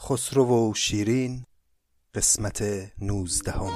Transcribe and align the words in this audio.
خسرو 0.00 0.70
و 0.70 0.74
شیرین 0.74 1.44
قسمت 2.14 2.62
نوزدهم. 2.98 3.72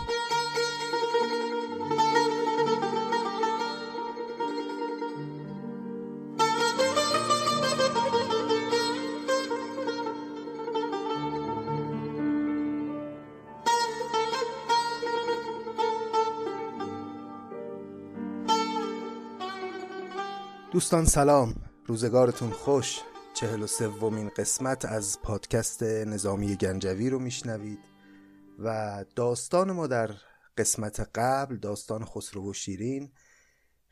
دوستان 20.73 21.05
سلام 21.05 21.55
روزگارتون 21.87 22.51
خوش. 22.51 23.01
چهل 23.43 23.63
و 23.63 23.67
سومین 23.67 24.29
قسمت 24.29 24.85
از 24.85 25.21
پادکست 25.23 25.83
نظامی 25.83 26.57
گنجوی 26.57 27.11
رو 27.11 27.19
میشنوید 27.19 27.79
و 28.59 29.05
داستان 29.17 29.73
ما 29.73 29.87
در 29.87 30.11
قسمت 30.59 31.01
قبل 31.15 31.57
داستان 31.57 32.05
خسرو 32.05 32.51
و 32.51 32.53
شیرین 32.53 33.13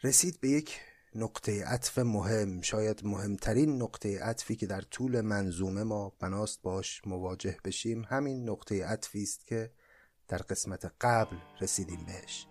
رسید 0.02 0.40
به 0.40 0.48
یک 0.48 0.80
نقطه 1.14 1.64
عطف 1.64 1.98
مهم 1.98 2.60
شاید 2.60 3.00
مهمترین 3.04 3.82
نقطه 3.82 4.20
عطفی 4.20 4.56
که 4.56 4.66
در 4.66 4.80
طول 4.80 5.20
منظومه 5.20 5.82
ما 5.82 6.12
بناست 6.20 6.62
باش 6.62 7.02
مواجه 7.06 7.56
بشیم. 7.64 8.04
همین 8.08 8.48
نقطه 8.48 8.84
عطفی 8.84 9.22
است 9.22 9.46
که 9.46 9.70
در 10.28 10.38
قسمت 10.38 10.92
قبل 11.00 11.36
رسیدیم 11.60 12.04
بهش. 12.06 12.46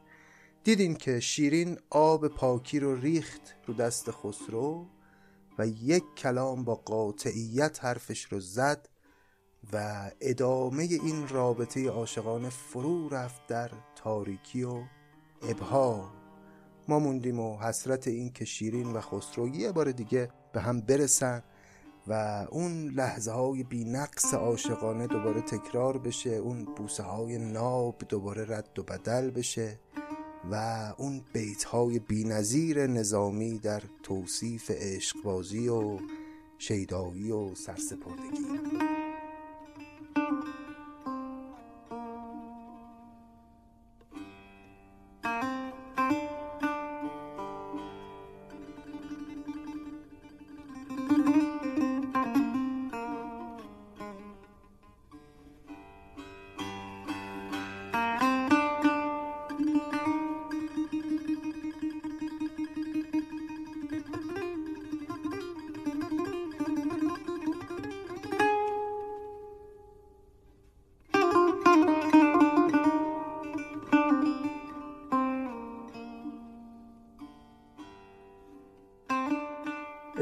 دیدیم 0.63 0.95
که 0.95 1.19
شیرین 1.19 1.79
آب 1.89 2.27
پاکی 2.27 2.79
رو 2.79 2.95
ریخت 2.95 3.55
رو 3.67 3.73
دست 3.73 4.11
خسرو. 4.11 4.98
و 5.59 5.67
یک 5.67 6.03
کلام 6.17 6.63
با 6.63 6.75
قاطعیت 6.75 7.85
حرفش 7.85 8.23
رو 8.23 8.39
زد 8.39 8.89
و 9.73 10.05
ادامه 10.21 10.83
این 10.83 11.27
رابطه 11.27 11.89
عاشقانه 11.89 12.49
فرو 12.49 13.09
رفت 13.09 13.47
در 13.47 13.71
تاریکی 13.95 14.63
و 14.63 14.83
ابها. 15.41 16.11
ما 16.87 16.99
موندیم 16.99 17.39
و 17.39 17.57
حسرت 17.57 18.07
این 18.07 18.33
که 18.33 18.45
شیرین 18.45 18.93
و 18.93 19.01
خسرو 19.01 19.47
یه 19.47 19.71
بار 19.71 19.91
دیگه 19.91 20.29
به 20.53 20.61
هم 20.61 20.81
برسن 20.81 21.43
و 22.07 22.45
اون 22.49 22.87
لحظه 22.87 23.31
های 23.31 23.63
بی 23.63 23.85
نقص 23.85 24.33
عاشقانه 24.33 25.07
دوباره 25.07 25.41
تکرار 25.41 25.97
بشه 25.97 26.29
اون 26.29 26.65
بوسه 26.65 27.03
های 27.03 27.37
ناب 27.37 27.95
دوباره 28.09 28.57
رد 28.57 28.79
و 28.79 28.83
بدل 28.83 29.29
بشه. 29.29 29.79
و 30.51 30.55
اون 30.97 31.21
بیت 31.33 31.63
های 31.63 31.99
بی 31.99 32.23
نظامی 32.87 33.59
در 33.59 33.81
توصیف 34.03 34.71
عشقبازی 34.71 35.67
و 35.67 35.99
شیدایی 36.57 37.31
و 37.31 37.55
سرسپردگی. 37.55 38.98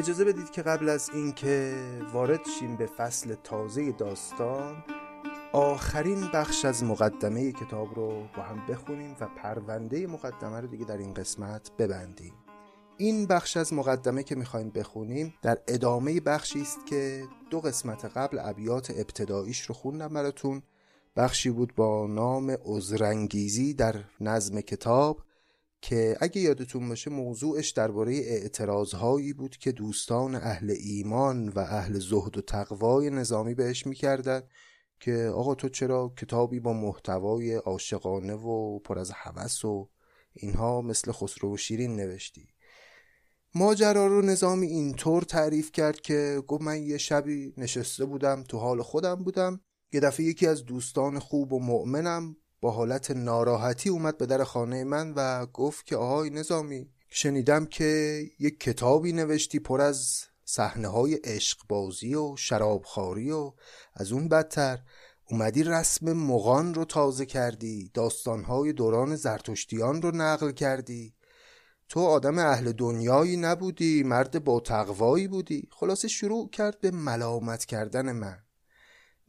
اجازه 0.08 0.26
بدید 0.26 0.52
که 0.52 0.62
قبل 0.62 0.90
از 0.90 1.10
اینکه 1.14 1.76
وارد 2.14 2.40
شیم 2.60 2.76
به 2.76 2.86
فصل 2.86 3.36
تازه 3.44 3.92
داستان 3.92 4.84
آخرین 5.54 6.28
بخش 6.34 6.66
از 6.66 6.84
مقدمه 6.84 7.52
کتاب 7.52 7.96
رو 7.96 8.28
با 8.38 8.44
هم 8.44 8.66
بخونیم 8.70 9.16
و 9.20 9.28
پرونده 9.28 10.08
مقدمه 10.08 10.60
رو 10.62 10.68
دیگه 10.68 10.86
در 10.86 10.98
این 10.98 11.14
قسمت 11.14 11.72
ببندیم. 11.78 12.34
این 12.98 13.26
بخش 13.26 13.58
از 13.58 13.74
مقدمه 13.74 14.24
که 14.24 14.36
می‌خوایم 14.36 14.70
بخونیم 14.70 15.34
در 15.42 15.58
ادامه 15.68 16.20
بخشی 16.20 16.62
است 16.62 16.86
که 16.86 17.24
دو 17.50 17.60
قسمت 17.60 18.06
قبل 18.06 18.40
ابیات 18.40 18.92
ابتداییش 18.92 19.62
رو 19.62 19.76
خوندم 19.76 20.08
براتون. 20.08 20.62
بخشی 21.16 21.50
بود 21.50 21.76
با 21.76 22.08
نام 22.08 22.58
عذرانگیزی 22.66 23.74
در 23.74 23.96
نظم 24.22 24.62
کتاب. 24.62 25.27
که 25.82 26.18
اگه 26.20 26.42
یادتون 26.42 26.90
باشه 26.90 27.10
موضوعش 27.12 27.70
درباره 27.70 28.14
اعتراضهایی 28.14 29.34
بود 29.34 29.58
که 29.58 29.72
دوستان 29.72 30.36
اهل 30.36 30.76
ایمان 30.80 31.50
و 31.50 31.60
اهل 31.60 32.00
زهد 32.00 32.38
و 32.38 32.42
تقوای 32.42 33.10
نظامی 33.10 33.54
بهش 33.54 33.88
می‌کردن 33.88 34.42
که 35.00 35.32
آقا 35.36 35.56
تو 35.56 35.70
چرا 35.70 36.14
کتابی 36.18 36.60
با 36.60 36.74
محتوای 36.74 37.56
عاشقانه 37.56 38.34
و 38.34 38.80
پر 38.80 39.00
از 39.00 39.12
هوس 39.16 39.66
و 39.66 39.90
اینها 40.34 40.82
مثل 40.82 41.12
خسرو 41.12 41.54
و 41.54 41.58
شیرین 41.58 41.96
نوشتی؟ 41.96 42.48
ماجرا 43.56 44.08
رو 44.08 44.22
نظامی 44.22 44.68
اینطور 44.68 45.24
تعریف 45.24 45.72
کرد 45.72 46.02
که 46.02 46.42
گفت 46.48 46.62
من 46.62 46.84
یه 46.84 46.98
شبی 46.98 47.54
نشسته 47.58 48.06
بودم 48.06 48.44
تو 48.44 48.58
حال 48.58 48.82
خودم 48.82 49.16
بودم 49.16 49.62
یه 49.94 50.00
دفعه 50.00 50.26
یکی 50.26 50.48
از 50.48 50.66
دوستان 50.66 51.20
خوب 51.20 51.54
و 51.54 51.60
مؤمنم 51.60 52.36
با 52.62 52.72
حالت 52.72 53.12
ناراحتی 53.12 53.90
اومد 53.90 54.18
به 54.18 54.26
در 54.26 54.44
خانه 54.44 54.84
من 54.84 55.14
و 55.16 55.46
گفت 55.46 55.86
که 55.86 55.98
آهای 55.98 56.30
نظامی 56.30 56.90
شنیدم 57.10 57.66
که 57.66 58.22
یک 58.40 58.60
کتابی 58.60 59.14
نوشتی 59.14 59.60
پر 59.60 59.82
از 59.82 60.24
صحنه 60.46 60.88
های 60.88 61.14
عشقبازی 61.14 62.16
و 62.16 62.36
شرابخواری 62.36 63.32
و 63.32 63.54
از 63.94 64.12
اون 64.12 64.28
بدتر. 64.28 64.80
اومدی 65.30 65.64
رسم 65.64 66.14
مغان 66.14 66.74
رو 66.74 66.86
تازه 66.86 67.26
کردی 67.26 67.92
داستانهای 67.94 68.74
دوران 68.74 69.16
زرتشتیان 69.16 70.02
رو 70.02 70.12
نقل 70.16 70.52
کردی. 70.52 71.14
تو 71.90 72.00
آدم 72.00 72.38
اهل 72.38 72.72
دنیایی 72.72 73.38
نبودی 73.38 74.04
مرد 74.04 74.44
با 74.44 74.60
تقوایی 74.60 75.28
بودی. 75.28 75.70
خلاصه 75.72 76.08
شروع 76.08 76.50
کرد 76.50 76.80
به 76.80 76.92
ملامت 76.92 77.66
کردن 77.66 78.12
من. 78.12 78.47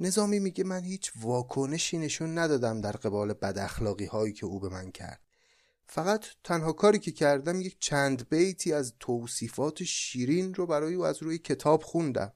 نظامی 0.01 0.39
میگه 0.39 0.65
من 0.65 0.85
هیچ 0.85 1.13
واکنشی 1.21 1.99
نشون 1.99 2.39
ندادم 2.39 2.81
در 2.81 2.93
قبال 2.93 3.33
بد 3.33 3.59
اخلاقی 3.59 4.05
هایی 4.05 4.33
که 4.33 4.47
او 4.47 4.61
به 4.61 4.69
من 4.69 4.91
کرد. 4.91 5.21
فقط 5.87 6.25
تنها 6.45 6.73
کاری 6.73 6.99
که 6.99 7.13
کردم 7.13 7.61
یک 7.61 7.77
چند 7.81 8.29
بیتی 8.29 8.73
از 8.73 8.95
توصیفات 9.01 9.83
شیرین 9.83 10.55
رو 10.55 10.67
برای 10.67 10.95
او 10.95 11.05
از 11.05 11.23
روی 11.23 11.39
کتاب 11.39 11.83
خوندم. 11.83 12.33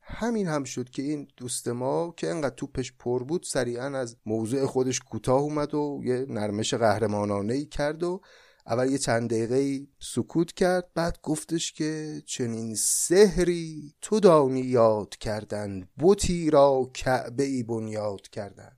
همین 0.00 0.48
هم 0.48 0.64
شد 0.64 0.90
که 0.90 1.02
این 1.02 1.28
دوست 1.36 1.68
ما 1.68 2.14
که 2.16 2.30
انقدر 2.30 2.54
توپش 2.54 2.92
پر 2.92 3.24
بود 3.24 3.42
سریعا 3.42 3.98
از 3.98 4.16
موضوع 4.26 4.66
خودش 4.66 5.00
کوتاه 5.00 5.40
اومد 5.40 5.74
و 5.74 6.00
یه 6.04 6.26
نرمش 6.28 6.74
قهرمانانه 6.74 7.54
ای 7.54 7.66
کرد 7.66 8.02
و 8.02 8.20
اول 8.66 8.90
یه 8.90 8.98
چند 8.98 9.30
دقیقه 9.30 9.86
سکوت 9.98 10.52
کرد 10.52 10.90
بعد 10.94 11.18
گفتش 11.22 11.72
که 11.72 12.22
چنین 12.26 12.74
سحری 12.74 13.94
تو 14.00 14.20
دانی 14.20 14.60
یاد 14.60 15.16
کردن 15.16 15.88
بوتی 15.96 16.50
را 16.50 16.90
کعبه 16.94 17.44
ای 17.44 17.62
بنیاد 17.62 18.28
کردن. 18.28 18.76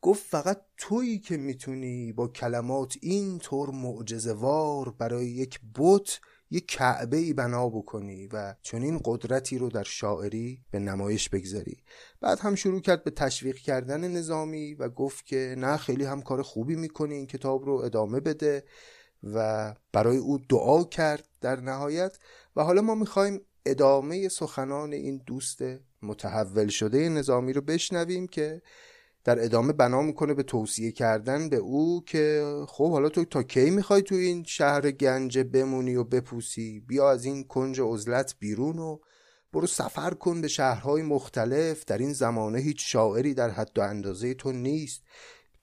گفت 0.00 0.24
فقط 0.26 0.60
تویی 0.76 1.18
که 1.18 1.36
می‌تونی 1.36 2.12
با 2.12 2.28
کلمات 2.28 2.96
این 3.02 3.38
طور 3.38 3.70
معجزوار 3.70 4.90
برای 4.90 5.26
یک 5.26 5.60
بت 5.74 6.20
یک 6.50 6.66
کعبه 6.68 7.16
ای 7.16 7.32
بنا 7.32 7.68
بکنی 7.68 8.26
و 8.26 8.54
چنین 8.62 9.00
قدرتی 9.04 9.58
رو 9.58 9.68
در 9.68 9.82
شاعری 9.82 10.64
به 10.70 10.78
نمایش 10.78 11.28
بگذاری. 11.28 11.76
بعد 12.24 12.40
هم 12.40 12.54
شروع 12.54 12.80
کرد 12.80 13.04
به 13.04 13.10
تشویق 13.10 13.56
کردن 13.56 14.08
نظامی 14.08 14.74
و 14.74 14.88
گفت 14.88 15.26
که 15.26 15.54
نه 15.58 15.76
خیلی 15.76 16.04
هم 16.04 16.22
کار 16.22 16.42
خوبی 16.42 16.76
می‌کنی 16.76 17.14
این 17.14 17.26
کتاب 17.26 17.64
رو 17.64 17.74
ادامه 17.74 18.20
بده 18.20 18.64
و 19.34 19.74
برای 19.92 20.16
او 20.16 20.38
دعا 20.38 20.84
کرد 20.84 21.28
در 21.40 21.60
نهایت 21.60 22.18
و 22.56 22.62
حالا 22.62 22.82
ما 22.82 22.94
می‌خوایم 22.94 23.40
ادامه 23.66 24.28
سخنان 24.28 24.92
این 24.92 25.22
دوست 25.26 25.58
متحول 26.02 26.68
شده 26.68 27.08
نظامی 27.08 27.52
رو 27.52 27.60
بشنویم 27.60 28.26
که 28.26 28.62
در 29.24 29.44
ادامه 29.44 29.72
بنا 29.72 30.02
می‌کنه 30.02 30.34
به 30.34 30.42
توصیه 30.42 30.92
کردن 30.92 31.48
به 31.48 31.56
او 31.56 32.04
که 32.06 32.44
خب 32.68 32.90
حالا 32.90 33.08
تو 33.08 33.24
تا 33.24 33.42
کی 33.42 33.70
می‌خوای 33.70 34.02
تو 34.02 34.14
این 34.14 34.44
شهر 34.44 34.90
گنجه 34.90 35.44
بمونی 35.44 35.96
و 35.96 36.04
بپوسی؟ 36.04 36.80
بیا 36.80 37.10
از 37.10 37.24
این 37.24 37.44
کنج 37.44 37.80
عزلت 37.80 38.34
بیرون 38.38 38.78
و 38.78 38.98
برو 39.54 39.66
سفر 39.66 40.10
کن 40.10 40.40
به 40.40 40.48
شهرهای 40.48 41.02
مختلف. 41.02 41.84
در 41.84 41.98
این 41.98 42.12
زمانه 42.12 42.58
هیچ 42.58 42.92
شاعری 42.92 43.34
در 43.34 43.50
حد 43.50 43.78
و 43.78 43.82
اندازه 43.82 44.34
تو 44.34 44.52
نیست. 44.52 45.02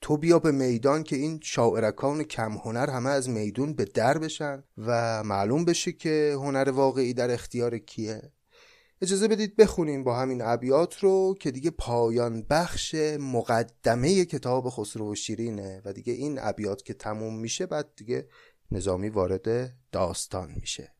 تو 0.00 0.16
بیا 0.16 0.38
به 0.38 0.52
میدان 0.52 1.02
که 1.02 1.16
این 1.16 1.40
شاعرکان 1.42 2.22
کم 2.22 2.52
هنر 2.52 2.90
همه 2.90 3.10
از 3.10 3.28
میدون 3.28 3.74
به 3.74 3.84
در 3.84 4.18
بشن 4.18 4.64
و 4.78 5.22
معلوم 5.24 5.64
بشه 5.64 5.92
که 5.92 6.32
هنر 6.36 6.70
واقعی 6.70 7.14
در 7.14 7.30
اختیار 7.30 7.78
کیه. 7.78 8.32
اجازه 9.02 9.28
بدید 9.28 9.56
بخونیم 9.56 10.04
با 10.04 10.16
همین 10.16 10.42
ابیات 10.42 10.98
رو 10.98 11.34
که 11.40 11.50
دیگه 11.50 11.70
پایان 11.70 12.46
بخش 12.50 12.94
مقدمه 13.20 14.24
کتاب 14.24 14.70
خسرو 14.70 15.12
و 15.12 15.14
شیرینه 15.14 15.82
و 15.84 15.92
دیگه 15.92 16.12
این 16.12 16.38
ابیات 16.42 16.82
که 16.82 16.94
تموم 16.94 17.38
میشه 17.38 17.66
بعد 17.66 17.88
دیگه 17.96 18.28
نظامی 18.70 19.08
وارد 19.08 19.74
داستان 19.92 20.52
میشه. 20.60 20.92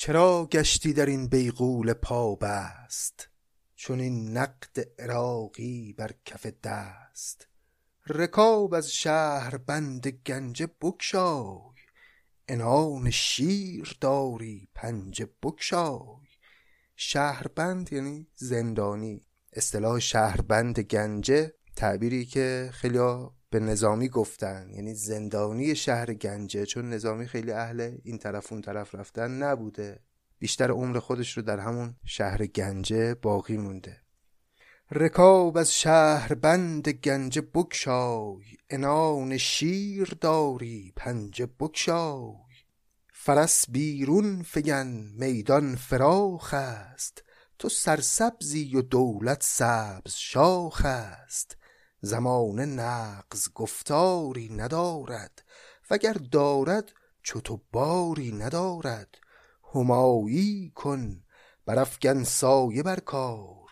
چرا 0.00 0.48
گشتی 0.52 0.92
در 0.92 1.06
این 1.06 1.28
بیغول 1.28 1.92
پا 1.92 2.34
بست؟ 2.34 3.28
چون 3.76 4.00
این 4.00 4.36
نقد 4.36 4.88
عراقی 4.98 5.92
بر 5.92 6.10
کف 6.24 6.46
دست. 6.46 7.48
رکاب 8.06 8.74
از 8.74 8.92
شهر 8.92 9.56
بند 9.56 10.08
گنج 10.08 10.62
بکشای 10.80 11.74
انان 12.48 13.10
شیر 13.10 13.96
داری 14.00 14.68
پنج 14.74 15.22
بکشای 15.42 16.26
شهربند 16.96 17.92
یعنی 17.92 18.26
زندانی. 18.34 19.24
اصطلاح 19.52 19.98
شهربند 19.98 20.80
گنجه 20.80 21.54
تعبیری 21.76 22.24
که 22.24 22.70
خیلی 22.72 22.98
به 23.50 23.60
نظامی 23.60 24.08
گفتن. 24.08 24.70
یعنی 24.72 24.94
زندانی 24.94 25.74
شهر 25.74 26.14
گنجه 26.14 26.66
چون 26.66 26.90
نظامی 26.90 27.26
خیلی 27.26 27.52
اهل 27.52 27.98
این 28.04 28.18
طرف 28.18 28.52
اون 28.52 28.62
طرف 28.62 28.94
رفتن 28.94 29.30
نبوده. 29.30 30.00
بیشتر 30.38 30.70
عمر 30.70 30.98
خودش 30.98 31.36
رو 31.36 31.42
در 31.42 31.58
همون 31.58 31.94
شهر 32.04 32.46
گنجه 32.46 33.14
باقی 33.14 33.56
مونده. 33.56 33.96
رکاب 34.90 35.56
از 35.56 35.74
شهر 35.74 36.34
بند 36.34 36.88
گنج 36.88 37.38
بکشای 37.54 38.44
انان 38.70 39.36
شیر 39.36 40.16
داری 40.20 40.92
پنج 40.96 41.42
بکشای 41.60 42.34
فرس 43.12 43.64
بیرون 43.70 44.42
فگن 44.42 45.12
میدان 45.18 45.76
فراخ 45.76 46.54
است. 46.54 47.24
تو 47.58 47.68
سرسبزی 47.68 48.76
و 48.76 48.82
دولت 48.82 49.42
سبز 49.42 50.14
شاخ 50.14 50.84
است. 50.84 51.56
زمان 52.00 52.60
نقض 52.60 53.48
گفتاری 53.54 54.48
ندارد 54.48 55.42
وگر 55.90 56.12
دارد 56.12 56.92
چو 57.22 57.40
تو 57.40 57.60
باری 57.72 58.32
ندارد. 58.32 59.18
همایی 59.74 60.72
کن 60.74 61.22
برافگن 61.66 62.24
سایه 62.24 62.82
بر 62.82 63.00
کار 63.00 63.68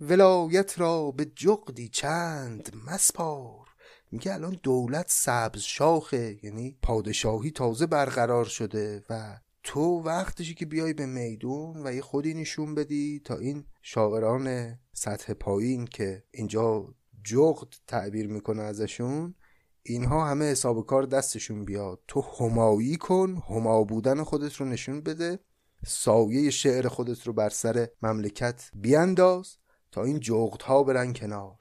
ولایت 0.00 0.78
را 0.78 1.10
به 1.10 1.24
جغدی 1.24 1.88
چند 1.88 2.76
مسپار. 2.86 3.68
میگه 4.10 4.34
الان 4.34 4.60
دولت 4.62 5.06
سبز 5.08 5.60
شاخه 5.60 6.38
یعنی 6.42 6.78
پادشاهی 6.82 7.50
تازه 7.50 7.86
برقرار 7.86 8.44
شده 8.44 9.04
و 9.10 9.38
تو 9.62 9.80
وقتشی 9.80 10.54
که 10.54 10.66
بیای 10.66 10.92
به 10.92 11.06
میدون 11.06 11.86
و 11.86 11.94
یه 11.94 12.02
خودی 12.02 12.34
نشون 12.34 12.74
بدی 12.74 13.20
تا 13.24 13.36
این 13.36 13.64
شاعران 13.82 14.78
سطح 14.92 15.32
پایین 15.32 15.84
که 15.84 16.24
اینجا 16.30 16.94
جغد 17.28 17.74
تعبیر 17.86 18.28
می‌کنه 18.28 18.62
ازشون 18.62 19.34
اینها 19.82 20.26
همه 20.26 20.44
حساب 20.44 20.86
کار 20.86 21.02
دستشون 21.02 21.64
بیاد. 21.64 22.00
تو 22.08 22.20
همایی 22.20 22.96
کن 22.96 23.42
هما 23.48 23.84
بودن 23.84 24.22
خودت 24.22 24.54
رو 24.54 24.66
نشون 24.66 25.00
بده 25.00 25.38
سایه 25.86 26.50
شعر 26.50 26.88
خودت 26.88 27.26
رو 27.26 27.32
بر 27.32 27.48
سر 27.48 27.88
مملکت 28.02 28.70
بیانداز 28.74 29.56
تا 29.90 30.04
این 30.04 30.20
جغدها 30.20 30.82
برن 30.82 31.12
کنار. 31.12 31.58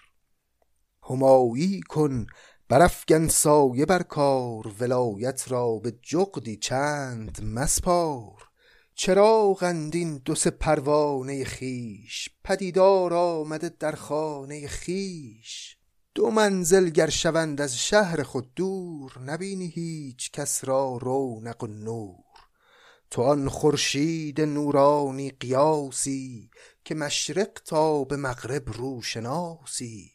همایی 1.09 1.81
کن 1.81 2.27
برافگن 2.69 3.27
سایه 3.27 3.85
بر 3.85 4.03
کار 4.03 4.73
ولایت 4.79 5.51
را 5.51 5.79
به 5.79 5.91
جغدی 6.01 6.57
چند 6.57 7.43
مسپار. 7.43 8.46
چرا 8.99 9.53
غندین 9.53 10.17
دو 10.17 10.35
سه 10.35 10.49
پروانه 10.49 11.43
خیش 11.43 12.29
پدیدار 12.43 13.13
آمده 13.13 13.69
در 13.69 13.95
خانه 13.95 14.67
خیش 14.67 15.77
دو 16.15 16.29
منزل 16.29 16.89
گر 16.89 17.09
شوند 17.09 17.61
از 17.61 17.77
شهر 17.77 18.23
خود 18.23 18.53
دور 18.55 19.19
نبینی 19.19 19.67
هیچ 19.67 20.31
کس 20.31 20.65
را 20.65 20.97
رونق 21.01 21.63
و 21.63 21.67
نور. 21.67 22.23
تو 23.11 23.21
آن 23.21 23.49
خورشید 23.49 24.41
نورانی 24.41 25.29
قیاسی 25.29 26.49
که 26.85 26.95
مشرق 26.95 27.61
تا 27.65 28.03
به 28.03 28.17
مغرب 28.17 28.69
روشناسی. 28.69 30.11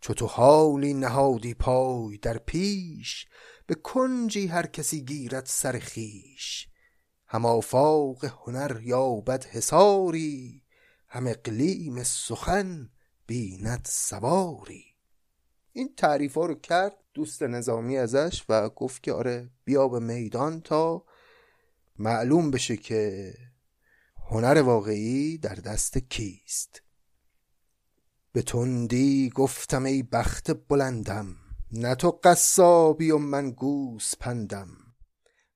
چو 0.00 0.14
تو 0.14 0.26
حالی 0.26 0.94
نهادی 0.94 1.54
پای 1.54 2.18
در 2.18 2.38
پیش 2.38 3.26
به 3.66 3.74
کنجی 3.74 4.46
هر 4.46 4.66
کسی 4.66 5.04
گیرد 5.04 5.46
سر 5.46 5.78
خویش. 5.78 6.69
هم 7.32 7.46
آفاق 7.46 8.24
هنر 8.24 8.80
یابد 8.82 9.44
حصاری 9.44 10.62
هم 11.08 11.26
اقلیم 11.26 12.02
سخن 12.02 12.90
بیند 13.26 13.84
سواری. 13.84 14.84
این 15.72 15.94
تعریف 15.96 16.34
ها 16.34 16.46
رو 16.46 16.54
کرد 16.54 16.96
دوست 17.14 17.42
نظامی 17.42 17.98
ازش 17.98 18.44
و 18.48 18.68
گفت 18.68 19.02
که 19.02 19.12
آره 19.12 19.50
بیا 19.64 19.88
به 19.88 20.00
میدان 20.00 20.60
تا 20.60 21.04
معلوم 21.98 22.50
بشه 22.50 22.76
که 22.76 23.34
هنر 24.30 24.62
واقعی 24.62 25.38
در 25.38 25.54
دست 25.54 25.98
کیست. 25.98 26.82
به 28.32 28.42
تندی 28.42 29.30
گفتم 29.34 29.84
ای 29.84 30.02
بخت 30.02 30.68
بلندم 30.68 31.36
نه 31.72 31.94
تو 31.94 32.20
قصابی 32.24 33.10
و 33.10 33.18
من 33.18 33.50
گوس 33.50 34.16
پندم 34.16 34.79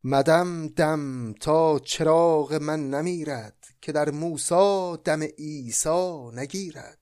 مدم 0.07 0.69
دم 0.69 1.33
تا 1.33 1.79
چراغ 1.79 2.55
من 2.55 2.91
نمیرد 2.91 3.67
که 3.81 3.93
در 3.93 4.11
موسا 4.11 4.97
دم 4.97 5.23
عیسی 5.23 6.31
نگیرد. 6.35 6.99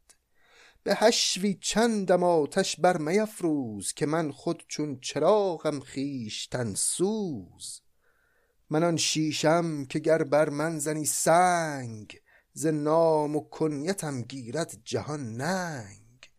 به 0.83 0.95
هشوی 0.95 1.59
چندم 1.61 2.23
آتش 2.23 2.81
بر 2.81 2.97
میفروز 2.97 3.93
که 3.93 4.07
من 4.07 4.31
خود 4.31 4.65
چون 4.69 5.01
چراغم 5.01 5.81
خویشتن 5.81 6.75
سوز. 6.75 7.81
من 8.71 8.85
آن 8.85 8.97
شیشم 8.97 9.85
که 9.85 9.99
گر 9.99 10.23
بر 10.23 10.49
من 10.49 10.79
زنی 10.79 11.05
سنگ 11.05 12.17
ز 12.53 12.67
نام 12.67 13.37
و 13.37 13.41
کنیتم 13.41 14.23
گیرد 14.23 14.73
جهان 14.85 15.33
ننگ. 15.33 16.31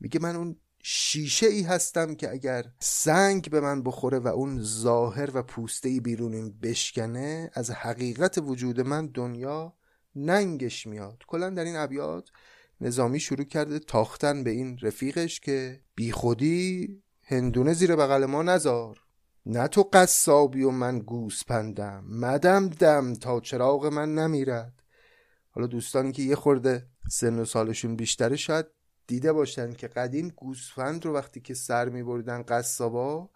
میگه 0.00 0.20
من 0.20 0.36
اون 0.36 0.60
شیشه 0.82 1.46
ای 1.46 1.62
هستم 1.62 2.14
که 2.14 2.30
اگر 2.30 2.64
سنگ 2.78 3.50
به 3.50 3.60
من 3.60 3.82
بخوره 3.82 4.18
و 4.18 4.28
اون 4.28 4.62
ظاهر 4.62 5.30
و 5.34 5.42
پوسته 5.42 5.88
ای 5.88 6.00
بیرونیم 6.00 6.58
بشکنه 6.62 7.50
از 7.54 7.70
حقیقت 7.70 8.38
وجود 8.38 8.80
من 8.80 9.06
دنیا 9.06 9.74
ننگش 10.16 10.86
میاد. 10.86 11.22
کلا 11.26 11.50
در 11.50 11.64
این 11.64 11.76
ابیات 11.76 12.28
نظامی 12.80 13.20
شروع 13.20 13.44
کرده 13.44 13.78
تاختن 13.78 14.44
به 14.44 14.50
این 14.50 14.78
رفیقش 14.82 15.40
که 15.40 15.80
بیخودی 15.94 17.02
هندونه 17.22 17.72
زیر 17.72 17.96
بغل 17.96 18.24
ما 18.26 18.42
نزار. 18.42 19.00
نه 19.46 19.68
تو 19.68 19.88
قصابی 19.92 20.62
و 20.62 20.70
من 20.70 20.98
گوسپندم 20.98 22.04
مدم 22.08 22.68
دم 22.68 23.14
تا 23.14 23.40
چراغ 23.40 23.86
من 23.86 24.14
نمیرد. 24.14 24.82
حالا 25.50 25.66
دوستانی 25.66 26.12
که 26.12 26.22
یه 26.22 26.36
خورده 26.36 26.86
سن 27.10 27.38
و 27.38 27.44
سالشون 27.44 27.96
بیشتره 27.96 28.36
شاید 28.36 28.66
دیده 29.10 29.32
باشن 29.32 29.72
که 29.72 29.88
قدیم 29.88 30.28
گوسفند 30.28 31.06
رو 31.06 31.14
وقتی 31.14 31.40
که 31.40 31.54
سر 31.54 31.88
می 31.88 32.02
بریدن 32.02 32.42
قصابا 32.42 33.30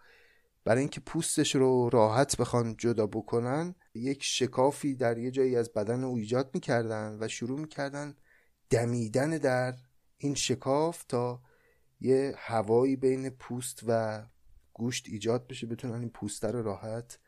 برای 0.65 0.79
اینکه 0.79 0.99
پوستش 0.99 1.55
رو 1.55 1.89
راحت 1.89 2.37
بخوان 2.37 2.75
جدا 2.77 3.07
بکنن 3.07 3.75
یک 3.93 4.23
شکافی 4.23 4.95
در 4.95 5.17
یه 5.17 5.31
جایی 5.31 5.55
از 5.55 5.73
بدن 5.73 6.03
او 6.03 6.15
ایجاد 6.15 6.51
می‌کردن 6.53 7.17
و 7.19 7.27
شروع 7.27 7.59
می‌کردن 7.59 8.15
دمیدن 8.69 9.29
در 9.29 9.75
این 10.17 10.35
شکاف 10.35 11.03
تا 11.03 11.41
یه 11.99 12.35
هوایی 12.37 12.95
بین 12.95 13.29
پوست 13.29 13.83
و 13.87 14.23
گوشت 14.73 15.05
ایجاد 15.09 15.47
بشه 15.47 15.67
بتونن 15.67 15.99
این 15.99 16.09
پوسته 16.09 16.51
رو 16.51 16.63
راحت 16.63 17.19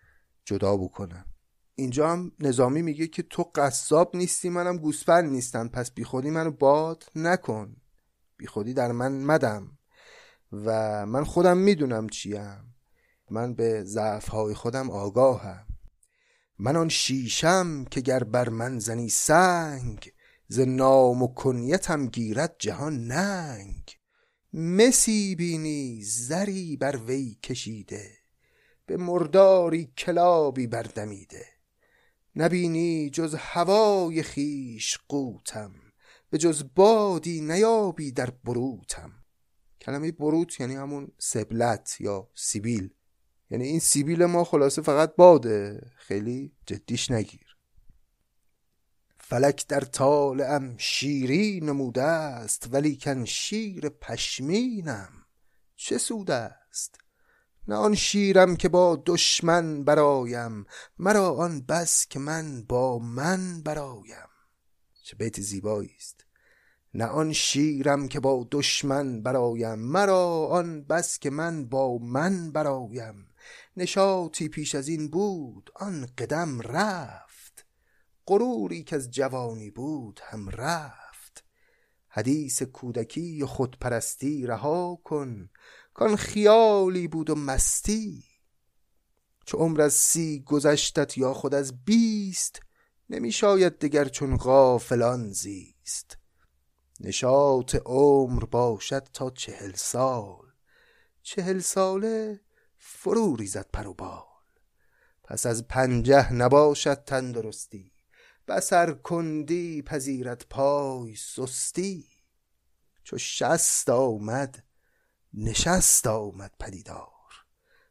جدا 0.45 0.77
بکنن. 0.77 1.25
اینجا 1.75 2.09
هم 2.09 2.31
نظامی 2.39 2.81
میگه 2.81 3.07
که 3.07 3.23
تو 3.23 3.51
قصاب 3.55 4.15
نیستی 4.15 4.49
منم 4.49 4.77
گوسفند 4.77 5.31
نیستم 5.31 5.67
پس 5.67 5.91
بیخودی 5.91 6.29
منو 6.29 6.51
باد 6.51 7.03
نکن. 7.15 7.75
بیخودی 8.37 8.73
در 8.73 8.91
من 8.91 9.11
مدم 9.11 9.77
و 10.51 11.05
من 11.05 11.23
خودم 11.23 11.57
می‌دونم 11.57 12.09
چیم. 12.09 12.75
من 13.29 13.53
به 13.53 13.83
ضعفهای 13.83 14.53
خودم 14.53 14.89
آگاهم. 14.89 15.65
من 16.59 16.75
آن 16.75 16.89
شیشم 16.89 17.85
که 17.85 18.01
گر 18.01 18.23
بر 18.23 18.49
من 18.49 18.79
زنی 18.79 19.09
سنگ 19.09 20.11
ز 20.47 20.59
نام 20.59 21.23
و 21.23 21.27
کنیتم 21.27 22.07
گیرد 22.07 22.55
جهان 22.59 23.07
ننگ. 23.07 23.97
مسی 24.53 25.35
بینی 25.35 26.01
زری 26.03 26.77
بر 26.77 26.97
وی 26.97 27.37
کشیده 27.43 28.11
به 28.85 28.97
مرداری 28.97 29.85
کلابی 29.97 30.67
بردمیده. 30.67 31.45
نبینی 32.35 33.09
جز 33.09 33.35
هوای 33.35 34.23
خیش 34.23 34.97
قوتم. 35.09 35.71
به 36.29 36.37
جز 36.37 36.63
بادی 36.75 37.41
نیابی 37.41 38.11
در 38.11 38.29
بروتم. 38.29 39.11
کلمه 39.81 40.11
بروت 40.11 40.59
یعنی 40.59 40.75
همون 40.75 41.11
سبلت 41.17 41.97
یا 41.99 42.29
سیبیل. 42.35 42.89
یعنی 43.49 43.63
این 43.63 43.79
سیبیل 43.79 44.25
ما 44.25 44.43
خلاصه 44.43 44.81
فقط 44.81 45.15
باده. 45.15 45.81
خیلی 45.97 46.51
جدیش 46.65 47.11
نگیر. 47.11 47.57
فلک 49.29 49.67
در 49.67 49.79
طالعم 49.79 50.77
شیری 50.77 51.59
نموده 51.63 52.03
است 52.03 52.67
ولیکن 52.71 53.25
شیر 53.25 53.89
پشمینم 53.89 55.09
چه 55.75 55.97
سود 55.97 56.31
است 56.31 56.99
نه 57.67 57.75
آن 57.75 57.95
شیرم 57.95 58.55
که 58.55 58.69
با 58.69 59.03
دشمن 59.05 59.83
برایم 59.83 60.65
مرا 60.97 61.29
آن 61.35 61.61
بس 61.61 62.07
که 62.07 62.19
من 62.19 62.63
با 62.63 62.99
من 62.99 63.61
برایم. 63.61 64.36
چه 65.07 65.15
بیت 65.15 65.41
زیبایی 65.41 65.95
است 65.97 66.25
نه 66.93 67.05
آن 67.05 67.33
شیرم 67.33 68.07
که 68.07 68.19
با 68.19 68.47
دشمن 68.51 69.21
برایم 69.21 69.79
مرا 69.79 70.47
آن 70.47 70.83
بس 70.83 71.19
که 71.19 71.29
من 71.29 71.65
با 71.65 71.97
من 71.97 72.51
برایم 72.51 73.27
نشاطی 73.77 74.49
پیش 74.49 74.75
از 74.75 74.87
این 74.87 75.07
بود 75.07 75.69
آن 75.75 76.07
قدم 76.17 76.61
رفت. 76.61 77.65
غروری 78.27 78.83
که 78.83 78.95
از 78.95 79.11
جوانی 79.11 79.69
بود 79.69 80.19
هم 80.23 80.49
رفت. 80.49 81.43
حدیث 82.07 82.63
کودکی 82.63 83.43
و 83.43 83.45
خودپرستی 83.45 84.45
رها 84.45 85.01
کن 85.03 85.49
کان 85.93 86.15
خیالی 86.15 87.07
بود 87.07 87.29
و 87.29 87.35
مستی. 87.35 88.23
چو 89.45 89.57
عمر 89.57 89.81
از 89.81 89.93
سی 89.93 90.43
گذشتت 90.45 91.17
یا 91.17 91.33
خود 91.33 91.53
از 91.53 91.85
بیست 91.85 92.66
نمی 93.09 93.31
شاید 93.31 93.79
دگر 93.79 94.05
چون 94.05 94.37
غافلان 94.37 95.31
زیست. 95.31 96.17
نشاط 96.99 97.75
عمر 97.85 98.45
باشد 98.45 99.03
تا 99.13 99.29
چهل 99.29 99.71
سال. 99.71 100.45
چهل 101.21 101.59
ساله 101.59 102.39
فرو 102.77 103.35
ریزد 103.35 103.69
پر 103.73 103.87
و 103.87 103.93
بال. 103.93 104.23
پس 105.23 105.45
از 105.45 105.67
پنجه 105.67 106.33
نباشد 106.33 107.03
تندرستی. 107.03 107.91
بسر 108.47 108.91
کندی 108.91 109.81
پذیرت 109.81 110.45
پای 110.49 111.15
سستی. 111.15 112.05
چو 113.03 113.17
شست 113.17 113.89
آمد 113.89 114.63
نشست 115.33 116.07
آمد 116.07 116.51
پدیدار. 116.59 117.16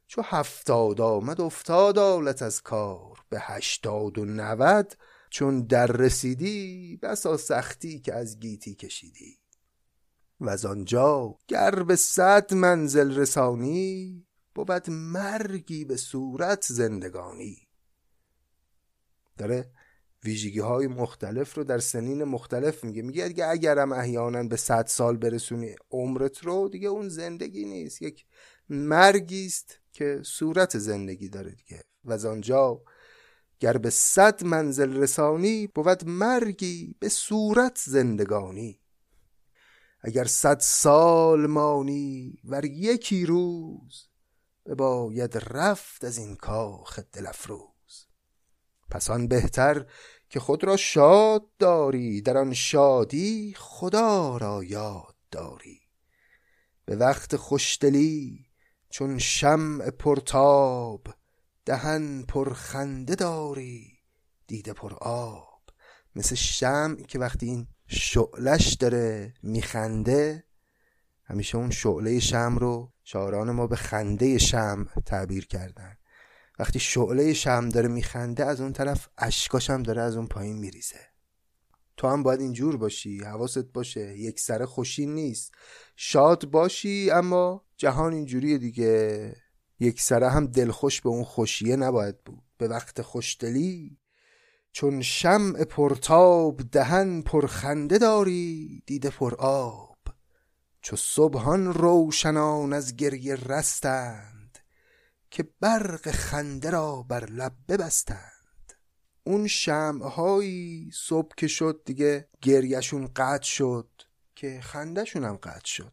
چو 0.07 0.23
هفتاد 0.23 1.01
آمد 1.01 1.41
افتاد 1.41 1.99
آلت 1.99 2.43
از 2.43 2.63
کار. 2.63 3.19
به 3.29 3.41
هشتاد 3.41 4.19
و 4.19 4.25
نود 4.25 4.95
چون 5.31 5.63
در 5.63 5.87
رسیدی 5.87 6.97
بسا 7.03 7.37
سختی 7.37 8.01
که 8.01 8.15
از 8.15 8.41
گیتی 8.41 8.75
کشیدی. 8.75 9.39
و 10.41 10.49
از 10.49 10.67
آنجا 10.67 11.39
گر 11.49 11.83
به 11.83 11.97
صد 11.97 12.55
منزل 12.55 13.17
رسانی 13.17 14.27
بود 14.55 14.91
مرگی 14.91 15.85
به 15.85 15.97
صورت 15.97 16.67
زندگانی. 16.69 17.69
داره 19.39 19.71
ویژگی 20.25 20.61
های 20.61 20.87
مختلف 20.87 21.55
رو 21.55 21.65
در 21.65 21.79
سنین 21.79 22.25
مختلف 22.25 22.85
میگه. 22.85 23.03
میگه 23.03 23.29
دیگه 23.29 23.47
اگرم 23.47 23.93
احیانا 23.93 24.43
به 24.43 24.57
صد 24.57 24.87
سال 24.87 25.17
برسونی 25.17 25.75
عمرت 25.91 26.39
رو 26.39 26.69
دیگه 26.69 26.89
اون 26.89 27.09
زندگی 27.09 27.65
نیست. 27.65 28.03
یک 28.03 28.27
مرگی 28.69 29.47
است. 29.47 29.79
که 29.97 30.21
صورت 30.25 30.79
زندگی 30.79 31.29
داره 31.29 31.51
دیگه. 31.51 31.85
و 32.05 32.13
از 32.13 32.25
آنجا 32.25 32.83
گر 33.61 33.77
به 33.77 33.91
صد 33.91 34.45
منزل 34.45 34.97
رسانی 34.97 35.67
بود 35.67 36.05
مرگی 36.09 36.97
به 36.99 37.09
صورت 37.09 37.79
زندگانی. 37.85 38.81
اگر 40.01 40.25
صد 40.25 40.61
سال 40.61 41.47
مانی 41.47 42.39
ور 42.45 42.65
یکی 42.65 43.27
روز 43.27 44.09
باید 44.79 45.37
رفت 45.37 46.05
از 46.05 46.19
این 46.19 46.37
کاخ 46.37 46.99
دل 46.99 47.27
افروز 47.27 48.07
پس 48.91 49.11
آن 49.11 49.29
بهتر 49.29 49.87
که 50.31 50.41
خود 50.41 50.65
را 50.65 50.77
شاد 50.77 51.47
داری 51.59 52.21
در 52.21 52.37
آن 52.37 52.55
شادی 52.55 53.55
خدا 53.59 54.37
را 54.37 54.65
یاد 54.65 55.17
داری. 55.31 55.81
به 56.85 56.97
وقت 56.97 57.37
خوشدلی 57.37 58.46
چون 58.91 59.19
شمع 59.19 59.91
پرتاب 59.91 61.07
دهن 61.65 62.23
پرخنده 62.23 63.15
داری 63.15 63.99
دیده 64.47 64.73
پر 64.73 64.95
آب. 64.95 65.63
مثل 66.17 66.35
شمع 66.35 66.97
که 66.97 67.19
وقتی 67.19 67.47
این 67.47 67.67
شعلش 67.87 68.75
داره 68.75 69.35
میخنده 69.43 70.45
همیشه 71.25 71.57
اون 71.59 71.71
شعله 71.71 72.21
شم 72.21 72.57
رو 72.59 72.93
شاعران 73.05 73.51
ما 73.51 73.67
به 73.67 73.77
خنده 73.77 74.39
شم 74.39 74.87
تعبیر 75.07 75.47
کردن. 75.47 75.97
وقتی 76.59 76.79
شعله 76.79 77.33
شم 77.33 77.69
داره 77.69 77.89
میخنده 77.89 78.45
از 78.45 78.61
اون 78.61 78.73
طرف 78.73 79.09
اشکاش 79.19 79.71
هم 79.71 79.83
داره 79.83 80.03
از 80.03 80.17
اون 80.17 80.27
پایین 80.27 80.59
میریزه. 80.59 81.16
تو 81.97 82.09
هم 82.09 82.23
باید 82.23 82.41
اینجور 82.41 82.77
باشی 82.77 83.19
حواست 83.19 83.73
باشه 83.73 84.19
یک 84.19 84.41
سر 84.41 84.65
خوشی 84.65 85.07
نیست. 85.07 85.55
شاد 85.97 86.51
باشی 86.51 87.11
اما 87.11 87.65
جهان 87.77 88.13
اینجوریه 88.13 88.59
دیگه. 88.59 89.35
یک 89.81 90.01
سره 90.01 90.31
هم 90.31 90.47
دلخوش 90.47 91.01
به 91.01 91.09
اون 91.09 91.25
خوشیه 91.25 91.77
نباید 91.77 92.25
بود. 92.25 92.43
به 92.59 92.69
وقت 92.69 93.03
خوشدلی 93.03 93.99
چون 94.73 95.03
شمع 95.03 95.65
پرتاب 95.65 96.61
دهن 96.73 97.23
پرخنده 97.23 97.99
داری 97.99 98.83
دیده 98.87 99.11
پر 99.11 99.35
آب. 99.35 99.97
چو 100.81 100.97
صبحان 100.97 101.73
روشنان 101.73 102.73
از 102.73 102.97
گریه 102.97 103.35
رستند 103.35 104.59
که 105.31 105.49
برق 105.61 106.11
خنده 106.11 106.71
را 106.71 107.03
بر 107.03 107.27
لب 107.27 107.53
ببستند. 107.69 108.36
اون 109.27 109.47
شمعهایی 109.47 110.91
صبح 110.95 111.35
که 111.37 111.47
شد 111.47 111.83
دیگه 111.85 112.29
گریهشون 112.43 113.07
قطع 113.17 113.45
شد 113.45 113.89
که 114.35 114.61
خندهشون 114.61 115.25
هم 115.25 115.37
قطع 115.37 115.67
شد. 115.67 115.93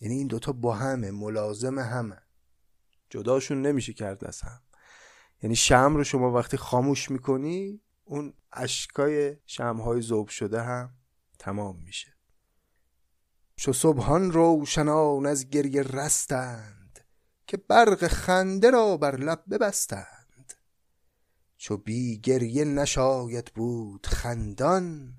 یعنی 0.00 0.14
این 0.14 0.26
دوتا 0.26 0.52
با 0.52 0.74
همه 0.74 1.10
ملازم 1.10 1.78
همه. 1.78 2.22
جداشون 3.10 3.62
نمیشه 3.62 3.92
کرد 3.92 4.24
از 4.24 4.40
هم. 4.40 4.62
یعنی 5.42 5.56
شم 5.56 5.96
رو 5.96 6.04
شما 6.04 6.32
وقتی 6.32 6.56
خاموش 6.56 7.10
می‌کنی 7.10 7.80
اون 8.04 8.34
اشکای 8.52 9.36
شمهای 9.46 10.00
زوب 10.00 10.28
شده 10.28 10.62
هم 10.62 10.94
تمام 11.38 11.82
میشه. 11.82 12.14
چو 13.56 13.72
صبحان 13.72 14.32
روشنان 14.32 15.26
از 15.26 15.50
گریه 15.50 15.82
رستند 15.82 17.04
که 17.46 17.56
برق 17.56 18.06
خنده 18.06 18.70
را 18.70 18.96
بر 18.96 19.16
لب 19.16 19.44
ببستند. 19.50 20.17
چو 21.58 21.76
بی 21.76 22.18
گریه 22.18 22.64
نشاید 22.64 23.44
بود 23.54 24.06
خندان 24.06 25.14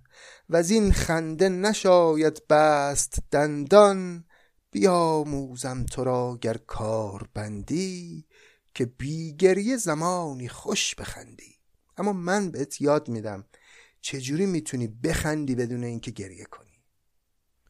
و 0.50 0.56
این 0.56 0.92
خنده 0.92 1.50
نشاید 1.50 2.48
بست 2.48 3.20
دندان. 3.32 4.26
بیاموزم 4.72 5.86
تو 5.86 6.04
را 6.04 6.38
گر 6.42 6.58
کار 6.58 7.30
بندی 7.34 8.28
که 8.74 8.86
بیگریه 8.86 9.78
زمانی 9.78 10.50
خوش 10.50 10.96
بخندی. 10.96 11.56
اما 11.98 12.14
من 12.14 12.52
بهت 12.52 12.82
یاد 12.82 13.10
میدم 13.10 13.46
چجوری 14.02 14.46
می‌تونی 14.46 14.88
بخندی 14.88 15.56
بدون 15.56 15.84
اینکه 15.84 16.12
گریه 16.12 16.46
کنی. 16.46 16.84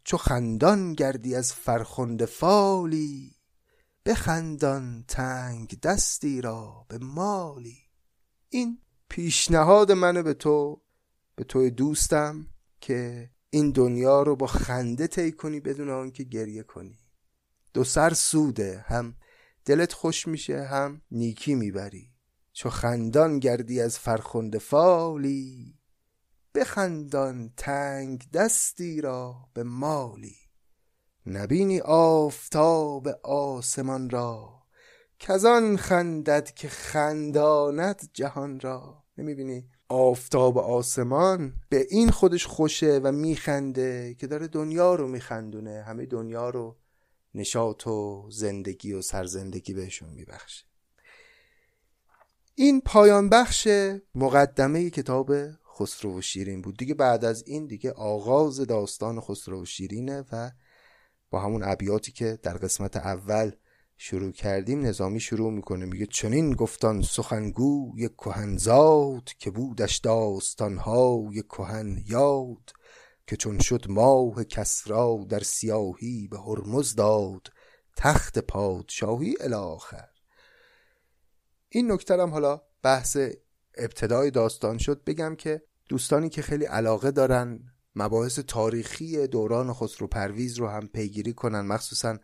چو 0.04 0.18
خندان 0.18 0.94
گردی 0.94 1.36
از 1.36 1.54
فرخنده 1.54 2.26
فالی 2.26 3.36
بخندان 4.06 5.06
تنگ 5.08 5.80
دستی 5.80 6.42
را 6.42 6.86
به 6.90 6.98
مالی. 6.98 7.89
این 8.50 8.78
پیشنهاد 9.10 9.92
منو 9.92 10.24
به 10.24 10.34
تو 10.34 10.82
به 11.36 11.44
تو 11.44 11.70
دوستم 11.70 12.48
که 12.82 13.30
این 13.50 13.72
دنیا 13.72 14.24
رو 14.24 14.36
با 14.36 14.48
خنده 14.48 15.08
طی 15.08 15.32
کنی 15.32 15.60
بدون 15.60 15.90
آنکه 15.90 16.24
گریه 16.24 16.64
کنی. 16.64 17.00
دو 17.74 17.84
سر 17.84 18.14
سوده 18.14 18.86
هم 18.88 19.16
دلت 19.66 19.94
خوش 19.94 20.28
میشه 20.28 20.64
هم 20.64 21.02
نیکی 21.12 21.56
می‌بری. 21.56 22.12
چو 22.54 22.70
خندان 22.70 23.40
گردی 23.40 23.82
از 23.82 24.00
فرخنده 24.00 24.60
فالی 24.60 25.80
بخندان 26.56 27.54
تنگ 27.58 28.32
دستی 28.34 29.02
را 29.02 29.50
به 29.54 29.64
مالی. 29.64 30.36
نبینی 31.26 31.80
آفتاب 31.80 33.08
آسمان 33.24 34.10
را 34.10 34.64
کزان 35.20 35.78
خندد 35.78 36.52
که 36.52 36.68
خنداند 36.70 38.10
جهان 38.14 38.60
را. 38.60 39.04
نمی‌بینی؟ 39.18 39.70
آفتاب 39.90 40.58
آسمان 40.58 41.54
به 41.70 41.88
این 41.90 42.10
خودش 42.10 42.46
خوشه 42.46 43.00
و 43.04 43.12
میخنده 43.12 44.16
که 44.20 44.28
داره 44.28 44.48
دنیا 44.48 44.96
رو 44.96 45.08
میخندونه. 45.08 45.84
همه 45.88 46.06
دنیا 46.06 46.50
رو 46.50 46.78
نشاط 47.36 47.88
و 47.88 48.28
زندگی 48.32 48.94
و 48.94 49.02
سرزندگی 49.02 49.74
بهشون 49.74 50.10
میبخشه. 50.10 50.66
این 52.56 52.82
پایان 52.82 53.30
بخش 53.30 53.68
مقدمه 54.16 54.90
کتاب 54.90 55.32
خسرو 55.78 56.18
و 56.18 56.22
شیرین 56.22 56.62
بود. 56.62 56.78
دیگه 56.78 56.94
بعد 56.94 57.26
از 57.26 57.44
این 57.48 57.66
دیگه 57.66 57.92
آغاز 57.92 58.60
داستان 58.60 59.22
خسرو 59.22 59.62
و 59.62 59.66
شیرینه 59.66 60.26
و 60.32 60.52
با 61.30 61.40
همون 61.40 61.64
ابیاتی 61.64 62.12
که 62.12 62.40
در 62.44 62.58
قسمت 62.58 62.98
اول 62.98 63.52
شروع 64.02 64.32
کردیم 64.32 64.86
نظامی 64.86 65.20
شروع 65.20 65.52
می‌کنه. 65.52 65.86
میگه 65.86 66.06
چنین 66.06 66.54
گفتان 66.54 67.02
سخنگو 67.02 67.94
یک 67.98 68.16
کهنزاد 68.18 69.24
که 69.40 69.52
بودش 69.52 69.98
داستانهای 69.98 71.42
کهن 71.42 72.04
یاد 72.08 72.72
که 73.28 73.36
چون 73.36 73.60
شد 73.60 73.86
ماه 73.90 74.44
کسرا 74.44 75.26
در 75.30 75.40
سیاهی 75.40 76.28
به 76.32 76.40
هرمز 76.40 76.96
داد 76.96 77.48
تخت 77.98 78.40
پادشاهی 78.40 79.36
الاخر. 79.42 80.10
این 81.70 81.92
نکترم 81.92 82.30
حالا 82.30 82.62
بحث 82.84 83.18
ابتدای 83.78 84.32
داستان 84.32 84.78
شد. 84.78 85.04
بگم 85.04 85.36
که 85.36 85.62
دوستانی 85.90 86.30
که 86.30 86.42
خیلی 86.42 86.66
علاقه 86.66 87.12
دارن 87.12 87.60
مباحث 87.96 88.40
تاریخی 88.40 89.28
دوران 89.28 89.74
خسرو 89.74 90.08
پرویز 90.08 90.58
رو 90.58 90.68
هم 90.68 90.88
پیگیری 90.88 91.34
کنن. 91.34 91.62
مخصوصا 91.62 92.18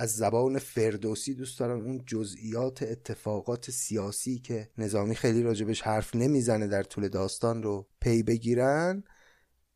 از 0.00 0.12
زبان 0.16 0.58
فردوسی 0.58 1.34
دوست 1.34 1.58
دارن 1.58 1.80
اون 1.80 2.02
جزئیات 2.06 2.82
اتفاقات 2.82 3.70
سیاسی 3.70 4.38
که 4.38 4.70
نظامی 4.78 5.14
خیلی 5.14 5.42
راجبش 5.42 5.82
حرف 5.82 6.14
نمی‌زنه 6.14 6.66
در 6.66 6.82
طول 6.82 7.08
داستان 7.08 7.62
رو 7.62 7.86
پی 8.00 8.22
بگیرن 8.22 9.04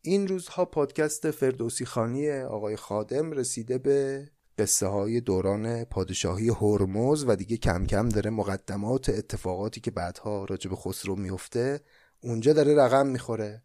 این 0.02 0.29
روزها 0.29 0.64
پادکست 0.64 1.31
فردوسی 1.31 1.85
خانی 1.85 2.31
آقای 2.31 2.76
خادم 2.76 3.31
رسیده 3.31 3.79
به 3.79 4.29
قصه 4.59 4.87
های 4.87 5.21
دوران 5.21 5.85
پادشاهی 5.85 6.49
هرمز 6.49 7.25
و 7.29 7.37
دیگه 7.37 7.57
کم 7.57 7.87
کم 7.87 8.09
داره 8.09 8.31
مقدمات 8.31 9.09
اتفاقاتی 9.09 9.81
که 9.81 9.91
بعدها 9.91 10.45
راجع 10.45 10.71
به 10.71 10.76
خسرو 10.76 11.17
میفته 11.17 11.81
اونجا 12.21 12.52
داره 12.52 12.75
رقم 12.75 13.07
می‌خوره. 13.07 13.62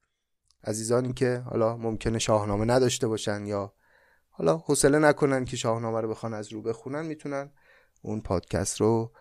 عزیزانی 0.64 1.14
که 1.14 1.38
حالا 1.38 1.78
ممکنه 1.78 2.20
شاهنامه 2.20 2.66
نداشته 2.66 3.08
باشن 3.08 3.46
یا 3.46 3.74
حالا 4.38 4.58
حوصله 4.58 5.00
نکنن 5.00 5.46
که 5.46 5.58
شاهنامه 5.58 6.02
رو 6.02 6.10
بخوان 6.10 6.34
از 6.34 6.54
رو 6.54 6.62
بخونن 6.62 7.06
می‌تونن 7.06 7.52
اون 8.02 8.22
پادکست 8.22 8.82
رو 8.82 9.12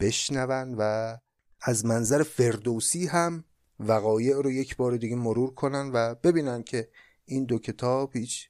بشنون 0.00 0.74
و 0.78 1.16
از 1.62 1.84
منظر 1.84 2.22
فردوسی 2.22 3.06
هم 3.06 3.44
وقایع 3.80 4.36
رو 4.36 4.50
یک 4.50 4.76
بار 4.76 4.96
دیگه 4.96 5.16
مرور 5.16 5.54
کنن 5.54 5.90
و 5.94 6.14
ببینن 6.14 6.62
که 6.62 6.88
این 7.24 7.44
دو 7.44 7.58
کتاب 7.58 8.16
هیچ 8.16 8.48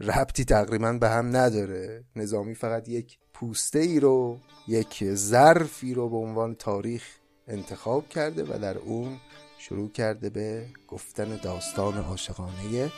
ربطی 0.00 0.44
تقریبا 0.44 0.92
به 0.92 1.08
هم 1.08 1.36
نداره. 1.36 2.04
نظامی 2.16 2.54
فقط 2.54 2.88
یک 2.88 3.18
پوسته 3.34 3.78
ای 3.78 4.00
رو 4.00 4.38
یک 4.68 5.14
ظرفی 5.14 5.94
رو 5.94 6.08
به 6.08 6.16
عنوان 6.16 6.54
تاریخ 6.54 7.04
انتخاب 7.48 8.08
کرده 8.08 8.44
و 8.44 8.58
در 8.58 8.78
اون 8.78 9.18
شروع 9.58 9.90
کرده 9.90 10.30
به 10.30 10.66
گفتن 10.88 11.36
داستان 11.36 11.98
عاشقانه 11.98 12.92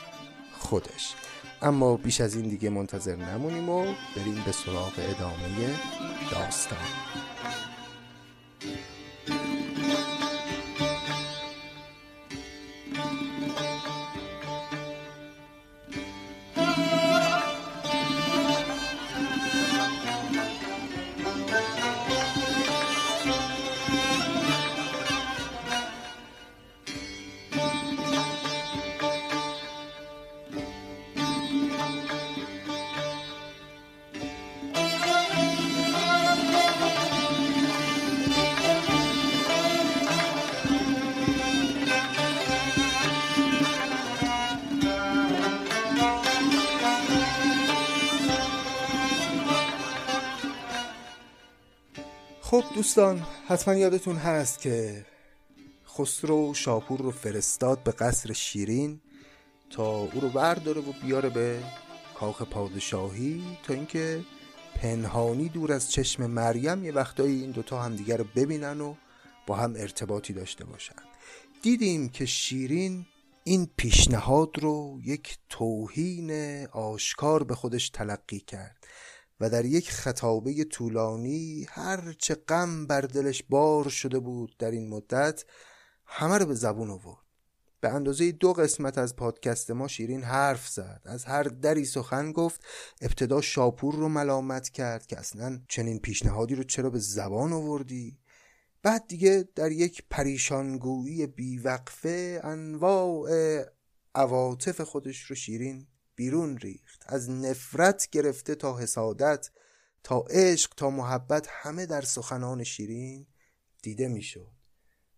خودش. 0.59 1.15
اما 1.61 1.97
بیش 1.97 2.21
از 2.21 2.35
این 2.35 2.49
دیگه 2.49 2.69
منتظر 2.69 3.15
نمونیم 3.15 3.69
و 3.69 3.85
بریم 4.15 4.43
به 4.45 4.51
سراغ 4.51 4.93
ادامه 4.97 5.75
داستان. 6.31 6.77
دوستان 52.95 53.25
حتما 53.47 53.75
یادتون 53.75 54.15
هست 54.15 54.61
که 54.61 55.05
خسرو 55.87 56.53
شاپور 56.53 56.99
رو 56.99 57.11
فرستاد 57.11 57.83
به 57.83 57.91
قصر 57.91 58.33
شیرین 58.33 58.99
تا 59.69 59.97
او 59.97 60.19
رو 60.21 60.29
برداره 60.29 60.81
و 60.81 60.91
بیاره 61.03 61.29
به 61.29 61.59
کاخ 62.19 62.41
پادشاهی 62.41 63.43
تا 63.63 63.73
اینکه 63.73 64.23
پنهانی 64.75 65.49
دور 65.49 65.73
از 65.73 65.91
چشم 65.91 66.25
مریم 66.25 66.85
یه 66.85 66.91
وقتایی 66.91 67.41
این 67.41 67.51
دوتا 67.51 67.81
همدیگر 67.81 68.17
رو 68.17 68.25
ببینن 68.35 68.81
و 68.81 68.95
با 69.47 69.55
هم 69.55 69.73
ارتباطی 69.77 70.33
داشته 70.33 70.65
باشن. 70.65 70.95
دیدیم 71.61 72.09
که 72.09 72.25
شیرین 72.25 73.05
این 73.43 73.69
پیشنهاد 73.77 74.59
رو 74.59 74.99
یک 75.03 75.37
توهین 75.49 76.31
آشکار 76.71 77.43
به 77.43 77.55
خودش 77.55 77.89
تلقی 77.89 78.39
کرد. 78.39 78.85
و 79.39 79.49
در 79.49 79.65
یک 79.65 79.91
خطابه 79.91 80.63
طولانی 80.63 81.67
هر 81.69 82.13
چه 82.19 82.35
غم 82.35 82.87
بر 82.87 83.01
دلش 83.01 83.43
بار 83.43 83.89
شده 83.89 84.19
بود 84.19 84.55
در 84.59 84.71
این 84.71 84.89
مدت 84.89 85.43
همه 86.05 86.37
رو 86.37 86.45
به 86.45 86.53
زبون 86.53 86.89
آورد. 86.89 87.25
به 87.79 87.89
اندازه 87.89 88.31
دو 88.31 88.53
قسمت 88.53 88.97
از 88.97 89.15
پادکست 89.15 89.71
ما 89.71 89.87
شیرین 89.87 90.23
حرف 90.23 90.67
زد. 90.67 91.01
از 91.05 91.25
هر 91.25 91.43
دری 91.43 91.85
سخن 91.85 92.31
گفت 92.31 92.65
ابتدا 93.01 93.41
شاپور 93.41 93.95
رو 93.95 94.09
ملامت 94.09 94.69
کرد 94.69 95.05
که 95.05 95.19
اصلا 95.19 95.61
چنین 95.67 95.99
پیشنهادی 95.99 96.55
رو 96.55 96.63
چرا 96.63 96.89
به 96.89 96.99
زبان 96.99 97.53
آوردی؟ 97.53 98.19
بعد 98.83 99.07
دیگه 99.07 99.49
در 99.55 99.71
یک 99.71 100.03
پریشانگویی 100.09 101.27
بیوقفه 101.27 102.41
انواع 102.43 103.29
عواطف 104.15 104.81
خودش 104.81 105.21
رو 105.21 105.35
شیرین 105.35 105.87
بیرون 106.15 106.57
ریخت. 106.57 107.03
از 107.05 107.29
نفرت 107.29 108.09
گرفته 108.11 108.55
تا 108.55 108.77
حسادت 108.77 109.49
تا 110.03 110.25
عشق 110.29 110.73
تا 110.77 110.89
محبت 110.89 111.47
همه 111.49 111.85
در 111.85 112.01
سخنان 112.01 112.63
شیرین 112.63 113.27
دیده 113.81 114.07
می‌شد. 114.07 114.51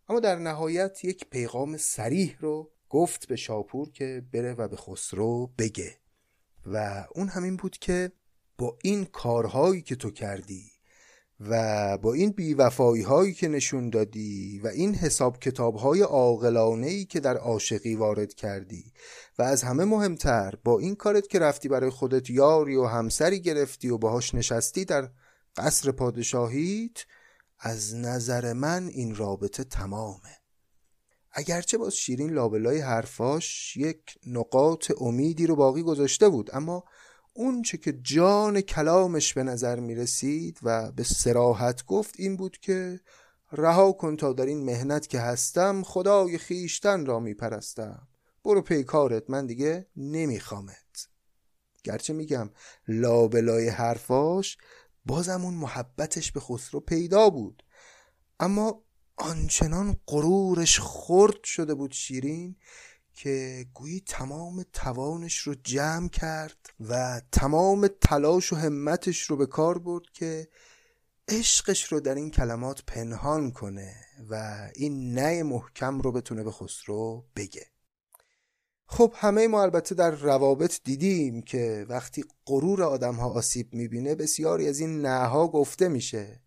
اما 0.10 0.19
در 0.19 0.36
نهایت 0.36 1.05
یک 1.05 1.29
پیغام 1.29 1.77
سریح 1.77 2.38
رو 2.39 2.71
گفت 2.89 3.27
به 3.27 3.36
شاپور 3.36 3.91
که 3.91 4.25
بره 4.33 4.53
و 4.53 4.67
به 4.67 4.75
خسرو 4.75 5.47
بگه. 5.57 5.97
و 6.65 7.07
اون 7.15 7.27
همین 7.27 7.57
بود 7.57 7.77
که 7.77 8.12
با 8.57 8.77
این 8.83 9.05
کارهایی 9.05 9.81
که 9.81 9.95
تو 9.95 10.12
کردی 10.12 10.71
و 11.39 11.97
با 11.97 12.13
این 12.13 12.32
بیوفایی 12.32 13.04
هایی 13.04 13.34
که 13.34 13.47
نشون 13.47 13.89
دادی 13.89 14.60
و 14.63 14.67
این 14.67 14.95
حساب 14.95 15.39
کتاب 15.39 15.76
های 15.76 16.04
ای 16.84 17.06
که 17.06 17.19
در 17.19 17.38
عاشقی 17.38 17.95
وارد 17.95 18.34
کردی 18.34 18.93
و 19.39 19.43
از 19.43 19.63
همه 19.63 19.86
مهمتر 19.86 20.54
با 20.63 20.80
این 20.80 20.95
کارت 20.95 21.28
که 21.28 21.39
رفتی 21.39 21.67
برای 21.69 21.89
خودت 21.89 22.30
یاری 22.30 22.76
و 22.76 22.86
همسری 22.86 23.39
گرفتی 23.39 23.89
و 23.89 23.97
باهاش 23.97 24.36
نشستی 24.36 24.86
در 24.86 25.10
قصر 25.56 25.91
پادشاهیت 25.91 27.06
از 27.60 27.95
نظر 27.95 28.54
من 28.54 28.88
این 28.88 29.15
رابطه 29.15 29.63
تمامه. 29.63 30.38
اگرچه 31.32 31.78
باز 31.78 31.95
شیرین 31.95 32.30
لابلای 32.30 32.80
حرفاش 32.80 33.78
یک 33.78 34.02
نقاط 34.28 34.91
امیدی 35.02 35.47
رو 35.47 35.56
باقی 35.56 35.82
گذاشته 35.82 36.30
بود 36.30 36.50
اما 36.54 36.84
اون 37.38 37.62
چه 37.62 37.78
که 37.78 37.93
جان 37.93 38.62
کلامش 38.62 39.34
به 39.34 39.43
نظر 39.43 39.80
می 39.80 39.95
رسید 39.95 40.60
و 40.63 40.91
به 40.91 41.04
سراحت 41.04 41.86
گفت 41.86 42.15
این 42.17 42.38
بود 42.38 42.58
که 42.58 43.00
رها 43.52 43.91
کن 43.91 44.15
تا 44.15 44.34
در 44.34 44.45
این 44.45 44.65
مهنت 44.65 45.08
که 45.08 45.19
هستم 45.19 45.84
خدای 45.84 46.38
خیشتن 46.38 47.06
را 47.06 47.19
می 47.19 47.34
پرستم 47.34 48.08
برو 48.45 48.62
پیکارت 48.62 49.30
من 49.30 49.45
دیگه 49.45 49.88
نمیخوامت. 49.95 51.08
گرچه 51.84 52.13
میگم 52.13 52.50
لابلای 52.88 53.69
حرفاش 53.69 54.58
بازم 55.06 55.41
اون 55.41 55.54
محبتش 55.54 56.32
به 56.32 56.39
خسرو 56.39 56.80
پیدا 56.80 57.30
بود. 57.30 57.63
اما 58.39 58.84
آنچنان 59.17 59.95
غرورش 60.08 60.80
خرد 60.80 61.43
شده 61.43 61.73
بود 61.73 61.91
شیرین 61.91 62.56
که 63.17 63.65
گویی 63.73 64.03
تمام 64.06 64.65
توانش 64.73 65.38
رو 65.38 65.56
جمع 65.63 66.10
کرد 66.10 66.69
و 66.80 67.21
تمام 67.32 67.88
تلاش 68.01 68.53
و 68.53 68.56
همتش 68.56 69.21
رو 69.21 69.38
به 69.38 69.45
کار 69.45 69.77
برد 69.77 70.03
که 70.13 70.47
عشقش 71.27 71.84
رو 71.84 71.99
در 71.99 72.15
این 72.15 72.32
کلمات 72.32 72.84
پنهان 72.88 73.51
کنه 73.51 73.95
و 74.30 74.58
این 74.75 75.13
نه 75.13 75.43
محکم 75.43 76.01
رو 76.01 76.12
بتونه 76.12 76.43
به 76.43 76.51
خسرو 76.51 77.25
بگه. 77.36 77.65
خب 78.86 79.13
همه 79.15 79.47
ما 79.47 79.62
البته 79.62 79.95
در 79.95 80.12
روابط 80.12 80.80
دیدیم 80.84 81.41
که 81.41 81.86
وقتی 81.89 82.23
غرور 82.45 82.84
آدم 82.84 83.15
ها 83.15 83.30
آسیب 83.30 83.73
می‌بینه 83.73 84.15
بسیاری 84.15 84.67
از 84.67 84.80
این 84.80 85.01
نها 85.01 85.47
گفته 85.47 85.88
میشه 85.88 86.41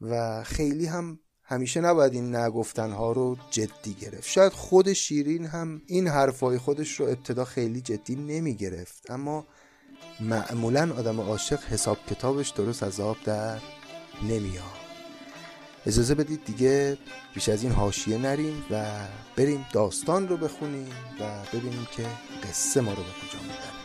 و 0.00 0.42
خیلی 0.44 0.86
هم 0.86 1.20
همیشه 1.44 1.80
نباید 1.80 2.14
این 2.14 2.36
نگفتنها 2.36 3.12
رو 3.12 3.36
جدی 3.50 3.94
گرفت. 3.94 4.28
شاید 4.28 4.52
خود 4.52 4.92
شیرین 4.92 5.46
هم 5.46 5.82
این 5.86 6.08
حرفای 6.08 6.58
خودش 6.58 7.00
رو 7.00 7.06
ابتدا 7.06 7.44
خیلی 7.44 7.80
جدی 7.80 8.16
نمی 8.16 8.54
گرفت 8.54 9.10
اما 9.10 9.46
معمولا 10.20 10.94
آدم 10.98 11.20
عاشق 11.20 11.64
حساب 11.64 11.98
کتابش 12.10 12.50
درست 12.50 12.82
از 12.82 13.00
آب 13.00 13.16
در 13.24 13.58
نمیاد. 14.22 14.82
اجازه 15.86 16.14
بدید 16.14 16.44
دیگه 16.44 16.98
بیش 17.34 17.48
از 17.48 17.62
این 17.62 17.72
حاشیه 17.72 18.18
نریم 18.18 18.64
و 18.70 18.84
بریم 19.36 19.66
داستان 19.72 20.28
رو 20.28 20.36
بخونیم 20.36 20.88
و 21.20 21.56
ببینیم 21.56 21.86
که 21.96 22.06
قصه 22.48 22.80
ما 22.80 22.90
رو 22.90 23.02
به 23.02 23.02
کجا 23.02 23.42
می‌بره. 23.42 23.81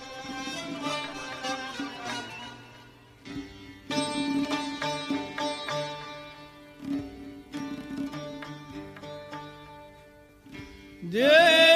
Yeah. 11.18 11.67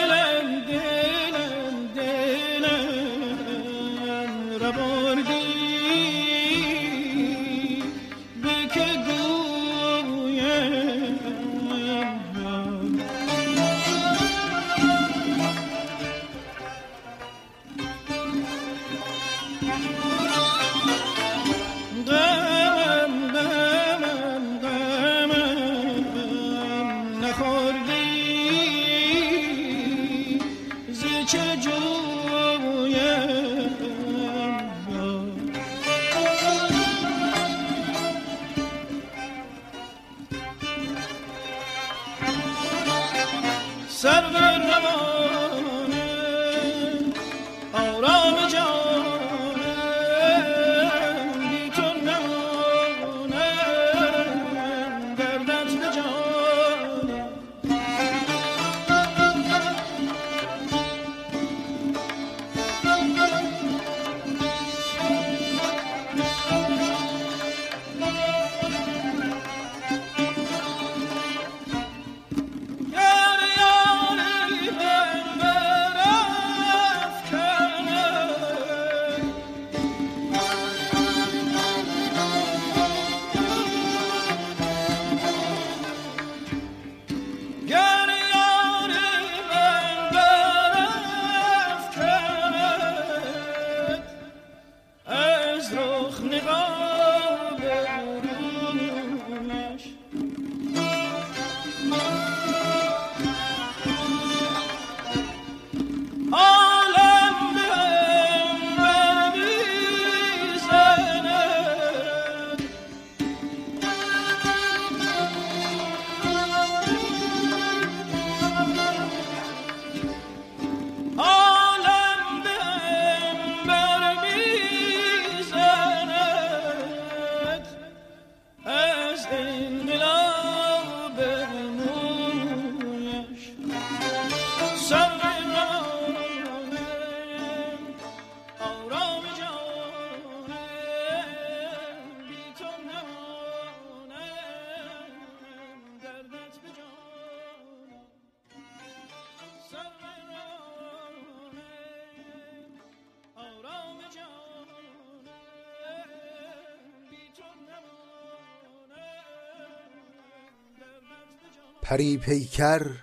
پری 161.91 162.17
پیکر 162.17 162.95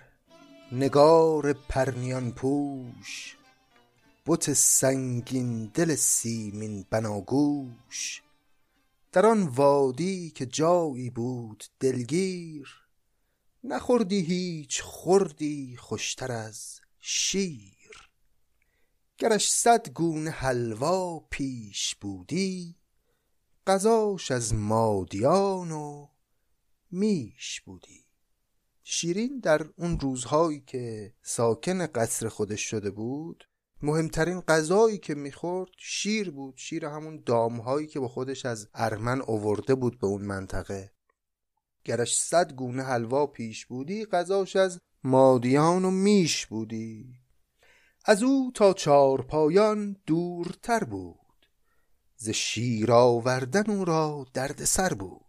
نگار 0.71 1.53
پرنیان 1.53 2.31
پوش 2.31 3.37
بت 4.25 4.53
سنگین 4.53 5.65
دل 5.65 5.95
سیمین 5.95 6.85
بناگوش. 6.89 8.23
در 9.11 9.25
آن 9.25 9.47
وادی 9.47 10.29
که 10.29 10.45
جایی 10.45 11.09
بود 11.09 11.63
دلگیر 11.79 12.69
نخوردی 13.63 14.21
هیچ 14.21 14.81
خوردی 14.81 15.77
خوشتر 15.77 16.31
از 16.31 16.81
شیر. 16.99 18.09
گرش 19.17 19.51
صد 19.51 19.89
گونه 19.89 20.31
حلوا 20.31 21.19
پیش 21.19 21.95
بودی 21.95 22.75
غذاش 23.67 24.31
از 24.31 24.53
مادیان 24.53 25.71
و 25.71 26.07
میش 26.91 27.61
بودی. 27.61 28.08
شیرین 28.91 29.39
در 29.39 29.69
اون 29.75 29.99
روزهایی 29.99 30.59
که 30.59 31.13
ساکن 31.21 31.85
قصر 31.85 32.27
خودش 32.27 32.61
شده 32.61 32.91
بود 32.91 33.43
مهمترین 33.81 34.41
غذایی 34.41 34.97
که 34.97 35.15
می‌خورد 35.15 35.69
شیر 35.77 36.31
بود 36.31 36.53
شیر 36.57 36.85
همون 36.85 37.23
دامهایی 37.25 37.87
که 37.87 37.99
با 37.99 38.07
خودش 38.07 38.45
از 38.45 38.67
ارمن 38.73 39.21
اوورده 39.21 39.75
بود 39.75 39.99
به 39.99 40.07
اون 40.07 40.21
منطقه. 40.21 40.91
گرش 41.83 42.19
صد 42.19 42.53
گونه 42.53 42.83
حلوا 42.83 43.27
پیش 43.27 43.65
بودی 43.65 44.05
غذاش 44.05 44.55
از 44.55 44.79
مادیان 45.03 45.85
و 45.85 45.91
میش 45.91 46.45
بودی. 46.45 47.15
از 48.05 48.23
او 48.23 48.51
تا 48.55 48.73
چار 48.73 49.21
پایان 49.21 49.95
دورتر 50.05 50.83
بود. 50.83 51.49
ز 52.15 52.29
شیر 52.29 52.91
آوردن 52.91 53.71
او 53.71 53.85
را 53.85 54.25
درد 54.33 54.65
سر 54.65 54.93
بود. 54.93 55.28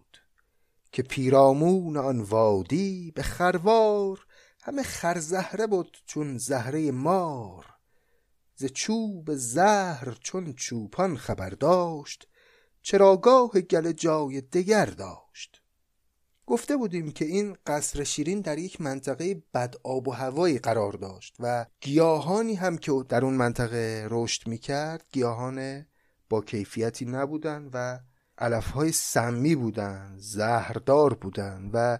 که 0.92 1.02
پیرامون 1.02 1.96
آن 1.96 2.20
وادی 2.20 3.12
به 3.14 3.22
خروار 3.22 4.26
همه 4.62 4.82
خرزهره 4.82 5.66
بود 5.66 5.98
چون 6.06 6.38
زهره 6.38 6.90
مار. 6.90 7.66
ز 8.56 8.64
چوب 8.64 9.34
زهر 9.34 10.16
چون 10.20 10.52
چوپان 10.52 11.16
خبر 11.16 11.50
داشت 11.50 12.28
چراگاه 12.82 13.50
گل 13.50 13.92
جای 13.92 14.40
دگر 14.40 14.86
داشت. 14.86 15.62
گفته 16.46 16.76
بودیم 16.76 17.10
که 17.10 17.24
این 17.24 17.56
قصر 17.66 18.04
شیرین 18.04 18.40
در 18.40 18.58
یک 18.58 18.80
منطقه 18.80 19.42
بد 19.54 19.74
آب 19.84 20.08
و 20.08 20.10
هوایی 20.10 20.58
قرار 20.58 20.92
داشت 20.92 21.36
و 21.40 21.66
گیاهانی 21.80 22.54
هم 22.54 22.78
که 22.78 22.92
در 23.08 23.24
اون 23.24 23.34
منطقه 23.34 24.06
رشد 24.10 24.48
می‌کرد 24.48 25.04
گیاهان 25.12 25.86
با 26.28 26.40
کیفیتی 26.40 27.04
نبودن 27.04 27.70
و 27.72 27.98
های 28.40 28.92
سمی 28.92 29.54
بودن 29.54 30.16
زهردار 30.18 31.14
بودن 31.14 31.70
و 31.72 31.98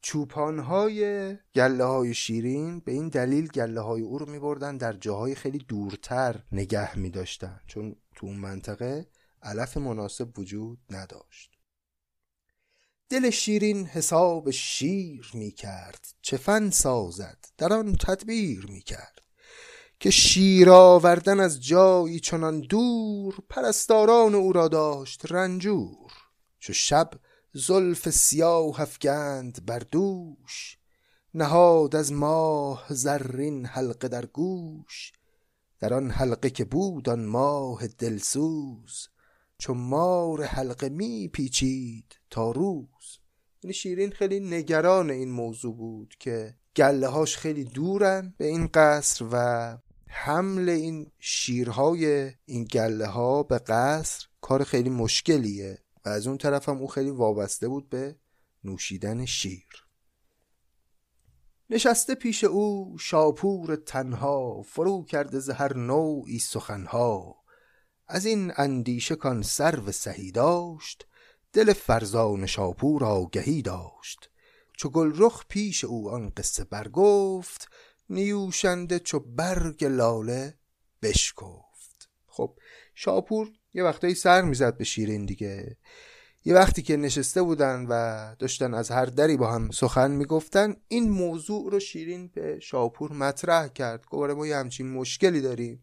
چوپانهای 0.00 1.36
گله 1.54 1.84
های 1.84 2.14
شیرین 2.14 2.80
به 2.80 2.92
این 2.92 3.08
دلیل 3.08 3.48
گله 3.48 3.80
های 3.80 4.02
او 4.02 4.18
رو 4.18 4.30
می 4.30 4.38
بردن 4.38 4.76
در 4.76 4.92
جاهای 4.92 5.34
خیلی 5.34 5.58
دورتر 5.58 6.42
نگه 6.52 6.98
می 6.98 7.10
داشتن 7.10 7.60
چون 7.66 7.96
تو 8.14 8.26
اون 8.26 8.36
منطقه 8.36 9.06
علف 9.42 9.76
مناسب 9.76 10.38
وجود 10.38 10.78
نداشت. 10.90 11.58
دل 13.08 13.30
شیرین 13.30 13.86
حساب 13.86 14.50
شیر 14.50 15.30
می 15.34 15.50
کرد 15.50 16.06
چه 16.22 16.70
سازد 16.70 17.38
در 17.58 17.72
آن 17.72 17.96
تدبیر 18.00 18.66
می 18.66 18.80
کرد 18.80 19.17
که 20.00 20.10
شیر 20.10 20.70
آوردن 20.70 21.40
از 21.40 21.64
جایی 21.64 22.20
چنان 22.20 22.60
دور 22.60 23.34
پرستاران 23.48 24.34
او 24.34 24.52
را 24.52 24.68
داشت 24.68 25.32
رنجور. 25.32 26.12
چو 26.58 26.72
شب 26.72 27.10
زلف 27.52 28.10
سیاه 28.10 28.80
افگند 28.80 29.66
بر 29.66 29.78
دوش 29.78 30.78
نهاد 31.34 31.96
از 31.96 32.12
ماه 32.12 32.86
زرین 32.88 33.66
حلقه 33.66 34.08
در 34.08 34.26
گوش. 34.26 35.12
در 35.80 35.94
آن 35.94 36.10
حلقه 36.10 36.50
که 36.50 36.64
بود 36.64 37.08
آن 37.08 37.24
ماه 37.24 37.86
دلسوز 37.86 39.08
چو 39.58 39.74
مار 39.74 40.44
حلقه 40.44 40.88
می 40.88 41.28
پیچید 41.28 42.18
تا 42.30 42.50
روز. 42.50 43.18
یعنی 43.62 43.74
شیرین 43.74 44.10
خیلی 44.10 44.40
نگران 44.40 45.10
این 45.10 45.30
موضوع 45.30 45.76
بود 45.76 46.14
که 46.18 46.54
گله 46.76 47.08
هاش 47.08 47.36
خیلی 47.36 47.64
دورن 47.64 48.34
به 48.38 48.46
این 48.46 48.66
قصر 48.74 49.24
و 49.32 49.78
حمل 50.08 50.68
این 50.68 51.12
شیرهای 51.18 52.32
این 52.44 52.64
گله 52.64 53.06
ها 53.06 53.42
به 53.42 53.58
قصر 53.58 54.26
کار 54.40 54.64
خیلی 54.64 54.90
مشکلیه 54.90 55.78
و 56.04 56.08
از 56.08 56.26
اون 56.26 56.38
طرف 56.38 56.68
هم 56.68 56.78
او 56.78 56.86
خیلی 56.86 57.10
وابسته 57.10 57.68
بود 57.68 57.88
به 57.88 58.16
نوشیدن 58.64 59.24
شیر. 59.24 59.86
نشسته 61.70 62.14
پیش 62.14 62.44
او 62.44 62.96
شاپور 62.98 63.76
تنها 63.76 64.62
فرو 64.62 65.04
کرده 65.04 65.38
ز 65.38 65.50
هر 65.50 65.76
نوعی 65.76 66.38
سخنها. 66.38 67.36
از 68.06 68.26
این 68.26 68.52
اندیشه 68.56 69.16
کان 69.16 69.42
سرو 69.42 69.92
سهی 69.92 70.32
داشت 70.32 71.06
دل 71.52 71.72
فرزان 71.72 72.46
شاپور 72.46 73.04
آگهی 73.04 73.62
داشت. 73.62 74.30
چو 74.76 74.88
گلرخ 74.88 75.44
پیش 75.48 75.84
او 75.84 76.10
آن 76.10 76.32
قصه 76.36 76.64
برگفت 76.64 77.68
نیوشنده 78.10 78.98
چو 78.98 79.20
برگ 79.20 79.84
لاله 79.84 80.54
بشکفت. 81.02 82.08
خب 82.26 82.54
شاپور 82.94 83.48
یه 83.74 83.84
وقتایی 83.84 84.14
سر 84.14 84.42
می‌زد 84.42 84.76
به 84.76 84.84
شیرین 84.84 85.24
دیگه. 85.26 85.76
یه 86.44 86.54
وقتی 86.54 86.82
که 86.82 86.96
نشسته 86.96 87.42
بودن 87.42 87.86
و 87.88 88.34
داشتن 88.38 88.74
از 88.74 88.90
هر 88.90 89.06
دری 89.06 89.36
با 89.36 89.52
هم 89.52 89.70
سخن 89.70 90.10
می‌گفتن 90.10 90.76
این 90.88 91.10
موضوع 91.10 91.72
رو 91.72 91.80
شیرین 91.80 92.28
به 92.34 92.60
شاپور 92.60 93.12
مطرح 93.12 93.68
کرد. 93.68 94.06
گوره 94.06 94.34
ما 94.34 94.46
یه 94.46 94.56
همچین 94.56 94.90
مشکلی 94.90 95.40
داریم. 95.40 95.82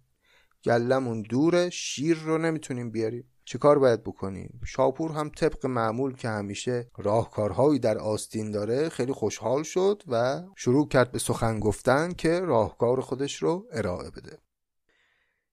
گلمون 0.63 1.21
دوره 1.21 1.69
شیر 1.69 2.17
رو 2.17 2.37
نمی‌تونیم 2.37 2.91
بیاریم. 2.91 3.31
چه 3.45 3.57
کار 3.57 3.79
باید 3.79 4.03
بکنیم 4.03 4.61
شاپور 4.65 5.11
هم 5.11 5.29
طبق 5.29 5.65
معمول 5.65 6.15
که 6.15 6.29
همیشه 6.29 6.89
راهکارهایی 6.97 7.79
در 7.79 7.97
آستین 7.97 8.51
داره 8.51 8.89
خیلی 8.89 9.13
خوشحال 9.13 9.63
شد 9.63 10.03
و 10.07 10.43
شروع 10.55 10.87
کرد 10.87 11.11
به 11.11 11.19
سخن 11.19 11.59
گفتن 11.59 12.13
که 12.13 12.39
راهکار 12.39 13.01
خودش 13.01 13.35
رو 13.35 13.65
ارائه 13.71 14.09
بده. 14.09 14.37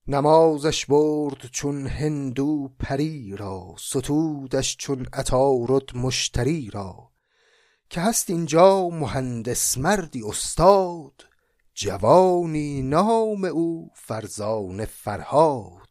نمازش 0.07 0.87
برد 0.87 1.47
چون 1.53 1.87
هندو 1.87 2.71
پری 2.79 3.37
را 3.37 3.75
ستودش 3.79 4.77
چون 4.77 5.07
عطارد 5.13 5.97
مشتری 5.97 6.71
را. 6.73 7.11
که 7.91 8.01
هست 8.01 8.31
اینجا 8.31 8.89
مهندس 8.89 9.79
مردی 9.79 10.23
استاد 10.23 11.25
جوانی 11.75 12.83
نام 12.83 13.45
او 13.45 13.91
فرزان 13.95 14.85
فرهاد. 14.85 15.82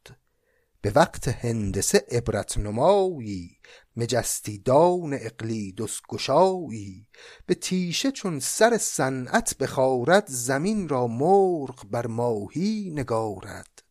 به 0.81 0.91
وقت 0.95 1.27
هندسه 1.27 2.05
عبرت 2.11 2.57
نمایی 2.57 3.57
مجستیدان 3.95 5.13
اقلیدس 5.13 6.01
گشایی. 6.09 7.07
به 7.45 7.55
تیشه 7.55 8.11
چون 8.11 8.39
سر 8.39 8.77
صنعت 8.77 9.57
بخارد 9.57 10.23
زمین 10.27 10.89
را 10.89 11.07
مرغ 11.07 11.85
بر 11.91 12.07
ماهی 12.07 12.91
نگارد. 12.93 13.83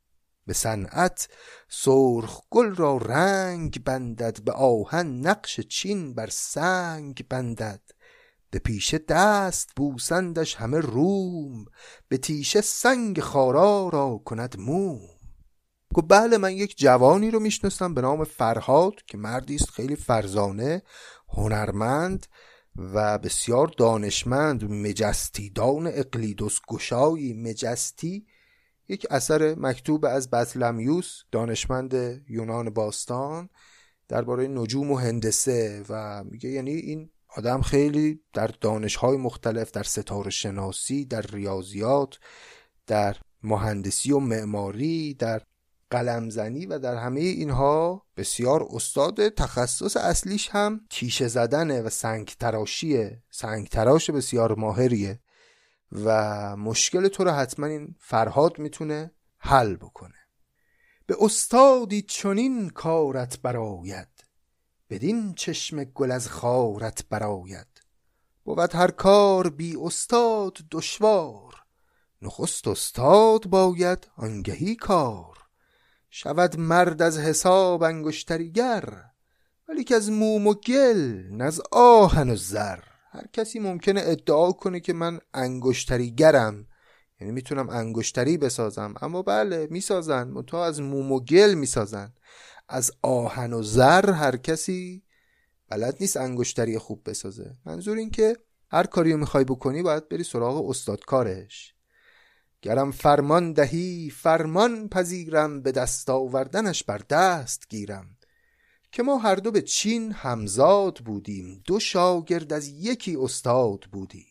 به 0.47 0.53
صنعت 0.53 1.29
سرخ 1.69 2.41
گل 2.51 2.75
را 2.75 2.97
رنگ 2.97 3.85
بندد 3.85 4.43
به 4.43 4.53
آهن 4.53 5.07
نقش 5.07 5.61
چین 5.61 6.15
بر 6.15 6.29
سنگ 6.31 7.29
بندد. 7.29 7.83
به 8.51 8.59
پیشه 8.59 8.99
دست 8.99 9.71
بوسندش 9.77 10.55
همه 10.55 10.79
روم 10.79 11.65
به 12.09 12.19
تیشه 12.19 12.61
سنگ 12.61 13.21
خارا 13.21 13.89
را 13.89 14.23
کند 14.25 14.59
موم. 14.59 15.20
گفت 15.95 16.07
بله 16.09 16.39
من 16.39 16.53
یک 16.53 16.79
جوانی 16.79 17.31
رو 17.31 17.41
می‌شناسم 17.41 17.95
به 17.95 18.01
نام 18.01 18.25
فرهاد 18.25 18.95
که 19.07 19.19
مردی 19.19 19.55
است 19.55 19.71
خیلی 19.71 19.97
فرزانه 19.97 20.83
هنرمند 21.29 22.27
و 22.77 23.19
بسیار 23.19 23.67
دانشمند 23.67 24.71
مجستیدان 24.71 25.87
اقلیدوس 25.87 26.59
گشایی. 26.69 27.33
مجستی 27.33 28.27
یک 28.89 29.07
اثر 29.11 29.55
مکتوب 29.59 30.05
از 30.05 30.31
بطلمیوس 30.31 31.23
دانشمند 31.33 32.23
یونان 32.29 32.71
باستان 32.71 33.49
درباره 34.09 34.49
نجوم 34.49 34.91
و 34.91 34.97
هندسه 34.97 35.85
و 35.89 36.25
میگه 36.25 36.51
یعنی 36.51 36.71
این 36.71 37.11
آدم 37.37 37.61
خیلی 37.61 38.21
در 38.33 38.47
دانشهای 38.47 39.17
مختلف 39.17 39.71
در 39.71 39.83
ستاره 39.83 40.31
شناسی 40.31 41.05
در 41.05 41.23
ریاضیات 41.23 42.19
در 42.87 43.17
مهندسی 43.43 44.13
و 44.13 44.19
معماری 44.19 45.15
در 45.15 45.43
قلمزنی 45.91 46.67
و 46.67 46.79
در 46.79 46.97
همه 46.97 47.21
اینها 47.21 48.07
بسیار 48.17 48.67
استاد 48.71 49.29
تخصص 49.29 49.97
اصلیش 49.97 50.49
هم 50.49 50.81
تیشه 50.91 51.29
زدنه 51.29 51.83
و 51.83 51.91
سنگ 51.91 52.27
تراشیه 52.41 53.23
سنگ 53.31 53.69
تراش 53.69 54.11
بسیار 54.11 54.55
ماهریه 54.55 55.21
و 55.93 56.57
مشکل 56.57 57.09
تو 57.09 57.25
رو 57.25 57.31
حتما 57.31 57.67
این 57.67 57.95
فرهاد 57.99 58.59
می‌تونه 58.59 59.11
حل 59.39 59.77
بکنه. 59.77 60.15
به 61.07 61.17
استادی 61.21 62.03
چنین 62.03 62.69
کارت 62.69 63.41
براید 63.43 64.09
بدین 64.91 65.35
چشم 65.35 65.85
گل 65.85 66.11
از 66.11 66.29
خارت 66.29 67.05
براید 67.11 67.67
بود 68.45 68.75
هر 68.75 68.91
کار 68.91 69.51
بی 69.51 69.77
استاد 69.77 70.59
دشوار 70.71 71.55
نخست 72.23 72.69
استاد 72.69 73.47
باید 73.47 74.09
آنگهی 74.17 74.77
کار. 74.77 75.40
شود 76.11 76.59
مرد 76.59 77.03
از 77.03 77.19
حساب 77.19 77.83
انگشتریگر 77.83 78.85
ولی 79.69 79.85
که 79.85 79.95
از 79.95 80.11
موم 80.11 80.47
و 80.47 80.55
گل 80.55 81.23
نز 81.31 81.61
آهن 81.73 82.31
و 82.31 82.37
زر. 82.37 82.79
هر 83.11 83.27
کسی 83.33 83.59
ممکنه 83.59 84.01
ادعا 84.05 84.53
کنه 84.53 84.81
که 84.81 84.93
من 84.93 85.21
انگشتریگرم 85.35 86.67
یعنی 87.21 87.33
می‌تونم 87.33 87.69
انگشتری 87.69 88.37
بسازم. 88.37 88.95
اما 89.03 89.23
بله 89.23 89.69
می‌سازن. 89.71 90.29
منتها 90.29 90.67
از 90.67 90.81
موم 90.81 91.13
و 91.13 91.21
گل 91.21 91.55
می‌سازن. 91.55 92.13
از 92.69 92.93
آهن 93.03 93.53
و 93.53 93.63
زر 93.63 94.11
هر 94.11 94.37
کسی 94.37 95.03
بلد 95.69 95.97
نیست 96.01 96.17
انگشتری 96.17 96.79
خوب 96.79 97.03
بسازه. 97.11 97.57
منظور 97.67 97.97
این 97.97 98.11
که 98.11 98.37
هر 98.71 98.87
کاری 98.87 99.13
رو 99.13 99.19
می‌خوای 99.19 99.45
بکنی 99.45 99.83
باید 99.83 100.09
بری 100.09 100.25
سراغ 100.25 100.69
استادکارش 100.69 101.75
گرم 102.63 102.91
فرمان 102.91 103.53
دهی 103.53 104.11
فرمان 104.11 104.89
پذیرم 104.89 105.63
به 105.63 105.73
دست 105.73 106.11
آوردنش 106.11 106.85
بر 106.85 106.99
دست 106.99 107.69
گیرم. 107.69 108.17
که 108.93 109.03
ما 109.03 109.19
هر 109.19 109.35
دو 109.35 109.51
به 109.51 109.63
چین 109.63 110.13
همزاد 110.13 110.99
بودیم 110.99 111.63
دو 111.65 111.81
شاگرد 111.81 112.53
از 112.53 112.69
یکی 112.69 113.17
استاد 113.17 113.85
بودیم. 113.93 114.27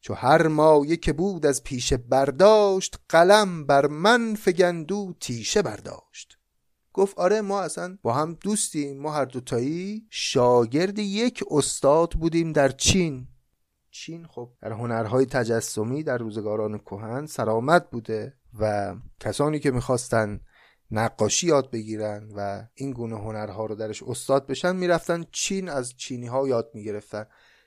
چو 0.00 0.14
هر 0.14 0.46
مایه 0.46 0.96
که 0.96 1.12
بود 1.12 1.46
از 1.46 1.64
پیش 1.64 1.92
برداشت 1.92 2.98
قلم 3.08 3.66
بر 3.66 3.86
من 3.86 4.34
فگندو 4.34 5.14
تیشه 5.20 5.62
برداشت. 5.62 6.38
گفت 6.92 7.18
آره 7.18 7.40
ما 7.40 7.60
اصلا 7.60 7.98
با 8.02 8.12
هم 8.12 8.36
دوستیم 8.40 9.00
ما 9.00 9.12
هر 9.12 9.24
دوتایی 9.24 10.06
شاگرد 10.10 10.98
یک 10.98 11.44
استاد 11.50 12.12
بودیم 12.12 12.52
در 12.52 12.68
چین. 12.68 13.28
چین 13.90 14.26
خب 14.26 14.50
در 14.62 14.72
هنرهای 14.72 15.26
تجسمی 15.26 16.02
در 16.02 16.18
روزگاران 16.18 16.78
کهن 16.78 17.26
سرآمد 17.26 17.90
بوده 17.90 18.34
و 18.60 18.94
کسانی 19.20 19.58
که 19.58 19.70
می‌خواستن 19.70 20.40
نقاشی 20.90 21.46
یاد 21.46 21.70
بگیرن 21.70 22.28
و 22.36 22.66
این 22.74 22.90
گونه 22.90 23.16
هنرها 23.16 23.66
رو 23.66 23.74
درش 23.74 24.02
استاد 24.02 24.46
بشن 24.46 24.76
می‌رفتن 24.76 25.24
چین 25.32 25.68
از 25.68 25.96
چینی 25.96 26.26
ها 26.26 26.48
یاد 26.48 26.70
می‌گرفتن. 26.74 27.26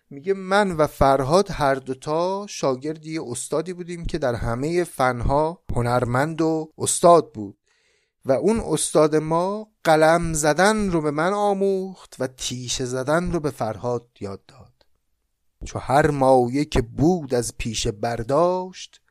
میگه 0.10 0.34
من 0.34 0.71
و 0.71 0.88
فرهاد 0.88 1.51
هر 1.51 1.75
دوتا 1.75 2.45
شاگرد 2.49 3.05
یه 3.05 3.21
استادی 3.27 3.73
بودیم 3.73 4.05
که 4.05 4.17
در 4.17 4.36
همه 4.36 4.84
فنها 4.84 5.63
هنرمند 5.75 6.41
و 6.41 6.71
استاد 6.77 7.34
بود 7.34 7.57
و 8.25 8.31
اون 8.31 8.60
استاد 8.60 9.15
ما 9.15 9.71
قلم 9.84 10.34
زدن 10.34 10.91
رو 10.91 11.01
به 11.01 11.12
من 11.12 11.34
آموخت 11.34 12.15
و 12.19 12.27
تیشه 12.27 12.86
زدن 12.86 13.31
رو 13.31 13.39
به 13.39 13.49
فرهاد 13.49 14.07
یاد 14.19 14.45
داد. 14.45 14.61
چو 15.65 15.80
هر 15.80 16.10
مایه 16.10 16.65
که 16.65 16.82
بود 16.82 17.34
از 17.34 17.58
پیش 17.58 17.88
برداشت 17.88 19.02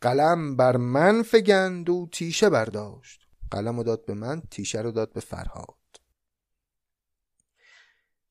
قلم 0.00 0.56
بر 0.56 0.76
من 0.76 1.22
فگند 1.22 1.88
و 1.88 2.08
تیشه 2.12 2.50
برداشت. 2.50 3.20
قلم 3.50 3.76
رو 3.76 3.82
داد 3.82 4.04
به 4.04 4.14
من 4.14 4.42
تیشه 4.50 4.80
رو 4.80 4.90
داد 4.92 5.12
به 5.12 5.20
فرهاد. 5.20 5.76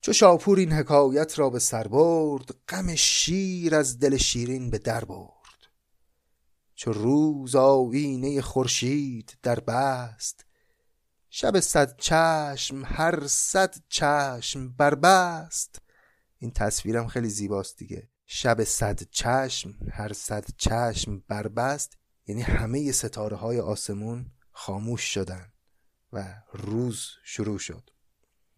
چو 0.00 0.12
شاپور 0.12 0.58
این 0.58 0.72
حکایت 0.72 1.38
را 1.38 1.50
به 1.50 1.58
سر 1.58 1.88
برد 1.88 2.54
غم 2.68 2.94
شیر 2.94 3.74
از 3.74 3.98
دل 3.98 4.16
شیرین 4.16 4.70
به 4.70 4.78
در 4.78 5.04
برد. 5.04 5.30
چو 6.74 6.92
روز 6.92 7.56
آینه 7.56 8.40
خورشید 8.40 9.38
در 9.42 9.60
بست 9.60 10.44
شب 11.30 11.60
صد 11.60 11.96
چشم 11.96 12.82
هر 12.84 13.26
صد 13.26 13.74
چشم 13.88 14.68
بربست. 14.68 15.82
این 16.40 16.50
تصویرم 16.50 17.06
خیلی 17.06 17.28
زیباست 17.28 17.78
دیگه. 17.78 18.08
شب 18.26 18.64
صد 18.64 19.02
چشم 19.10 19.74
هر 19.92 20.12
صد 20.12 20.44
چشم 20.56 21.22
بربست 21.28 21.98
یعنی 22.26 22.42
همه 22.42 22.92
ستاره 22.92 23.36
های 23.36 23.60
آسمون 23.60 24.26
خاموش 24.52 25.02
شدن 25.14 25.52
و 26.12 26.34
روز 26.52 27.06
شروع 27.24 27.58
شد. 27.58 27.90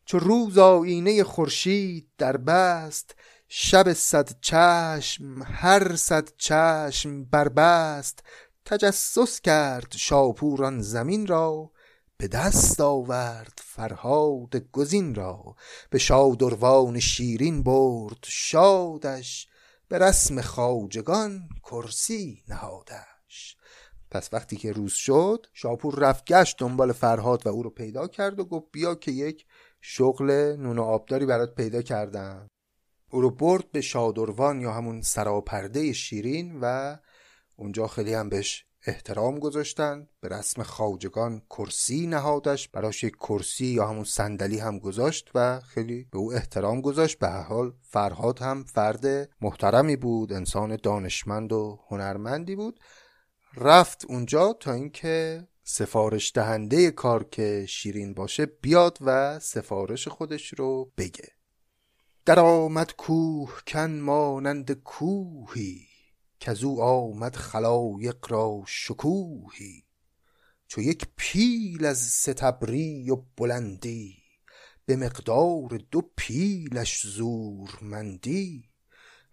چو 0.05 0.19
روز 0.19 0.59
آینه 0.59 1.25
خورشید 1.25 2.09
در 2.19 2.37
بست 2.37 3.15
شب 3.49 3.93
صد 3.93 4.41
چشم 4.41 5.43
هر 5.43 5.97
صد 5.97 6.29
چشم 6.37 7.25
بربست 7.25 8.23
تجسس 8.65 9.41
کرد 9.41 9.93
شاپوران 9.97 10.81
زمین 10.81 11.27
را 11.27 11.72
به 12.23 12.29
دست 12.29 12.81
آورد 12.81 13.61
فرهاد 13.65 14.57
گزین 14.73 15.15
را 15.15 15.57
به 15.91 15.99
شادروان 15.99 17.01
شیرین 17.01 17.63
برد 17.63 18.25
شادش 18.25 19.49
به 19.89 19.99
رسم 19.99 20.41
خواجگان 20.41 21.49
کرسی 21.63 22.43
نهادش. 22.49 23.57
پس 24.11 24.29
وقتی 24.33 24.57
که 24.57 24.73
روز 24.73 24.93
شد 24.93 25.47
شاپور 25.53 25.95
رفت 25.95 26.25
گشت 26.25 26.57
دنبال 26.59 26.93
فرهاد 26.93 27.47
و 27.47 27.51
او 27.51 27.63
رو 27.63 27.71
پیدا 27.71 28.09
کرد 28.09 28.41
و 28.41 28.45
گفت 28.45 28.67
بیا 28.73 28.95
که 28.95 29.11
یک 29.11 29.47
شغل 29.81 30.57
نون 30.59 30.79
و 30.79 30.83
آبداری 30.83 31.27
برات 31.27 31.55
پیدا 31.55 31.83
کردم. 31.83 32.49
او 33.11 33.21
رو 33.21 33.31
برد 33.31 33.71
به 33.73 33.81
شادروان 33.81 34.61
یا 34.61 34.73
همون 34.73 35.03
سراپرده 35.03 35.93
شیرین 35.93 36.59
و 36.61 36.97
اونجا 37.57 37.87
خیلی 37.87 38.15
هم 38.15 38.29
بهش 38.29 38.67
احترام 38.87 39.39
گذاشتن 39.39 40.09
به 40.21 40.29
رسم 40.29 40.63
خاجگان 40.63 41.43
کرسی 41.51 42.07
نهادش 42.07 42.69
براش 42.69 43.05
یک 43.05 43.17
کرسی 43.17 43.67
یا 43.67 43.87
همون 43.87 44.05
صندلی 44.05 44.59
هم 44.59 44.79
گذاشت 44.79 45.31
و 45.35 45.61
خیلی 45.61 46.09
به 46.13 46.19
او 46.19 46.33
احترام 46.33 46.81
گذاشت. 46.81 47.19
به 47.19 47.29
حال 47.29 47.73
فرهاد 47.83 48.39
هم 48.39 48.65
فرد 48.65 49.31
محترمی 49.41 49.97
بود 49.97 50.33
انسان 50.33 50.77
دانشمند 50.83 51.53
و 51.53 51.79
هنرمندی 51.89 52.57
بود. 52.57 52.81
رفت 53.57 54.05
اونجا 54.09 54.53
تا 54.53 54.73
اینکه 54.73 55.47
سفارش 55.65 56.33
دهنده 56.35 56.91
کار 56.91 57.25
که 57.25 57.67
شیرین 57.69 58.15
باشه 58.15 58.47
بیاد 58.47 58.99
و 59.01 59.39
سفارش 59.39 60.09
خودش 60.09 60.55
رو 60.55 60.93
بگه. 60.99 61.29
در 62.25 62.41
آمد 62.41 62.97
کوه 62.97 63.61
کن 63.67 63.91
مانند 63.91 64.73
کوهی. 64.73 65.92
او 66.49 66.83
آمد 66.83 67.37
خلایق 67.37 68.17
را 68.29 68.63
شکوهی 68.67 69.85
چو 70.67 70.81
یک 70.81 71.07
پیل 71.17 71.85
از 71.85 71.99
ستبری 71.99 73.11
و 73.11 73.17
بلندی 73.37 74.23
به 74.87 74.97
مقدار 74.97 75.81
دو 75.91 76.11
پیلش 76.17 77.07
زورمندی. 77.07 78.65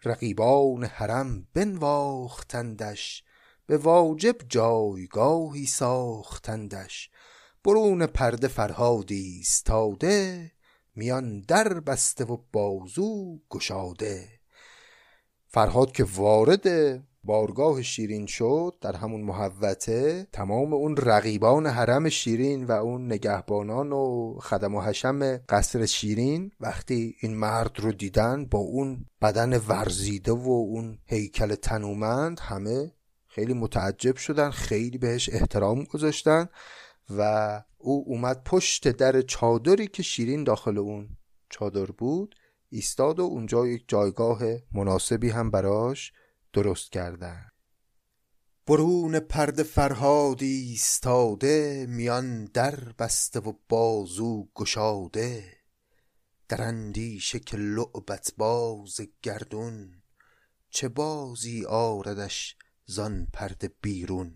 رقیبان 0.03 0.83
حرم 0.83 1.47
بنواختندش 1.53 3.23
به 3.65 3.77
واجب 3.77 4.35
جایگاهی 4.49 5.65
ساختندش. 5.65 7.09
برون 7.63 8.05
پرده 8.05 8.47
فرهادی 8.47 9.21
ایستاده 9.21 10.51
میان 10.95 11.41
در 11.41 11.79
بسته 11.79 12.23
و 12.23 12.37
بازو 12.51 13.39
گشاده. 13.49 14.38
فرهاد 15.51 15.91
که 15.91 16.03
وارد 16.15 16.67
بارگاه 17.23 17.81
شیرین 17.81 18.25
شد 18.25 18.75
در 18.81 18.95
همون 18.95 19.21
محوته 19.21 20.27
تمام 20.31 20.73
اون 20.73 20.97
رقیبان 20.97 21.67
حرم 21.67 22.09
شیرین 22.09 22.63
و 22.63 22.71
اون 22.71 23.05
نگهبانان 23.05 23.91
و 23.91 24.35
خدم 24.41 24.75
و 24.75 24.81
حشم 24.81 25.37
قصر 25.37 25.85
شیرین 25.85 26.51
وقتی 26.59 27.15
این 27.19 27.35
مرد 27.35 27.79
رو 27.79 27.91
دیدن 27.91 28.45
با 28.45 28.59
اون 28.59 29.05
بدن 29.21 29.57
ورزیده 29.57 30.31
و 30.31 30.49
اون 30.49 30.97
هیکل 31.05 31.55
تنومند 31.55 32.39
همه 32.39 32.91
خیلی 33.27 33.53
متعجب 33.53 34.15
شدن 34.15 34.49
خیلی 34.49 34.97
بهش 34.97 35.29
احترام 35.33 35.83
گذاشتن 35.83 36.49
و 37.17 37.63
او 37.77 38.03
اومد 38.07 38.43
پشت 38.43 38.87
در 38.87 39.21
چادری 39.21 39.87
که 39.87 40.03
شیرین 40.03 40.43
داخل 40.43 40.77
اون 40.77 41.09
چادر 41.49 41.85
بود. 41.85 42.35
ایستاد 42.69 43.19
و 43.19 43.23
اونجا 43.23 43.67
یک 43.67 43.85
جایگاه 43.87 44.41
مناسبی 44.71 45.29
هم 45.29 45.51
براش 45.51 46.13
درست 46.53 46.91
کردن 46.91 47.49
برون 48.69 49.19
پرده 49.19 49.63
فرهاد 49.63 50.43
ایستاده 50.43 51.85
میان 51.89 52.45
در 52.45 52.75
بسته 52.75 53.39
و 53.39 53.53
بازو 53.69 54.47
گشاده. 54.55 55.57
در 56.49 56.61
اندیشه 56.61 57.39
که 57.39 57.57
لعبت 57.57 58.33
باز 58.37 59.01
گردون 59.21 60.01
چه 60.69 60.89
بازی 60.89 61.65
آردش 61.65 62.55
زان 62.85 63.27
پرده 63.33 63.71
بیرون. 63.81 64.35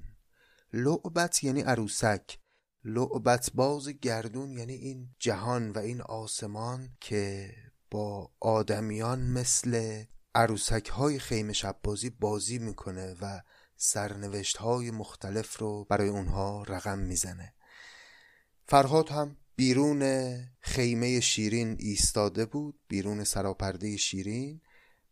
لعبت 0.74 1.44
یعنی 1.44 1.62
عروسک 1.62 2.40
لعبت 2.84 3.52
باز 3.54 3.90
گردون 3.90 4.52
یعنی 4.52 4.74
این 4.74 5.16
جهان 5.20 5.72
و 5.72 5.78
این 5.78 6.02
آسمان 6.02 6.90
که 7.02 7.54
با 7.94 8.32
آدمیان 8.40 9.22
مثل 9.22 10.04
عروسک 10.36 10.90
های 10.90 11.20
خیمه 11.20 11.54
شب 11.54 11.80
بازی 11.84 12.10
بازی 12.10 12.60
می‌کنه 12.60 13.16
و 13.22 13.42
سرنوشت 13.76 14.58
های 14.58 14.92
مختلف 14.92 15.58
رو 15.58 15.86
برای 15.90 16.10
اونها 16.10 16.64
رقم 16.64 17.00
می‌زنه. 17.00 17.54
فرهاد 18.68 19.10
هم 19.10 19.38
بیرون 19.56 20.04
خیمه 20.60 21.20
شیرین 21.20 21.76
ایستاده 21.80 22.46
بود 22.46 22.80
بیرون 22.88 23.24
سراپرده 23.24 23.98
شیرین 23.98 24.62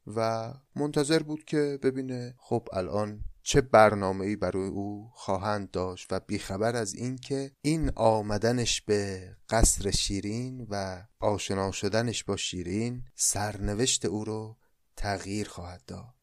و 0.07 0.53
منتظر 0.75 1.23
بود 1.23 1.43
که 1.43 1.79
ببینه 1.83 2.35
خب 2.37 2.67
الان 2.73 3.23
چه 3.43 3.61
برنامه 3.61 4.25
ای 4.25 4.35
برای 4.35 4.67
او 4.67 5.09
خواهند 5.13 5.71
داشت 5.71 6.13
و 6.13 6.19
بیخبر 6.19 6.75
از 6.75 6.93
اینکه 6.93 7.51
این 7.61 7.91
آمدنش 7.95 8.81
به 8.81 9.31
قصر 9.49 9.91
شیرین 9.91 10.67
و 10.69 11.03
آشنا 11.19 11.71
شدنش 11.71 12.23
با 12.23 12.37
شیرین 12.37 13.03
سرنوشت 13.15 14.05
او 14.05 14.25
رو 14.25 14.57
تغییر 14.95 15.47
خواهد 15.47 15.85
داد. 15.87 16.15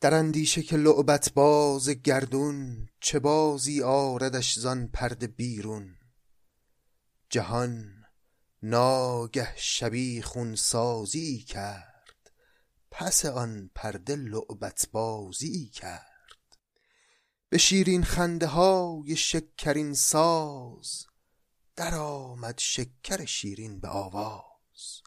در 0.00 0.14
اندیشه 0.14 0.62
که 0.62 0.76
لعبت 0.76 1.32
باز 1.34 1.88
گردون 1.88 2.88
چه 3.00 3.18
بازی 3.18 3.82
آردش 3.82 4.58
زان 4.58 4.88
پرده 4.88 5.26
بیرون. 5.26 5.94
جهان 7.30 7.94
ناگه 8.62 9.48
شبی 9.56 10.22
خون 10.22 10.54
سازی 10.54 11.38
کرد. 11.38 11.87
پس 12.90 13.24
آن 13.24 13.70
پرده 13.74 14.16
لعبت 14.16 14.88
بازی 14.92 15.68
کرد. 15.68 16.08
به 17.48 17.58
شیرین 17.58 18.04
خنده 18.04 18.46
های 18.46 19.16
شکرین 19.16 19.94
ساز 19.94 21.06
در 21.76 21.94
آمد 21.94 22.58
شکر 22.58 23.24
شیرین 23.24 23.80
به 23.80 23.88
آواز. 23.88 25.02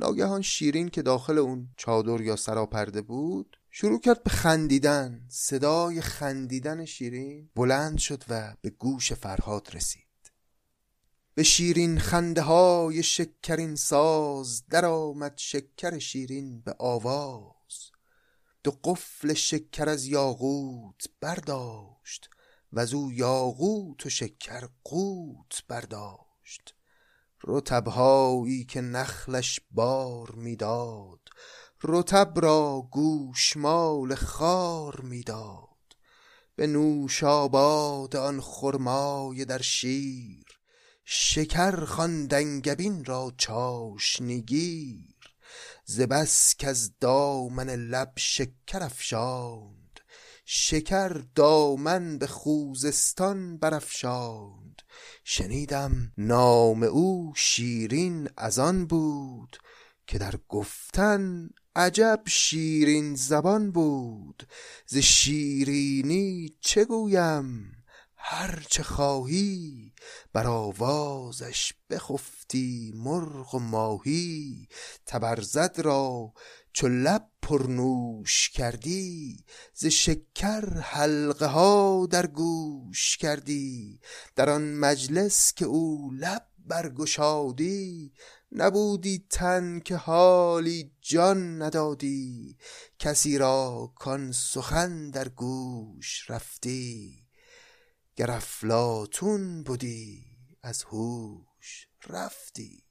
ناگهان 0.00 0.42
شیرین 0.42 0.88
که 0.88 1.02
داخل 1.02 1.38
اون 1.38 1.68
چادر 1.76 2.20
یا 2.20 2.36
سراپرده 2.36 3.02
بود 3.02 3.56
شروع 3.70 4.00
کرد 4.00 4.22
به 4.22 4.30
خندیدن. 4.30 5.26
صدای 5.28 6.00
خندیدن 6.00 6.84
شیرین 6.84 7.50
بلند 7.54 7.98
شد 7.98 8.24
و 8.28 8.56
به 8.60 8.70
گوش 8.70 9.12
فرهاد 9.12 9.68
رسید. 9.72 10.05
به 11.36 11.42
شیرین 11.42 11.98
خنده 11.98 12.42
های 12.42 13.02
شکرین 13.02 13.76
ساز 13.76 14.66
در 14.66 14.84
آمد 14.84 15.32
شکر 15.36 15.98
شیرین 15.98 16.60
به 16.60 16.74
آواز. 16.78 17.90
دو 18.64 18.70
قفل 18.84 19.34
شکر 19.34 19.88
از 19.88 20.06
یاقوت 20.06 21.08
برداشت 21.20 22.30
و 22.72 22.80
از 22.80 22.94
او 22.94 23.12
یاقوت 23.12 24.06
و 24.06 24.10
شکر 24.10 24.68
قوت 24.84 25.62
برداشت. 25.68 26.74
رتبهایی 27.44 28.64
که 28.64 28.80
نخلش 28.80 29.60
بار 29.70 30.30
می‌داد 30.30 31.20
رتب 31.82 32.32
را 32.36 32.88
گوشمال 32.90 34.14
خار 34.14 35.00
می‌داد. 35.00 35.68
به 36.54 36.66
نوش 36.66 37.24
آباد 37.24 38.16
آن 38.16 38.40
خرمای 38.40 39.44
در 39.44 39.62
شیر 39.62 40.45
شکر 41.08 41.84
خواند 41.84 43.08
را 43.08 43.32
چاشنگیر 43.38 45.16
ز 45.84 46.00
بس 46.00 46.54
کز 46.58 46.90
دامن 47.00 47.70
لب 47.70 48.12
شکر 48.16 48.82
افشاند. 48.82 50.00
شکر 50.44 51.08
دامن 51.34 52.18
به 52.18 52.26
خوزستان 52.26 53.58
برافشاند. 53.58 54.82
شنیدم 55.24 56.12
نام 56.18 56.82
او 56.82 57.32
شیرین 57.36 58.28
از 58.36 58.58
آن 58.58 58.86
بود 58.86 59.56
که 60.06 60.18
در 60.18 60.34
گفتن 60.48 61.50
عجب 61.76 62.22
شیرین 62.26 63.14
زبان 63.14 63.70
بود. 63.70 64.48
ز 64.86 64.96
شیرینی 64.96 66.56
چه 66.60 66.84
گویم؟ 66.84 67.75
هر 68.28 68.64
چه 68.70 68.82
خواهی 68.82 69.92
بر 70.32 70.46
آوازش 70.46 71.72
بخفتی 71.90 72.92
مرغ 72.94 73.54
و 73.54 73.58
ماهی. 73.58 74.68
تبرزد 75.06 75.76
را 75.78 76.32
چو 76.72 76.88
لب 76.88 77.28
پرنوش 77.42 78.50
کردی 78.50 79.44
ز 79.74 79.86
شکر 79.86 80.80
حلقه 80.80 81.46
ها 81.46 82.06
در 82.10 82.26
گوش 82.26 83.16
کردی. 83.16 84.00
در 84.36 84.50
آن 84.50 84.74
مجلس 84.74 85.52
که 85.54 85.64
او 85.64 86.10
لب 86.14 86.46
برگشادی 86.58 88.12
نبودی 88.52 89.26
تن 89.30 89.80
که 89.80 89.96
حالی 89.96 90.92
جان 91.00 91.62
ندادی. 91.62 92.56
کسی 92.98 93.38
را 93.38 93.92
کان 93.94 94.32
سخن 94.32 95.10
در 95.10 95.28
گوش 95.28 96.30
رفتی. 96.30 97.25
گر 98.18 98.30
افلاطون 98.30 99.62
بودی 99.62 100.24
از 100.62 100.82
هوش 100.82 101.88
رفتی. 102.08 102.82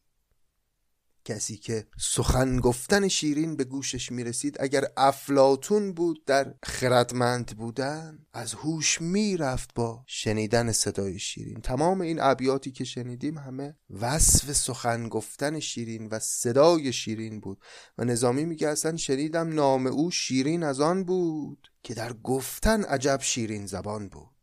کسی 1.26 1.58
که 1.58 1.88
سخن 2.00 2.60
گفتن 2.60 3.08
شیرین 3.08 3.56
به 3.56 3.64
گوشش 3.64 4.12
می‌رسید 4.12 4.58
اگر 4.60 4.84
افلاتون 4.98 5.94
بود 5.94 6.26
در 6.26 6.54
خردمند 6.64 7.58
بودن 7.58 8.26
از 8.34 8.54
هوش 8.54 9.02
می‌رفت 9.02 9.74
با 9.74 10.04
شنیدن 10.08 10.72
صدای 10.72 11.20
شیرین. 11.20 11.62
تمام 11.62 12.02
این 12.02 12.20
ابیاتی 12.22 12.72
که 12.72 12.84
شنیدیم 12.84 13.38
همه 13.38 13.78
وصف 13.90 14.52
سخن 14.52 15.10
گفتن 15.10 15.60
شیرین 15.60 16.08
و 16.08 16.20
صدای 16.20 16.94
شیرین 16.94 17.40
بود. 17.40 17.62
و 17.98 18.04
نظامی 18.04 18.46
میگه 18.46 18.68
اصلا 18.68 18.98
شنیدم 18.98 19.54
نام 19.54 19.88
او 19.88 20.12
شیرین 20.12 20.64
از 20.64 20.80
آن 20.80 21.04
بود 21.04 21.72
که 21.84 21.94
در 21.94 22.14
گفتن 22.14 22.84
عجب 22.84 23.20
شیرین 23.22 23.66
زبان 23.66 24.10
بود. 24.10 24.35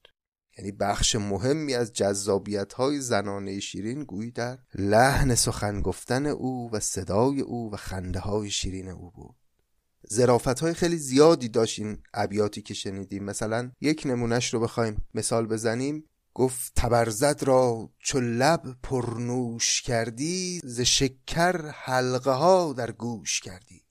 یعنی 0.59 0.72
بخش 0.72 1.16
مهمی 1.16 1.74
از 1.74 1.92
جذابیت 1.92 2.72
های 2.72 3.00
زنانه 3.00 3.61
شیرین 3.61 4.05
گویی 4.05 4.30
در 4.30 4.59
لحن 4.74 5.34
سخن 5.34 5.80
گفتن 5.80 6.26
او 6.26 6.70
و 6.72 6.80
صدای 6.80 7.40
او 7.40 7.72
و 7.72 7.76
خنده 7.76 8.20
های 8.20 8.50
شیرین 8.50 8.88
او 8.88 9.11
بود. 9.11 9.36
زرافت 10.09 10.61
های 10.61 10.74
خیلی 10.74 10.96
زیادی 10.96 11.48
داشت 11.48 11.78
این 11.78 11.98
ابیاتی 12.14 12.62
که 12.62 12.74
شنیدیم. 12.74 13.24
مثلا 13.24 13.70
یک 13.80 14.03
نمونهش 14.07 14.55
رو 14.55 14.61
بخوایم 14.61 15.05
مثال 15.14 15.46
بزنیم. 15.46 16.05
گفت 16.34 16.72
تبرزد 16.76 17.42
را 17.42 17.90
چو 17.98 18.20
لب 18.20 18.62
پرنوش 18.82 19.82
کردی 19.82 20.61
ز 20.64 20.80
شکر 20.80 21.66
حلقه 21.66 22.30
ها 22.30 22.72
در 22.72 22.92
گوش 22.92 23.40
کردی. 23.40 23.82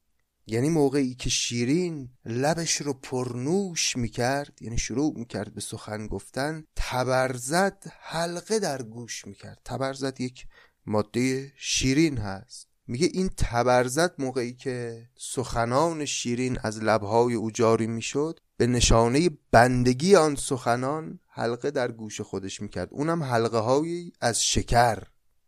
یعنی 0.45 0.69
موقعی 0.69 1.15
که 1.15 1.29
شیرین 1.29 2.09
لبش 2.25 2.75
رو 2.75 2.93
پرنوش 2.93 3.95
می‌کرد 3.97 4.57
یعنی 4.61 4.77
شروع 4.77 5.13
می‌کرد 5.17 5.53
به 5.53 5.61
سخن 5.61 6.07
گفتن 6.07 6.63
تبرزد 6.75 7.83
حلقه 8.01 8.59
در 8.59 8.81
گوش 8.81 9.27
می‌کرد. 9.27 9.61
تبرزد 9.65 10.21
یک 10.21 10.45
ماده 10.85 11.53
شیرین 11.57 12.17
هست. 12.17 12.67
میگه 12.87 13.09
این 13.13 13.29
تبرزد 13.37 14.13
موقعی 14.19 14.53
که 14.53 15.07
سخنان 15.17 16.05
شیرین 16.05 16.57
از 16.63 16.83
لبهای 16.83 17.33
او 17.33 17.51
جاری 17.51 17.87
می‌شد 17.87 18.39
به 18.57 18.67
نشانه 18.67 19.29
بندگی 19.51 20.15
آن 20.15 20.35
سخنان 20.35 21.19
حلقه 21.27 21.71
در 21.71 21.91
گوش 21.91 22.21
خودش 22.21 22.61
می‌کرد. 22.61 22.87
اونم 22.91 23.23
حلقه 23.23 23.57
هایی 23.57 24.13
از 24.21 24.45
شکر. 24.45 25.03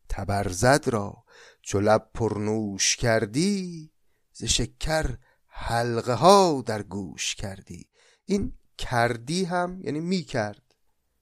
تبرزد 0.10 0.89
را 0.89 1.24
چو 1.62 1.80
لب 1.80 2.10
پرنوش 2.14 2.96
کردی 2.96 3.93
ز 4.34 4.44
شکر 4.44 5.18
حلقه 5.48 6.14
ها 6.14 6.64
در 6.66 6.84
گوش 6.84 7.36
کردی. 7.36 7.88
این 8.26 8.54
کردی 8.78 9.44
هم 9.44 9.82
یعنی 9.82 10.00
می 10.00 10.22
کرد. 10.22 10.76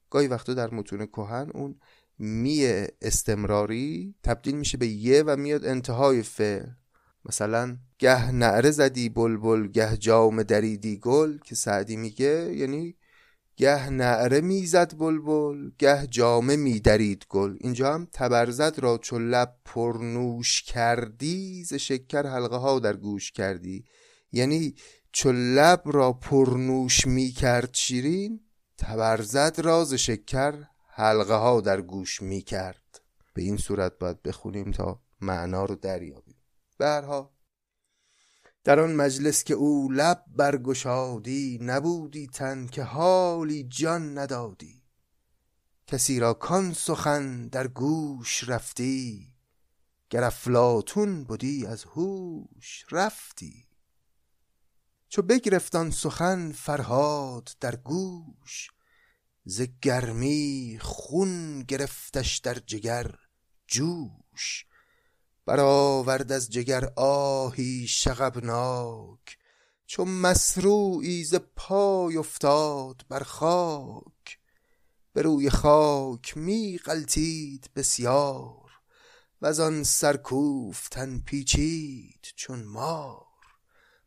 گاهی 0.10 0.28
وقتا 0.28 0.54
در 0.54 0.74
متون 0.74 1.06
کهن 1.06 1.50
اون 1.54 1.80
می 2.18 2.66
استمراری 3.02 4.16
تبدیل 4.24 4.56
میشه 4.56 4.78
به 4.78 4.88
یه 4.88 5.24
و 5.24 5.36
میاد 5.36 5.66
انتهای 5.66 6.22
فعل. 6.22 6.68
مثلا 7.26 7.78
گه 8.00 8.32
نعره 8.32 8.72
زدی 8.72 9.10
بلبل 9.10 9.68
گه 9.68 9.98
جام 9.98 10.44
دریدی 10.44 10.98
گل 10.98 11.38
که 11.38 11.56
سعدی 11.56 11.96
میگه 11.96 12.54
یعنی 12.56 12.96
گه 13.62 13.90
نعره 13.90 14.42
می‌زد 14.42 14.98
بلبل 14.98 15.72
گه 15.78 16.08
جامه 16.08 16.56
میدرید 16.56 17.26
گل. 17.30 17.58
اینجا 17.60 17.94
هم 17.94 18.08
تبرزد 18.14 18.80
را 18.80 18.98
چو 18.98 19.20
لب 19.20 19.56
پرنوش 19.66 20.64
کردی 20.64 21.64
ز 21.64 21.74
شکر 21.74 22.28
حلقه 22.28 22.56
ها 22.56 22.80
در 22.80 22.96
گوش 22.96 23.32
کردی. 23.32 23.86
یعنی 24.32 24.76
چو 25.12 25.32
لب 25.32 25.82
را 25.86 26.14
پرنوش 26.14 27.08
می‌کرد 27.08 27.70
شیرین 27.74 28.40
تبرزد 28.78 29.56
را 29.64 29.84
ز 29.84 29.94
شکر 29.94 30.54
حلقه 30.88 31.36
ها 31.36 31.62
در 31.62 31.82
گوش 31.82 32.22
می‌کرد. 32.22 33.02
به 33.34 33.42
این 33.42 33.58
صورت 33.58 34.00
باید 34.00 34.22
بخونیم 34.22 34.72
تا 34.72 35.02
معنا 35.22 35.66
رو 35.66 35.76
دریابیم. 35.76 36.38
برها 36.78 37.32
در 38.64 38.80
آن 38.80 38.96
مجلس 38.96 39.44
که 39.44 39.54
او 39.54 39.92
لب 39.92 40.24
برگشادی 40.28 41.60
نبودی 41.62 42.28
تن 42.28 42.68
که 42.68 42.84
حالی 42.84 43.64
جان 43.64 44.18
ندادی. 44.18 44.82
کسی 45.88 46.20
را 46.20 46.34
کان 46.34 46.74
سخن 46.74 47.48
در 47.48 47.68
گوش 47.68 48.50
رفتی 48.50 49.34
گر 50.10 50.24
افلاطون 50.24 51.24
بودی 51.24 51.66
از 51.66 51.84
هوش 51.84 52.86
رفتی. 52.92 53.66
چو 55.10 55.22
بگرفت 55.22 55.90
سخن 55.90 56.52
فرهاد 56.52 57.50
در 57.60 57.76
گوش 57.76 58.70
ز 59.46 59.62
گرمی 59.82 60.78
خون 60.82 61.64
گرفتش 61.64 62.38
در 62.38 62.54
جگر 62.54 63.16
جوش. 63.68 64.66
برآورد 65.46 66.32
از 66.32 66.50
جگر 66.50 66.90
آهی 66.96 67.88
شغبناک 67.88 69.38
چو 69.86 70.06
مسروعی 70.06 71.24
ز 71.24 71.36
پای 71.56 72.18
افتاد 72.18 73.06
بر 73.10 73.24
خاک. 73.24 74.40
به 75.14 75.22
روی 75.22 75.50
خاک 75.50 76.38
می 76.38 76.78
غلتید 76.78 77.70
بسیار 77.76 78.72
و 79.42 79.62
آن 79.62 79.84
سرکوفتن 79.84 81.20
پیچید 81.20 82.28
چون 82.36 82.64
مار. 82.64 83.26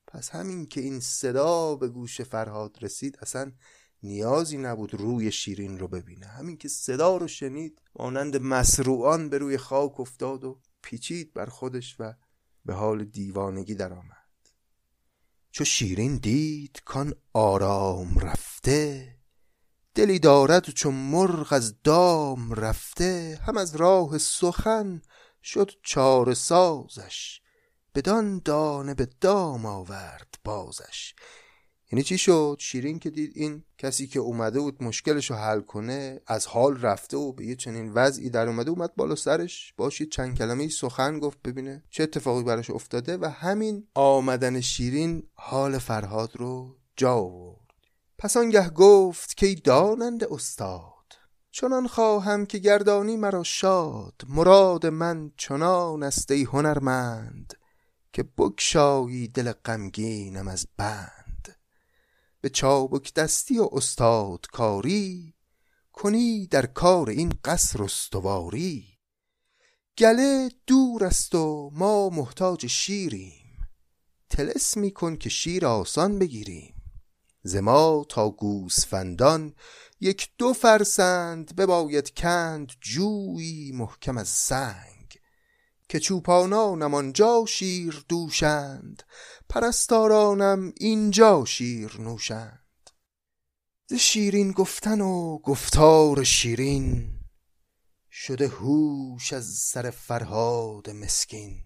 پس 0.07 0.31
همین 0.31 0.67
که 0.67 0.81
این 0.81 1.01
صدا 1.01 1.77
به 1.77 1.89
گوش 1.89 2.21
فرهاد 2.21 2.79
رسید 2.81 3.19
اصلا 3.23 3.53
نیازی 4.03 4.59
نبود 4.59 4.95
روی 4.95 5.33
شیرین 5.33 5.79
رو 5.79 5.89
ببینه. 5.89 6.27
همین 6.27 6.57
که 6.57 6.69
صدا 6.69 7.17
رو 7.17 7.29
شنید 7.29 7.83
مانند 7.99 8.37
مسروعان 8.37 9.29
به 9.29 9.39
روی 9.39 9.59
خاک 9.59 10.01
افتاد 10.01 10.45
و 10.45 10.61
پیچید 10.85 11.33
بر 11.35 11.47
خودش 11.47 11.97
و 11.99 12.15
به 12.65 12.75
حال 12.75 13.05
دیوانگی 13.05 13.75
درآمد. 13.75 14.15
چو 15.51 15.65
شیرین 15.65 16.17
دید 16.17 16.83
کان 16.85 17.15
آرام 17.33 18.19
رفته 18.19 19.15
دلی 19.95 20.19
دارد 20.19 20.71
چو 20.71 20.91
مرغ 20.91 21.53
از 21.53 21.83
دام 21.83 22.53
رفته 22.53 23.41
هم 23.47 23.57
از 23.57 23.77
راه 23.77 24.19
سخن 24.19 25.03
شد 25.43 25.71
چار 25.83 26.35
سازش 26.35 27.41
بدان 27.95 28.41
دانه 28.45 28.95
به 28.95 29.09
دام 29.21 29.67
آورد 29.67 30.35
بازش. 30.45 31.15
یعنی 31.95 32.05
چی 32.05 32.19
شد؟ 32.19 32.57
شیرین 32.61 32.99
که 32.99 33.11
دید 33.11 33.33
این 33.35 33.65
کسی 33.79 34.07
که 34.07 34.19
اومده 34.19 34.61
بود 34.61 34.83
مشکلش 34.83 35.31
رو 35.31 35.37
حل 35.37 35.61
کنه 35.61 36.21
از 36.27 36.47
حال 36.47 36.81
رفته 36.81 37.17
و 37.17 37.33
به 37.33 37.47
یه 37.47 37.57
چنین 37.57 37.93
وضعی 37.93 38.31
در 38.31 38.47
اومده 38.49 38.71
اومد 38.71 38.95
بالا 38.97 39.15
سرش 39.15 39.75
باشید 39.77 40.11
چند 40.11 40.39
کلمه 40.39 40.69
سخن 40.69 41.19
گفت 41.19 41.43
ببینه 41.43 41.83
چه 41.91 42.03
اتفاقی 42.03 42.43
براش 42.43 42.71
افتاده 42.71 43.17
و 43.17 43.25
همین 43.25 43.87
آمدن 43.95 44.61
شیرین 44.61 45.23
حال 45.35 45.79
فرهاد 45.79 46.37
رو 46.37 46.77
جا 46.97 47.15
آورد. 47.15 47.71
پس 48.19 48.37
آنگه 48.37 48.71
گفت 48.71 49.37
که 49.37 49.55
دانند 49.55 50.25
استاد 50.25 51.13
چنان 51.51 51.87
خواهم 51.87 52.47
که 52.47 52.59
گردانی 52.59 53.17
مرا 53.17 53.43
شاد. 53.43 54.23
مراد 54.29 54.87
من 54.87 55.33
چنان 55.37 56.03
است 56.03 56.31
هنرمند 56.31 57.55
که 58.13 58.25
بکشایی 58.39 59.29
دل 59.29 59.53
غمگینم 59.53 60.49
از 60.49 60.67
بند. 60.77 61.24
به 62.45 62.51
چابک 62.51 63.15
دستی 63.15 63.59
و 63.59 63.69
استادکاری 63.73 65.35
کنی 65.93 66.47
در 66.47 66.67
کار 66.67 67.11
این 67.11 67.33
قصر 67.45 67.83
استواری. 67.83 68.99
گله 69.99 70.51
دور 70.67 71.05
است 71.05 71.35
و 71.35 71.71
ما 71.75 72.11
محتاج 72.11 72.67
شیریم. 72.67 73.69
تلس 74.31 74.79
کن 74.79 75.17
که 75.17 75.29
شیر 75.29 75.67
آسان 75.67 76.19
بگیریم. 76.19 76.83
ز 77.43 77.57
ما 77.57 78.07
تا 78.09 78.31
گوسفندان 78.31 79.55
یک 80.01 80.29
دو 80.39 80.53
فرسند 80.53 81.57
بباید 81.57 82.15
کند 82.15 82.73
جویی 82.81 83.73
محکم 83.73 84.19
از 84.19 84.29
سنگ. 84.29 85.19
که 85.89 86.01
چوپانانم 86.01 86.95
آنجا 86.95 87.45
شیر 87.49 88.05
دوشند 88.09 89.03
پرستارانم 89.49 90.73
اینجا 90.77 91.45
شیر 91.45 92.01
نوشند. 92.01 92.91
ز 93.87 93.95
شیرین 93.95 94.53
گفتن 94.53 95.01
و 95.01 95.39
گفتار 95.39 96.25
شیرین 96.25 97.21
شده 98.11 98.49
هوش 98.49 99.33
از 99.33 99.47
سر 99.47 99.91
فرهاد 99.91 100.91
مسکین. 100.91 101.65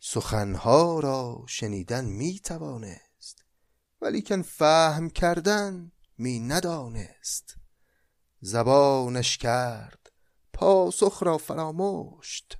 سخنها 0.00 1.00
را 1.00 1.44
شنیدن 1.48 2.04
می 2.04 2.38
توانست 2.38 3.44
ولیکن 4.00 4.42
فهم 4.42 5.10
کردن 5.10 5.92
می 6.18 6.40
ندانست 6.40 7.56
زبانش 8.40 9.38
کرد 9.38 10.12
پاسخ 10.52 11.22
را 11.22 11.38
فراموشت. 11.38 12.59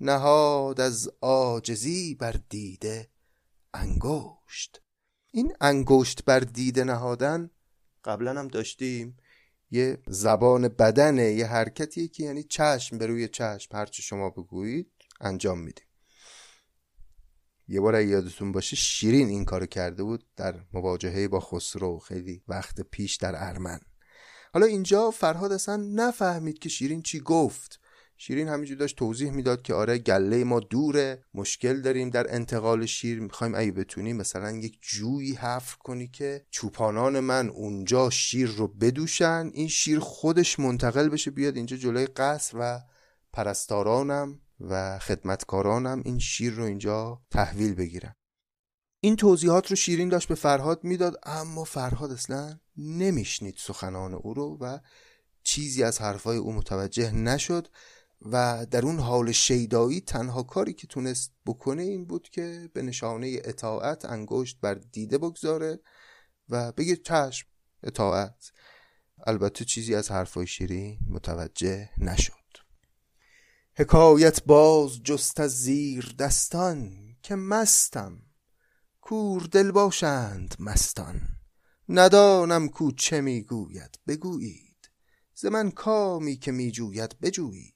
نهاد 0.00 0.80
از 0.80 1.10
عاجزی 1.22 2.14
بر 2.14 2.36
دیده 2.48 3.10
انگشت. 3.74 4.80
این 5.30 5.52
انگشت 5.60 6.24
بر 6.24 6.40
دیده 6.40 6.84
نهادن 6.84 7.50
قبلا 8.04 8.38
هم 8.38 8.48
داشتیم. 8.48 9.16
یه 9.70 9.98
زبان 10.06 10.68
بدنه 10.68 11.32
یه 11.32 11.46
حرکتیه 11.46 12.08
که 12.08 12.22
یعنی 12.22 12.42
چشم 12.42 12.98
به 12.98 13.06
روی 13.06 13.28
چشم. 13.28 13.76
هرچه 13.76 14.02
شما 14.02 14.30
بگویید 14.30 14.92
انجام 15.20 15.58
میدیم. 15.58 15.86
یه 17.68 17.80
بار 17.80 18.02
یادتون 18.02 18.52
باشه 18.52 18.76
شیرین 18.76 19.28
این 19.28 19.44
کارو 19.44 19.66
کرده 19.66 20.02
بود 20.02 20.24
در 20.36 20.60
مواجهه 20.72 21.28
با 21.28 21.40
خسرو. 21.40 21.98
خیلی 21.98 22.42
وقت 22.48 22.80
پیش 22.80 23.16
در 23.16 23.34
ارمن. 23.36 23.80
حالا 24.54 24.66
اینجا 24.66 25.10
فرهاد 25.10 25.52
اصلا 25.52 25.76
نفهمید 25.76 26.58
که 26.58 26.68
شیرین 26.68 27.02
چی 27.02 27.20
گفت. 27.20 27.80
شیرین 28.16 28.48
همینجور 28.48 28.78
داشت 28.78 28.96
توضیح 28.96 29.30
می‌داد 29.30 29.62
که 29.62 29.74
آره 29.74 29.98
گله 29.98 30.44
ما 30.44 30.60
دوره 30.60 31.24
مشکل 31.34 31.80
داریم 31.80 32.10
در 32.10 32.34
انتقال 32.34 32.86
شیر 32.86 33.20
می‌خوایم 33.20 33.54
اگه 33.54 33.72
بتونی 33.72 34.12
مثلا 34.12 34.50
یک 34.50 34.78
جویی 34.82 35.32
حفر 35.34 35.76
کنی 35.76 36.08
که 36.08 36.46
چوپانان 36.50 37.20
من 37.20 37.48
اونجا 37.48 38.10
شیر 38.10 38.48
رو 38.48 38.68
بدوشن 38.68 39.50
این 39.54 39.68
شیر 39.68 39.98
خودش 39.98 40.58
منتقل 40.58 41.08
بشه 41.08 41.30
بیاد 41.30 41.56
اینجا 41.56 41.76
جلوی 41.76 42.06
قصر 42.06 42.56
و 42.60 42.80
پرستارانم 43.32 44.40
و 44.60 44.98
خدمتکارانم 44.98 46.02
این 46.04 46.18
شیر 46.18 46.52
رو 46.52 46.64
اینجا 46.64 47.22
تحویل 47.30 47.74
بگیرن. 47.74 48.14
این 49.00 49.16
توضیحات 49.16 49.70
رو 49.70 49.76
شیرین 49.76 50.08
داشت 50.08 50.28
به 50.28 50.34
فرهاد 50.34 50.84
می‌داد 50.84 51.20
اما 51.22 51.64
فرهاد 51.64 52.10
اصلا 52.10 52.58
نمیشنید 52.76 53.54
سخنان 53.58 54.14
او 54.14 54.34
رو 54.34 54.58
و 54.60 54.78
چیزی 55.42 55.82
از 55.82 56.00
حرفای 56.00 56.36
او 56.36 56.52
متوجه 56.52 57.10
نشد. 57.10 57.68
و 58.22 58.66
در 58.70 58.84
اون 58.84 58.98
حال 58.98 59.32
شیدایی 59.32 60.00
تنها 60.00 60.42
کاری 60.42 60.72
که 60.72 60.86
تونست 60.86 61.32
بکنه 61.46 61.82
این 61.82 62.06
بود 62.06 62.28
که 62.28 62.70
به 62.72 62.82
نشانه 62.82 63.40
اطاعت 63.44 64.04
انگشت 64.04 64.60
بر 64.60 64.74
دیده 64.74 65.18
بگذاره 65.18 65.80
و 66.48 66.72
بگه 66.72 66.96
چشم 66.96 67.48
اطاعت. 67.82 68.52
البته 69.26 69.64
چیزی 69.64 69.94
از 69.94 70.10
حرفای 70.10 70.46
شیرین 70.46 70.98
متوجه 71.08 71.90
نشد. 71.98 72.32
حکایت 73.76 74.44
باز 74.44 75.02
جست 75.02 75.40
از 75.40 75.62
زیر 75.62 76.14
دستان 76.18 76.92
که 77.22 77.34
مستم 77.34 78.22
کور 79.00 79.42
دل 79.42 79.70
باشند 79.70 80.54
مستان. 80.58 81.20
ندانم 81.88 82.68
کو 82.68 82.92
چه 82.92 83.20
می‌گوید 83.20 83.98
بگویید. 84.06 84.90
ز 85.34 85.46
من 85.46 85.70
کامی 85.70 86.36
که 86.36 86.52
میجوید 86.52 87.20
بجویید. 87.20 87.75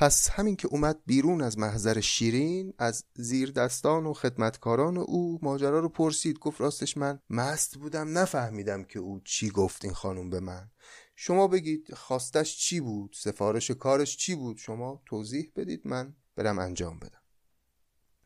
پس 0.00 0.30
همین 0.30 0.56
که 0.56 0.68
اومد 0.68 1.00
بیرون 1.06 1.42
از 1.42 1.58
محضر 1.58 2.00
شیرین 2.00 2.74
از 2.78 3.04
زیر 3.14 3.50
دستان 3.50 4.06
و 4.06 4.12
خدمتکاران 4.12 4.96
او 4.96 5.38
ماجرا 5.42 5.78
رو 5.78 5.88
پرسید. 5.88 6.38
گفت 6.38 6.60
راستش 6.60 6.96
من 6.96 7.20
مست 7.30 7.76
بودم 7.76 8.18
نفهمیدم 8.18 8.84
که 8.84 8.98
او 8.98 9.20
چی 9.24 9.50
گفت 9.50 9.84
این 9.84 9.94
خانم 9.94 10.30
به 10.30 10.40
من. 10.40 10.70
شما 11.16 11.48
بگید 11.48 11.94
خواستش 11.94 12.58
چی 12.58 12.80
بود؟ 12.80 13.16
سفارش 13.18 13.70
کارش 13.70 14.16
چی 14.16 14.34
بود؟ 14.34 14.58
شما 14.58 15.02
توضیح 15.06 15.52
بدید 15.56 15.80
من 15.84 16.16
برم 16.36 16.58
انجام 16.58 16.98
بدم. 16.98 17.22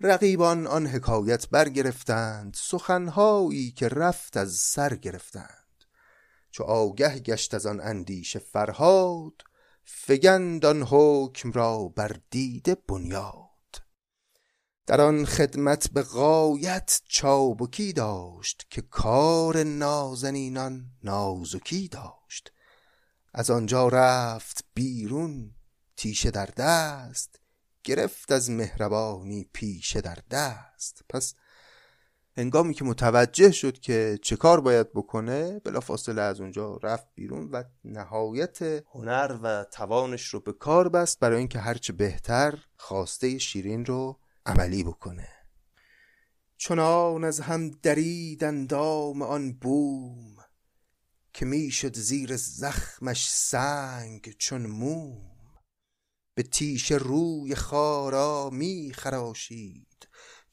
رقیبان 0.01 0.67
آن 0.67 0.87
حکایت 0.87 1.49
برگرفتند 1.49 2.57
سخنهایی 2.61 3.71
که 3.71 3.89
رفت 3.89 4.37
از 4.37 4.55
سر 4.55 4.95
گرفتند. 4.95 5.85
چو 6.51 6.65
آگه 6.65 7.19
گشت 7.19 7.55
از 7.55 7.67
آن 7.67 7.81
اندیشه 7.81 8.39
فرهاد 8.39 9.43
فگند 9.85 10.67
آن 10.67 10.83
حکم 10.83 11.53
را 11.53 11.89
بر 11.89 12.17
دیده 12.31 12.75
بنیاد. 12.75 13.45
در 14.87 15.01
آن 15.01 15.25
خدمت 15.25 15.91
به 15.91 16.03
غایت 16.03 17.01
چابکی 17.09 17.93
داشت 17.93 18.67
که 18.71 18.83
کار 18.83 19.63
نازنینان 19.63 20.91
نازکی 21.03 21.89
داشت. 21.89 22.53
از 23.35 23.51
آنجا 23.51 23.89
رفت 23.89 24.65
بیرون 24.75 25.55
تیشه 25.97 26.31
در 26.31 26.47
دست 26.47 27.41
گرفت 27.85 28.33
از 28.33 28.51
مهربانی 28.51 29.51
پیشه 29.53 30.01
در 30.01 30.19
دست. 30.31 31.05
پس 31.09 31.35
هنگامی 32.37 32.75
که 32.75 32.85
متوجه 32.85 33.51
شد 33.51 33.79
که 33.79 34.19
چه 34.23 34.37
کار 34.37 34.61
باید 34.61 34.93
بکنه 34.93 35.61
بلافاصله 35.61 36.23
از 36.23 36.41
اونجا 36.41 36.77
رفت 36.83 37.07
بیرون 37.15 37.51
و 37.51 37.63
نهایت 37.85 38.63
هنر 38.63 39.39
و 39.43 39.65
توانش 39.65 40.27
رو 40.27 40.41
به 40.41 40.53
کار 40.53 40.89
بست 40.89 41.21
برای 41.21 41.39
اینکه 41.39 41.59
هرچه 41.59 41.93
بهتر 41.93 42.59
خواسته 42.77 43.39
شیرین 43.39 43.85
رو 43.85 44.19
عملی 44.47 44.85
بکنه. 44.85 45.29
چنان 46.57 47.25
از 47.25 47.41
هم 47.41 47.71
درید 47.71 48.45
اندام 48.45 49.23
آن 49.23 49.53
بوم 49.53 50.37
که 51.33 51.47
می‌شد 51.47 51.97
زیر 51.97 52.37
زخمش 52.37 53.31
سنگ 53.31 54.35
چون 54.39 54.67
موم. 54.67 55.35
به 56.35 56.43
تیش 56.43 56.93
روی 56.93 57.55
خارا 57.55 58.51
می 58.51 58.93
خراشید. 58.95 59.94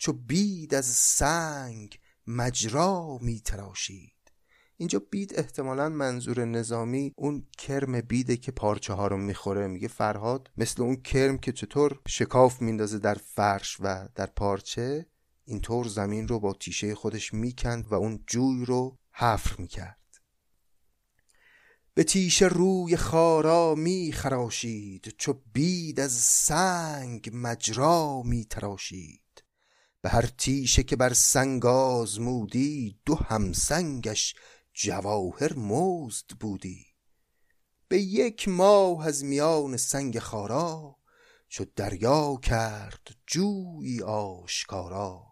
چو 0.02 0.14
بید 0.14 0.76
از 0.76 0.86
سنگ 0.86 2.00
مجرا 2.28 3.18
می 3.22 3.40
تراشید. 3.40 4.32
اینجا 4.78 5.00
بید 5.00 5.40
احتمالا 5.40 5.90
منظور 5.90 6.46
نظامی 6.46 7.14
اون 7.16 7.48
کرم 7.58 8.02
بیده 8.02 8.38
که 8.38 8.52
پارچه 8.52 8.94
ها 8.94 9.08
رو 9.08 9.18
می‌خوره. 9.18 9.68
میگه 9.68 9.88
فرهاد 9.88 10.52
مثل 10.58 10.84
اون 10.84 10.96
کرم 10.96 11.38
که 11.38 11.52
چطور 11.52 12.00
شکاف 12.08 12.62
میندازه 12.62 13.00
در 13.00 13.14
فرش 13.14 13.78
و 13.80 14.08
در 14.16 14.26
پارچه 14.26 15.06
اینطور 15.46 15.88
زمین 15.88 16.28
رو 16.28 16.40
با 16.40 16.54
تیشه 16.54 16.96
خودش 16.96 17.34
می‌کند 17.34 17.88
و 17.92 17.94
اون 17.94 18.24
جوی 18.28 18.66
رو 18.66 18.98
حفر 19.12 19.62
می‌کرد. 19.62 20.22
به 21.94 22.04
تیشه 22.04 22.46
روی 22.46 22.98
خارا 22.98 23.76
می 23.76 24.12
خراشید 24.12 25.16
چو 25.18 25.42
بید 25.54 26.00
از 26.00 26.12
سنگ 26.12 27.30
مجرا 27.34 28.22
می 28.26 28.46
تراشید 28.46 29.22
به 30.02 30.10
هر 30.10 30.26
تیشه 30.38 30.84
که 30.84 30.96
بر 30.96 31.14
سنگ 31.14 31.66
آزمودی 31.66 33.00
دو 33.06 33.16
همسنگش 33.16 34.36
جواهر 34.74 35.54
مزد 35.54 36.26
بودی. 36.40 36.86
به 37.88 38.02
یک 38.02 38.48
ماه 38.48 39.08
از 39.08 39.24
میان 39.24 39.78
سنگ 39.78 40.20
خارا 40.20 40.98
چو 41.50 41.66
دریا 41.76 42.36
کرد 42.44 43.08
جویی 43.28 44.02
آشکارا. 44.02 45.24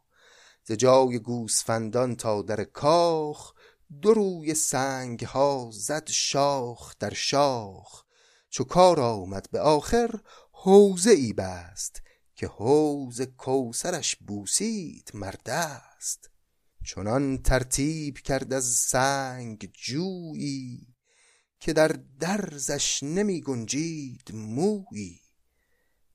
ز 0.64 0.72
جای 0.72 1.20
گوسفندان 1.20 2.16
تا 2.16 2.42
در 2.42 2.64
کاخ 2.64 3.54
دو 4.02 4.14
روی 4.14 4.54
سنگ 4.54 5.26
ها 5.26 5.70
زد 5.74 6.10
شاخ 6.10 6.96
در 7.00 7.14
شاخ. 7.14 8.04
چو 8.50 8.64
کار 8.64 9.00
آمد 9.00 9.50
به 9.52 9.60
آخر 9.60 10.20
حوزه 10.52 11.12
ای 11.12 11.34
بست 11.34 12.02
که 12.40 12.48
حوز 12.48 13.22
کوسرش 13.22 14.16
بوسید 14.16 15.12
مرد 15.14 15.50
است 15.50 16.30
چنان 16.86 17.38
ترتیب 17.38 18.18
کرد 18.18 18.54
از 18.54 18.66
سنگ 18.66 19.72
جویی 19.74 20.96
که 21.60 21.74
در 21.74 21.88
درزش 22.20 23.04
نمی 23.04 23.42
گنجید 23.42 24.32
مویی. 24.34 25.22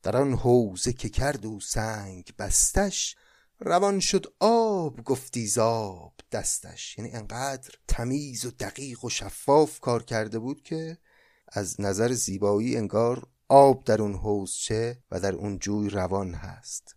در 0.02 0.16
آن 0.16 0.34
حوزه 0.34 0.92
که 0.92 1.08
کرد 1.08 1.46
او 1.46 1.60
سنگ 1.60 2.32
بستش 2.38 3.16
روان 3.58 4.00
شد 4.00 4.34
آب 4.40 5.02
گفتی 5.02 5.46
زاب 5.46 6.14
دستش. 6.32 6.98
یعنی 6.98 7.10
انقدر 7.10 7.74
تمیز 7.88 8.44
و 8.44 8.50
دقیق 8.50 9.04
و 9.04 9.08
شفاف 9.08 9.80
کار 9.80 10.02
کرده 10.02 10.38
بود 10.38 10.62
که 10.62 10.98
از 11.48 11.80
نظر 11.80 12.12
زیبایی 12.12 12.76
انگار 12.76 13.34
آب 13.49 13.84
در 13.84 14.03
اون 14.03 14.14
حوزچه 14.14 15.03
و 15.11 15.20
در 15.20 15.34
اون 15.34 15.59
جوی 15.59 15.88
روان 15.88 16.34
هست. 16.34 16.97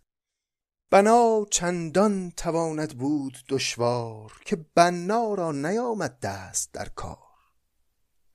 بنا 0.90 1.44
چندان 1.50 2.30
تواند 2.30 2.98
بود 2.98 3.38
دشوار 3.48 4.32
که 4.44 4.56
بنا 4.74 5.34
را 5.34 5.52
نیامد 5.52 6.20
دست 6.20 6.72
در 6.72 6.88
کار. 6.88 7.18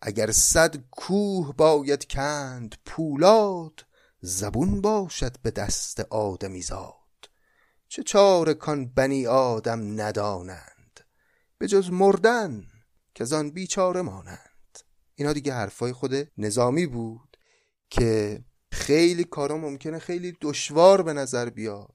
اگر 0.01 0.32
صد 0.32 0.76
کوه 0.91 1.55
باید 1.55 2.05
کند 2.07 2.76
پولاد 2.86 3.86
زبون 4.22 4.82
باشد 4.82 5.41
به 5.41 5.51
دست 5.51 5.99
آدمی 5.99 6.61
زاد. 6.61 6.93
چه 7.88 8.03
چاره 8.03 8.53
کان 8.53 8.86
بنی 8.86 9.28
آدم 9.28 10.01
ندانند 10.01 10.99
به 11.57 11.68
جز 11.68 11.89
مردن 11.91 12.64
که 13.16 13.26
آن 13.36 13.51
بیچاره 13.51 14.01
مانند. 14.01 14.80
اینا 15.16 15.34
دیگه 15.34 15.53
حرفای 15.53 15.93
خود 15.93 16.14
نظامی 16.38 16.88
بود. 16.88 17.32
که 17.93 18.43
خیلی 18.71 19.23
کارا 19.23 19.57
ممکنه 19.57 19.99
خیلی 19.99 20.37
دشوار 20.41 21.01
به 21.01 21.13
نظر 21.13 21.49
بیاد. 21.49 21.93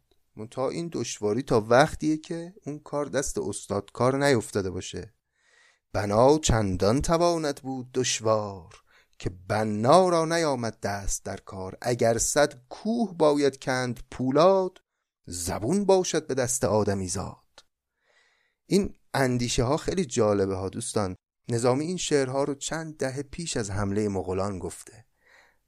تا 0.50 0.68
این 0.68 0.88
دشواری 0.92 1.42
تا 1.42 1.60
وقتیه 1.60 2.16
که 2.16 2.54
اون 2.66 2.78
کار 2.78 3.06
دست 3.06 3.38
استاد 3.38 3.92
کار 3.92 4.26
نیفتاده 4.26 4.70
باشه. 4.70 5.14
بنا 5.92 6.38
چندان 6.38 7.02
تواند 7.02 7.60
بود 7.62 7.92
دشوار 7.94 8.74
که 9.18 9.30
بنا 9.48 10.08
را 10.08 10.24
نیامد 10.24 10.80
دست 10.80 11.24
در 11.24 11.36
کار. 11.36 11.76
اگر 11.82 12.18
صد 12.18 12.54
کوه 12.68 13.14
باید 13.14 13.58
کند 13.64 14.00
پولاد 14.10 14.78
زبون 15.26 15.84
باشد 15.84 16.26
به 16.26 16.34
دست 16.34 16.64
آدمی 16.64 17.08
زاد 17.08 17.64
این 18.66 18.94
اندیشه 19.14 19.64
ها 19.64 19.76
خیلی 19.76 20.04
جالبه 20.04 20.54
ها 20.54 20.68
دوستان. 20.68 21.16
نظامی 21.48 21.84
این 21.84 21.96
شعرها 21.96 22.44
رو 22.44 22.54
چند 22.54 22.96
دهه 22.96 23.22
پیش 23.22 23.56
از 23.56 23.70
حمله 23.70 24.08
مغولان 24.08 24.58
گفته. 24.58 25.07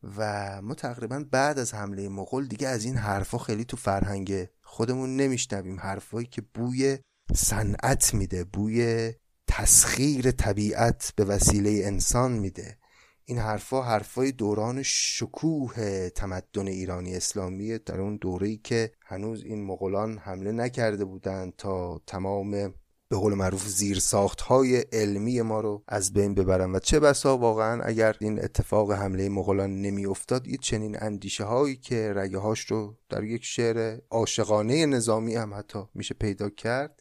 و 0.02 0.62
ما 0.62 0.74
تقریبا 0.74 1.24
بعد 1.30 1.58
از 1.58 1.74
حمله 1.74 2.08
مغول 2.08 2.46
دیگه 2.46 2.68
از 2.68 2.84
این 2.84 2.96
حرفا 2.96 3.38
خیلی 3.38 3.64
تو 3.64 3.76
فرهنگ 3.76 4.48
خودمون 4.62 5.16
نمیشنویم. 5.16 5.80
حرفایی 5.80 6.26
که 6.26 6.42
بوی 6.54 6.98
صنعت 7.34 8.14
میده 8.14 8.44
بوی 8.44 9.12
تسخیر 9.46 10.30
طبیعت 10.30 11.12
به 11.16 11.24
وسیله 11.24 11.82
انسان 11.84 12.32
میده. 12.32 12.78
این 13.24 13.38
حرفا 13.38 13.82
حرفای 13.82 14.32
دوران 14.32 14.82
شکوه 14.82 16.08
تمدن 16.08 16.66
ایرانی 16.66 17.16
اسلامی 17.16 17.78
در 17.78 18.00
اون 18.00 18.16
دوره‌ای 18.16 18.56
که 18.56 18.92
هنوز 19.06 19.42
این 19.44 19.64
مغولان 19.64 20.18
حمله 20.18 20.52
نکرده 20.52 21.04
بودند 21.04 21.56
تا 21.56 22.00
تمام 22.06 22.74
به 23.10 23.16
قول 23.16 23.34
معروف 23.34 23.66
زیر 23.68 23.98
ساخت 23.98 24.40
های 24.40 24.76
علمی 24.92 25.42
ما 25.42 25.60
رو 25.60 25.82
از 25.88 26.12
بین 26.12 26.34
ببرن. 26.34 26.72
و 26.72 26.78
چه 26.78 27.00
بسا 27.00 27.38
واقعا 27.38 27.82
اگر 27.82 28.16
این 28.20 28.44
اتفاق 28.44 28.92
حمله 28.92 29.28
مغولان 29.28 29.82
نمی 29.82 30.06
افتاد 30.06 30.46
این 30.46 30.56
چنین 30.56 30.96
اندیشه 31.00 31.44
هایی 31.44 31.76
که 31.76 32.12
رگه 32.16 32.38
هاش 32.38 32.60
رو 32.60 32.96
در 33.08 33.24
یک 33.24 33.44
شعر 33.44 33.98
عاشقانه 34.10 34.86
نظامی 34.86 35.34
هم 35.34 35.54
حتی 35.54 35.78
میشه 35.94 36.14
پیدا 36.14 36.50
کرد 36.50 37.00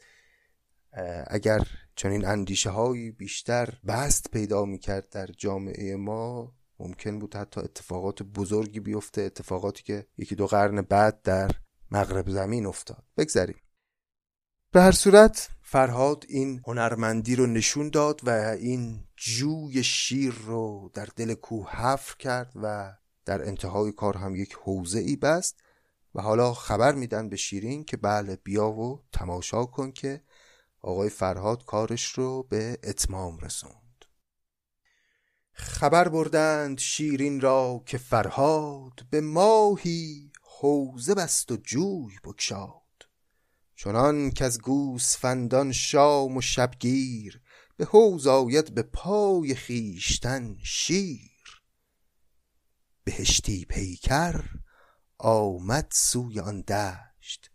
اگر 1.27 1.67
چنین 1.95 2.25
اندیشه 2.25 2.69
هایی 2.69 3.11
بیشتر 3.11 3.73
بست 3.87 4.31
پیدا 4.31 4.65
می‌کرد 4.65 5.09
در 5.09 5.27
جامعه 5.37 5.95
ما 5.95 6.53
ممکن 6.79 7.19
بود 7.19 7.35
حتی 7.35 7.61
اتفاقات 7.61 8.23
بزرگی 8.23 8.79
بیفته 8.79 9.21
اتفاقاتی 9.21 9.83
که 9.83 10.05
یکی 10.17 10.35
دو 10.35 10.47
قرن 10.47 10.81
بعد 10.81 11.21
در 11.21 11.51
مغرب 11.91 12.29
زمین 12.29 12.65
افتاد. 12.65 13.03
بگذاریم. 13.17 13.57
به 14.71 14.81
هر 14.81 14.91
صورت 14.91 15.49
فرهاد 15.71 16.25
این 16.29 16.61
هنرمندی 16.67 17.35
رو 17.35 17.47
نشون 17.47 17.89
داد 17.89 18.21
و 18.23 18.29
این 18.29 19.03
جوی 19.15 19.83
شیر 19.83 20.33
رو 20.33 20.91
در 20.93 21.07
دل 21.15 21.33
کوه 21.33 21.69
حفر 21.71 22.15
کرد 22.19 22.51
و 22.55 22.93
در 23.25 23.47
انتهای 23.47 23.91
کار 23.91 24.17
هم 24.17 24.35
یک 24.35 24.53
حوزه 24.53 24.99
ای 24.99 25.15
بست 25.15 25.59
و 26.15 26.21
حالا 26.21 26.53
خبر 26.53 26.95
میدن 26.95 27.29
به 27.29 27.35
شیرین 27.35 27.83
که 27.83 27.97
بله 27.97 28.35
بیا 28.35 28.69
و 28.69 29.03
تماشا 29.11 29.65
کن 29.65 29.91
که 29.91 30.21
آقای 30.81 31.09
فرهاد 31.09 31.65
کارش 31.65 32.05
رو 32.05 32.43
به 32.43 32.77
اتمام 32.83 33.37
رسوند. 33.37 34.05
خبر 35.51 36.07
بردند 36.07 36.79
شیرین 36.79 37.41
را 37.41 37.83
که 37.85 37.97
فرهاد 37.97 39.05
به 39.09 39.21
ماهی 39.21 40.31
حوزه 40.43 41.15
بست 41.15 41.51
و 41.51 41.57
جوی 41.57 42.15
بکشاد 42.23 42.88
چنان 43.83 44.31
که 44.31 44.45
از 44.45 44.61
گوسفندان 44.61 45.71
شام 45.71 46.37
و 46.37 46.41
شبگیر 46.41 47.41
به 47.77 47.85
حوز 47.85 48.27
آید 48.27 48.73
به 48.73 48.83
پای 48.83 49.55
خیشتن 49.55 50.57
شیر. 50.63 51.61
بهشتی 53.03 53.65
پیکر 53.65 54.45
آمد 55.17 55.87
سوی 55.93 56.39
آن 56.39 56.61
دشت. 56.61 57.51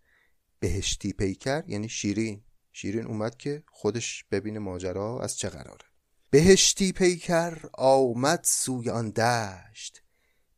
بهشتی 0.59 1.13
پیکر 1.13 1.65
یعنی 1.67 1.89
شیرین. 1.89 2.45
شیرین 2.73 3.07
اومد 3.07 3.37
که 3.37 3.63
خودش 3.67 4.25
ببینه 4.31 4.59
ماجرا 4.59 5.21
از 5.21 5.39
چه 5.39 5.49
قراره. 5.49 5.85
بهشتی 6.31 6.93
پیکر 6.93 7.59
آمد 7.75 8.41
سوی 8.45 8.91
آن 8.91 9.11
دشت. 9.11 10.03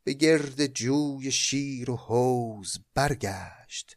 به 0.04 0.12
گرد 0.12 0.66
جوی 0.66 1.32
شیر 1.32 1.90
و 1.90 1.96
حوز 1.96 2.78
برگشت. 2.94 3.96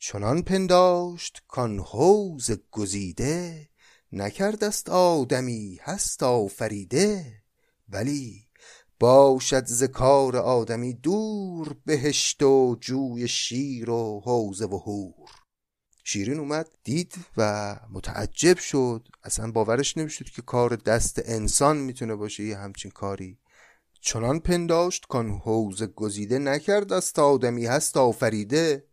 چنان 0.00 0.42
پنداشت 0.42 1.42
کان 1.48 1.78
حوز 1.78 2.50
گزیده 2.70 3.68
نکردست 4.12 4.88
آدمی 4.88 5.78
هست 5.82 6.22
آفریده 6.22 7.42
ولی 7.88 8.48
باشد 9.00 9.64
ز 9.66 9.84
کار 9.84 10.36
آدمی 10.36 10.94
دور 10.94 11.76
بهشت 11.84 12.42
و 12.42 12.76
جوی 12.80 13.28
شیر 13.28 13.90
و 13.90 14.20
حوزه 14.24 14.66
و 14.66 14.78
هور 14.78 15.30
شیرین 16.04 16.38
اومد 16.38 16.68
دید 16.84 17.14
و 17.36 17.76
متعجب 17.90 18.58
شد 18.58 19.08
اصلا 19.22 19.52
باورش 19.52 19.96
نمی‌شد 19.96 20.24
که 20.24 20.42
کار 20.42 20.76
دست 20.76 21.22
انسان 21.24 21.76
می‌تونه 21.76 22.14
باشه 22.14 22.44
یه 22.44 22.58
همچین 22.58 22.90
کاری. 22.90 23.38
چنان 24.00 24.40
پنداشت 24.40 25.06
کان 25.08 25.30
حوز 25.30 25.82
گزیده 25.82 26.38
نکرد 26.38 26.92
است 26.92 27.18
آدمی 27.18 27.66
هست 27.66 27.96
آفریده 27.96 28.87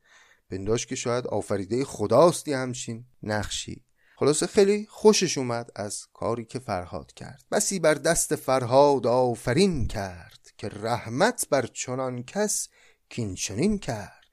پنداشت 0.50 0.88
که 0.88 0.96
شاید 0.96 1.28
آفریده 1.28 1.86
خداستی 1.86 2.54
همچین 2.54 3.06
نقشی. 3.24 3.86
خلاصه 4.18 4.48
خیلی 4.48 4.86
خوشش 4.89 5.38
اومد 5.38 5.72
از 5.76 6.08
کاری 6.14 6.46
که 6.46 6.60
فرهاد 6.60 7.14
کرد. 7.14 7.43
بسی 7.52 7.80
بر 7.80 7.93
دست 7.93 8.36
فرهاد 8.36 9.08
آفرین 9.08 9.88
کرد 9.88 10.52
که 10.58 10.70
رحمت 10.70 11.48
بر 11.50 11.66
چنان 11.66 12.24
کس 12.24 12.68
کین 13.10 13.78
کرد. 13.78 14.26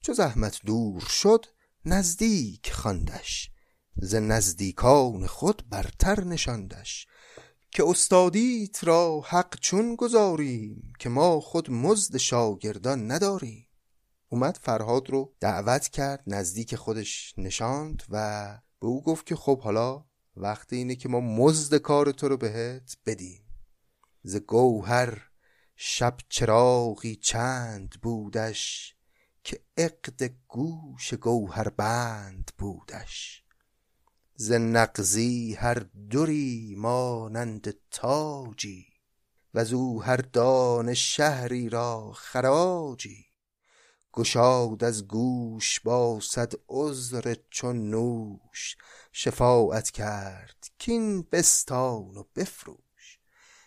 چو 0.00 0.12
زحمت 0.12 0.60
دور 0.66 1.00
شد 1.00 1.46
نزدیک 1.84 2.72
خواندش. 2.72 3.50
ز 3.96 4.14
نزدیکان 4.14 5.26
خود 5.26 5.62
برتر 5.70 6.24
نشاندش. 6.24 7.06
که 7.70 7.84
استادیت 7.86 8.84
را 8.84 9.20
حق 9.20 9.60
چون 9.60 9.96
گذاریم 9.96 10.92
که 10.98 11.08
ما 11.08 11.40
خود 11.40 11.70
مزد 11.70 12.16
شاگردان 12.16 13.10
نداریم. 13.10 13.66
اومد 14.32 14.58
فرهاد 14.62 15.10
رو 15.10 15.34
دعوت 15.40 15.88
کرد 15.88 16.22
نزدیک 16.26 16.76
خودش 16.76 17.34
نشاند 17.38 18.02
و 18.08 18.46
به 18.80 18.86
او 18.86 19.02
گفت 19.02 19.26
که 19.26 19.36
خب 19.36 19.60
حالا 19.60 20.04
وقت 20.36 20.72
اینه 20.72 20.94
که 20.94 21.08
ما 21.08 21.20
مزد 21.20 21.76
کار 21.76 22.12
تو 22.12 22.28
رو 22.28 22.36
بهت 22.36 22.96
بدیم. 23.06 23.44
ز 24.22 24.36
گوهر 24.36 25.28
شب 25.76 26.16
چراغی 26.28 27.16
چند 27.16 27.94
بودش 28.02 28.94
که 29.44 29.60
عقد 29.76 30.30
گوش 30.48 31.14
گوهر 31.14 31.68
بند 31.68 32.50
بودش. 32.58 33.44
ز 34.34 34.52
نقزی 34.52 35.54
هر 35.54 35.86
دوری 36.10 36.74
مانند 36.78 37.74
تاجی 37.90 38.86
و 39.54 39.64
او 39.72 40.02
هر 40.02 40.16
دان 40.16 40.94
شهری 40.94 41.68
را 41.68 42.12
خراجی. 42.12 43.31
گشاد 44.12 44.84
از 44.84 45.08
گوش 45.08 45.80
با 45.80 46.20
صد 46.20 46.52
عذر 46.68 47.34
چون 47.50 47.90
نوش. 47.90 48.76
شفاعت 49.12 49.90
کرد 49.90 50.70
کین 50.78 51.26
بستان 51.32 52.16
و 52.16 52.24
بفروش. 52.36 53.18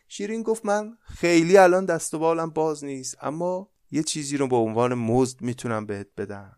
شیرین 0.07 0.43
گفت 0.43 0.65
من 0.65 0.97
خیلی 1.01 1.57
الان 1.57 1.85
دست 1.85 2.13
و 2.13 2.19
بالم 2.19 2.49
باز 2.49 2.83
نیست 2.83 3.17
اما 3.21 3.69
یه 3.91 4.03
چیزی 4.03 4.37
رو 4.37 4.47
به 4.47 4.55
عنوان 4.55 4.93
مزد 4.93 5.41
می‌تونم 5.41 5.85
بهت 5.85 6.07
بدم. 6.17 6.57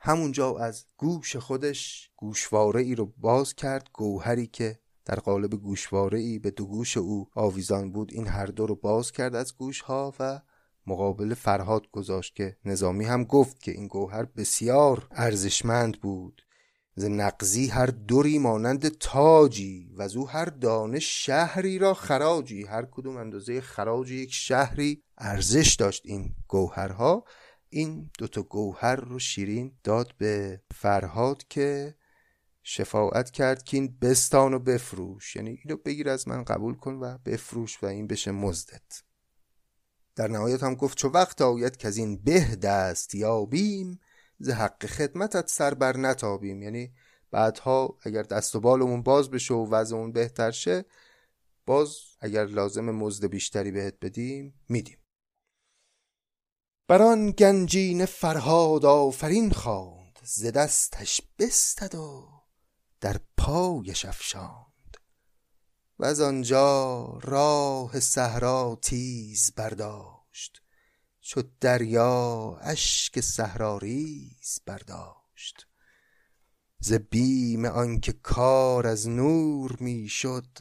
همونجا 0.00 0.58
از 0.58 0.84
گوش 0.96 1.36
خودش 1.36 2.10
گوشواره 2.16 2.80
ای 2.80 2.94
رو 2.94 3.06
باز 3.16 3.54
کرد 3.54 3.90
گوهری 3.92 4.46
که 4.46 4.78
در 5.04 5.20
قالب 5.20 5.54
گوشواره 5.54 6.18
ای 6.18 6.38
به 6.38 6.50
دو 6.50 6.66
گوش 6.66 6.96
او 6.96 7.28
آویزان 7.34 7.92
بود 7.92 8.12
این 8.12 8.26
هر 8.26 8.46
دو 8.46 8.66
رو 8.66 8.74
باز 8.74 9.12
کرد 9.12 9.34
از 9.34 9.56
گوش 9.56 9.80
ها 9.80 10.14
و 10.18 10.40
مقابل 10.88 11.34
فرهاد 11.34 11.90
گذاشت 11.90 12.36
که 12.36 12.56
نظامی 12.64 13.04
هم 13.04 13.24
گفت 13.24 13.60
که 13.60 13.72
این 13.72 13.86
گوهر 13.86 14.24
بسیار 14.24 15.06
ارزشمند 15.10 16.00
بود. 16.00 16.42
ز 16.98 17.04
نقزی 17.04 17.66
هر 17.66 17.86
دوری 17.86 18.38
مانند 18.38 18.88
تاجی 18.88 19.90
و 19.96 20.08
او 20.16 20.28
هر 20.28 20.44
دانه 20.44 20.98
شهری 20.98 21.78
را 21.78 21.94
خراجی. 21.94 22.64
هر 22.64 22.84
کدوم 22.90 23.16
اندازه 23.16 23.60
خراج 23.60 24.10
یک 24.10 24.34
شهری 24.34 25.02
ارزش 25.18 25.74
داشت 25.74 26.02
این 26.04 26.34
گوهرها. 26.48 27.24
این 27.70 28.10
دوتا 28.18 28.42
گوهر 28.42 28.96
رو 28.96 29.18
شیرین 29.18 29.78
داد 29.84 30.14
به 30.18 30.62
فرهاد 30.74 31.44
که 31.48 31.94
شفاعت 32.62 33.30
کرد 33.30 33.62
که 33.62 33.76
این 33.76 33.98
بستان 34.02 34.54
و 34.54 34.58
بفروش. 34.58 35.36
یعنی 35.36 35.60
اینو 35.64 35.76
بگیر 35.76 36.08
از 36.08 36.28
من 36.28 36.44
قبول 36.44 36.74
کن 36.74 36.94
و 36.94 37.18
بفروش 37.24 37.82
و 37.82 37.86
این 37.86 38.06
بشه 38.06 38.30
مزدت. 38.30 39.02
در 40.18 40.28
نهایت 40.28 40.62
هم 40.62 40.74
گفت 40.74 40.98
چو 40.98 41.08
وقت 41.08 41.42
آید 41.42 41.76
که 41.76 41.88
از 41.88 41.96
این 41.96 42.16
به 42.16 42.56
دست 42.56 43.14
یابیم 43.14 44.00
ز 44.38 44.50
حق 44.50 44.86
خدمتت 44.86 45.48
سر 45.48 45.74
بر 45.74 45.96
نتابیم. 45.96 46.62
یعنی 46.62 46.92
بعدها 47.30 47.98
اگر 48.02 48.22
دست 48.22 48.56
و 48.56 48.60
بالمون 48.60 49.02
باز 49.02 49.30
بشه 49.30 49.54
و 49.54 49.70
وضعمون 49.70 50.12
بهتر 50.12 50.50
شه 50.50 50.84
باز 51.66 51.96
اگر 52.20 52.44
لازم 52.44 52.90
مزد 52.90 53.26
بیشتری 53.26 53.70
بهت 53.70 53.94
بدیم 54.00 54.60
میدیم. 54.68 54.98
بران 56.88 57.30
گنجین 57.30 58.06
فرهاد 58.06 58.84
آفرین 58.84 59.50
خواند 59.50 60.18
ز 60.22 60.46
دستش 60.46 61.20
بستد 61.38 61.94
و 61.94 62.28
در 63.00 63.20
پایش 63.36 64.04
افشاند. 64.04 64.67
و 65.98 66.04
از 66.04 66.20
آنجا 66.20 67.04
راه 67.22 68.00
صحرا 68.00 68.78
تیز 68.82 69.52
برداشت. 69.56 70.62
چو 71.20 71.42
دریا 71.60 72.58
اشک 72.62 73.20
صحراریز 73.20 74.60
برداشت. 74.66 75.66
ز 76.80 76.92
بیم 76.92 77.64
آنکه 77.64 78.12
کار 78.12 78.86
از 78.86 79.08
نور 79.08 79.76
می‌شد 79.80 80.58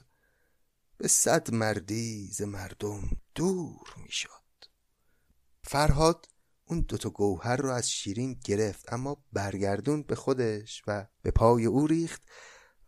به 0.97 1.07
صد 1.07 1.53
مردی 1.53 2.27
ز 2.31 2.41
مردم 2.41 3.09
دور 3.35 3.95
می‌شد. 3.97 4.29
فرهاد 5.63 6.25
اون 6.65 6.81
دوتا 6.81 7.09
گوهر 7.09 7.55
رو 7.55 7.69
از 7.69 7.91
شیرین 7.91 8.39
گرفت 8.43 8.93
اما 8.93 9.25
برگردون 9.33 10.03
به 10.03 10.15
خودش 10.15 10.83
و 10.88 11.07
به 11.21 11.31
پای 11.31 11.65
او 11.65 11.88
ریخت 11.88 12.21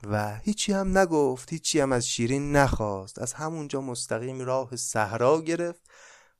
و 0.03 0.37
هیچی 0.37 0.73
هم 0.73 0.97
نگفت 0.97 1.53
هیچی 1.53 1.79
هم 1.79 1.91
از 1.91 2.07
شیرین 2.07 2.55
نخواست 2.55 3.19
از 3.19 3.33
همونجا 3.33 3.81
مستقیم 3.81 4.39
راه 4.39 4.75
صحرا 4.75 5.41
گرفت 5.41 5.81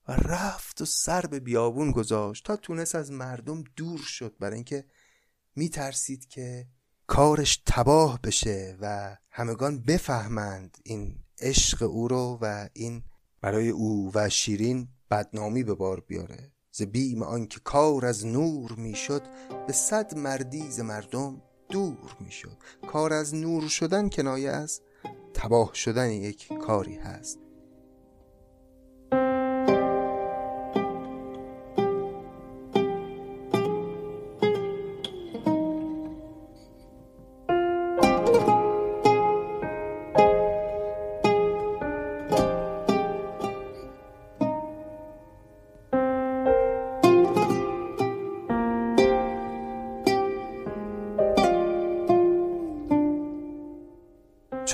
و 0.07 0.11
رفت 0.11 0.81
و 0.81 0.85
سر 0.85 1.21
به 1.21 1.39
بیابون 1.39 1.91
گذاشت 1.91 2.45
تا 2.45 2.55
تونست 2.55 2.95
از 2.95 3.11
مردم 3.11 3.63
دور 3.75 3.99
شد 3.99 4.35
برای 4.39 4.55
اینکه 4.55 4.85
میترسید 5.55 6.27
که 6.27 6.67
کارش 7.07 7.61
تباه 7.65 8.19
بشه 8.21 8.77
و 8.81 9.17
همگان 9.31 9.83
بفهمند 9.83 10.77
این 10.83 11.15
عشق 11.39 11.83
او 11.83 12.07
رو 12.07 12.37
و 12.41 12.69
این 12.73 13.03
برای 13.41 13.69
او 13.69 14.11
و 14.15 14.29
شیرین 14.29 14.87
بدنامی 15.11 15.63
به 15.63 15.73
بار 15.73 15.99
بیاره. 15.99 16.51
ز 16.71 16.81
بیم 16.81 17.23
آنکه 17.23 17.59
کار 17.59 18.05
از 18.05 18.25
نور 18.25 18.71
می‌شد 18.71 19.21
به 19.67 19.73
صد 19.73 20.17
مردی 20.17 20.71
ز 20.71 20.79
مردم 20.79 21.41
دور 21.69 22.15
می‌شد. 22.19 22.57
کار 22.87 23.13
از 23.13 23.35
نور 23.35 23.67
شدن 23.67 24.09
کنایه 24.09 24.49
از 24.51 24.81
تباه 25.33 25.73
شدن 25.73 26.09
یک 26.09 26.47
کاری 26.53 26.95
هست. 26.95 27.39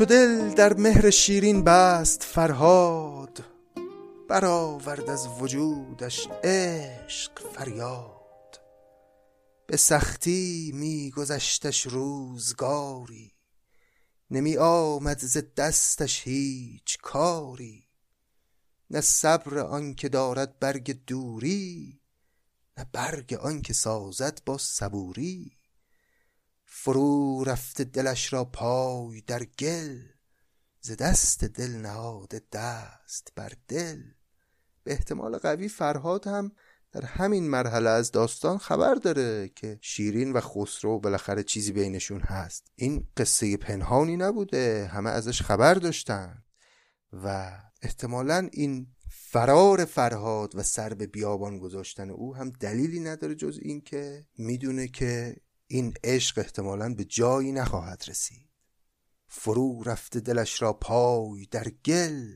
چو 0.05 0.09
دل 0.09 0.53
در 0.53 0.73
مهر 0.73 1.09
شیرین 1.09 1.63
بست 1.63 2.23
فرهاد 2.23 3.43
برآورد 4.29 5.09
از 5.09 5.27
وجودش 5.27 6.27
عشق 6.43 7.39
فریاد. 7.53 8.61
به 9.67 9.77
سختی 9.77 10.71
می 10.73 11.11
گذشتش 11.11 11.81
روزگاری 11.81 13.33
نمی 14.31 14.57
آمد 14.57 15.19
ز 15.19 15.37
دستش 15.57 16.27
هیچ 16.27 16.97
کاری. 17.01 17.83
نه 18.89 19.01
صبر 19.01 19.57
آنکه 19.59 20.09
دارد 20.09 20.59
برگ 20.59 21.05
دوری 21.07 22.01
نه 22.77 22.85
برگ 22.93 23.33
آنکه 23.33 23.73
سازد 23.73 24.41
با 24.45 24.57
صبوری. 24.57 25.57
فرو 26.77 27.43
رفته 27.43 27.83
دلش 27.83 28.33
را 28.33 28.45
پای 28.45 29.21
در 29.21 29.43
گل 29.43 29.99
ز 30.81 30.91
دست 30.91 31.43
دل 31.43 31.71
نهاده 31.71 32.41
دست 32.51 33.31
بر 33.35 33.51
دل. 33.67 34.01
به 34.83 34.91
احتمال 34.91 35.37
قوی 35.37 35.67
فرهاد 35.67 36.27
هم 36.27 36.51
در 36.91 37.05
همین 37.05 37.49
مرحله 37.49 37.89
از 37.89 38.11
داستان 38.11 38.57
خبر 38.57 38.95
داره 38.95 39.49
که 39.55 39.79
شیرین 39.81 40.33
و 40.33 40.41
خسرو 40.41 40.99
بالاخره 40.99 41.43
چیزی 41.43 41.71
بینشون 41.71 42.21
هست. 42.21 42.71
این 42.75 43.07
قصه 43.17 43.57
پنهانی 43.57 44.17
نبوده 44.17 44.89
همه 44.93 45.09
ازش 45.09 45.41
خبر 45.41 45.73
داشتن 45.73 46.43
و 47.13 47.57
احتمالا 47.81 48.49
این 48.51 48.87
فرار 49.09 49.85
فرهاد 49.85 50.55
و 50.55 50.63
سر 50.63 50.93
به 50.93 51.07
بیابان 51.07 51.59
گذاشتن 51.59 52.09
او 52.09 52.35
هم 52.35 52.49
دلیلی 52.49 52.99
نداره 52.99 53.35
جز 53.35 53.59
این 53.61 53.81
که 53.81 54.25
می‌دونه 54.37 54.87
که 54.87 55.35
این 55.67 55.93
عشق 56.03 56.39
احتمالا 56.39 56.93
به 56.93 57.05
جایی 57.05 57.51
نخواهد 57.51 58.03
رسید. 58.07 58.49
فرو 59.27 59.83
رفته 59.83 60.19
دلش 60.19 60.61
را 60.61 60.73
پای 60.73 61.45
در 61.45 61.69
گل 61.69 62.33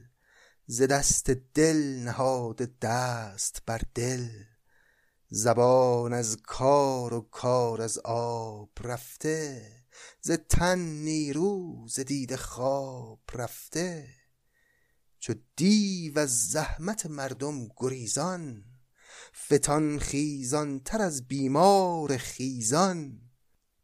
ز 0.65 0.81
دست 0.81 1.29
دل 1.29 1.77
نهاد 2.03 2.79
دست 2.79 3.61
بر 3.65 3.81
دل. 3.95 4.29
زبان 5.29 6.13
از 6.13 6.37
کار 6.43 7.13
و 7.13 7.21
کار 7.21 7.81
از 7.81 7.99
آب 8.05 8.71
رفته 8.79 9.71
ز 10.21 10.31
تن 10.31 10.79
نیرو 10.79 11.87
ز 11.87 11.99
دید 11.99 12.35
خواب 12.35 13.21
رفته. 13.33 14.07
چو 15.19 15.33
دیو 15.55 16.19
از 16.19 16.49
زحمت 16.49 17.05
مردم 17.05 17.67
گریزان 17.77 18.68
فتان 19.47 19.99
خیزان 19.99 20.79
تر 20.79 21.01
از 21.01 21.27
بیمار 21.27 22.17
خیزان. 22.17 23.21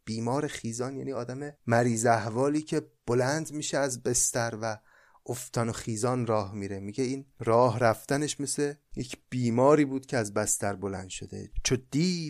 بیمار 0.05 0.47
خیزان 0.47 0.97
یعنی 0.97 1.13
آدم 1.13 1.53
مریض 1.67 2.05
احوالی 2.05 2.61
که 2.61 2.81
بلند 3.07 3.51
میشه 3.51 3.77
از 3.77 4.03
بستر 4.03 4.57
و 4.61 4.77
افتان 5.25 5.69
و 5.69 5.71
خیزان 5.71 6.27
راه 6.27 6.53
میره. 6.53 6.79
میگه 6.79 7.03
این 7.03 7.25
راه 7.39 7.79
رفتنش 7.79 8.39
مثل 8.39 8.73
یک 8.95 9.17
بیماری 9.29 9.85
بود 9.85 10.05
که 10.05 10.17
از 10.17 10.33
بستر 10.33 10.75
بلند 10.75 11.09
شده. 11.09 11.51
چو 11.63 11.77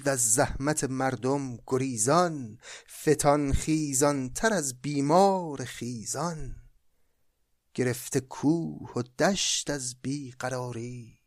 از 0.05 0.33
زحمت 0.33 0.83
مردم 0.83 1.57
گریزان 1.67 2.57
فتان 3.01 3.53
خیزان 3.53 4.29
تر 4.29 4.53
از 4.53 4.81
بیمار 4.81 5.63
خیزان. 5.65 6.55
گرفته 7.73 8.19
کوه 8.19 8.91
و 8.95 9.01
دشت 9.01 9.69
از 9.69 9.95
بیقراری. 10.01 11.24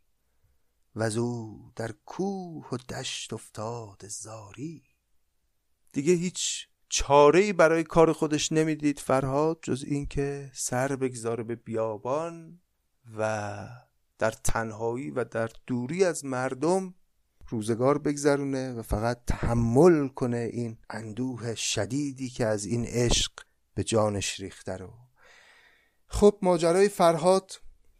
و 0.99 1.03
او 1.03 1.73
در 1.77 1.93
کوه 2.07 2.69
و 2.73 2.77
دشت 2.77 3.33
افتاد 3.33 4.09
زاری. 4.09 4.83
دیگه 5.93 6.13
هیچ 6.13 6.67
چاره 6.89 7.41
ای 7.41 7.53
برای 7.53 7.85
کار 7.85 8.13
خودش 8.13 8.53
نمی‌دید 8.53 8.99
فرهاد 8.99 9.59
جز 9.63 9.85
اینکه 9.87 10.51
سر 10.55 10.97
بگذاره 10.97 11.45
به 11.45 11.55
بیابان 11.55 12.61
و 13.19 13.69
در 14.19 14.31
تنهایی 14.31 15.11
و 15.11 15.25
در 15.25 15.51
دوری 15.67 16.05
از 16.05 16.25
مردم 16.25 16.95
روزگار 17.49 17.99
بگذرونه 17.99 18.73
و 18.73 18.83
فقط 18.83 19.25
تحمل 19.27 20.09
کنه 20.09 20.51
این 20.53 20.79
اندوه 20.91 21.55
شدیدی 21.55 22.29
که 22.29 22.47
از 22.47 22.65
این 22.65 22.85
عشق 22.85 23.33
به 23.75 23.85
جانش 23.85 24.41
ریخته 24.41 24.77
رو. 24.77 24.93
خب 26.07 26.39
ماجرای 26.43 26.89
فرهاد 26.89 27.53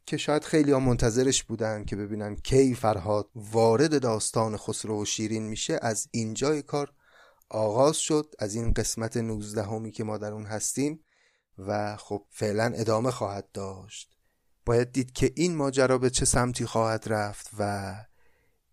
که 0.09 0.17
شاید 0.17 0.45
خیلی 0.45 0.73
ها 0.73 0.81
منتظرش 0.81 1.45
بودن 1.45 1.85
که 1.85 1.97
ببینن 1.97 2.37
کی 2.37 2.75
فرهاد 2.75 3.31
وارد 3.35 4.03
داستان 4.03 4.57
خسرو 4.57 5.03
و 5.03 5.05
شیرین 5.05 5.43
میشه. 5.43 5.79
از 5.83 6.09
اینجای 6.11 6.63
کار 6.63 6.93
آغاز 7.49 7.97
شد. 7.97 8.35
از 8.39 8.55
این 8.55 8.73
قسمت 8.73 9.17
نوزدهمی 9.17 9.91
که 9.91 10.05
ما 10.05 10.19
در 10.19 10.33
اون 10.33 10.47
هستیم 10.47 11.05
و 11.59 11.97
خب 11.97 12.25
فعلا 12.31 12.73
ادامه 12.77 13.11
خواهد 13.11 13.53
داشت. 13.53 14.17
باید 14.67 14.93
دید 14.93 15.13
که 15.13 15.33
این 15.37 15.57
ماجرا 15.57 15.99
به 15.99 16.11
چه 16.11 16.25
سمتی 16.25 16.67
خواهد 16.67 17.05
رفت 17.07 17.51
و 17.59 17.95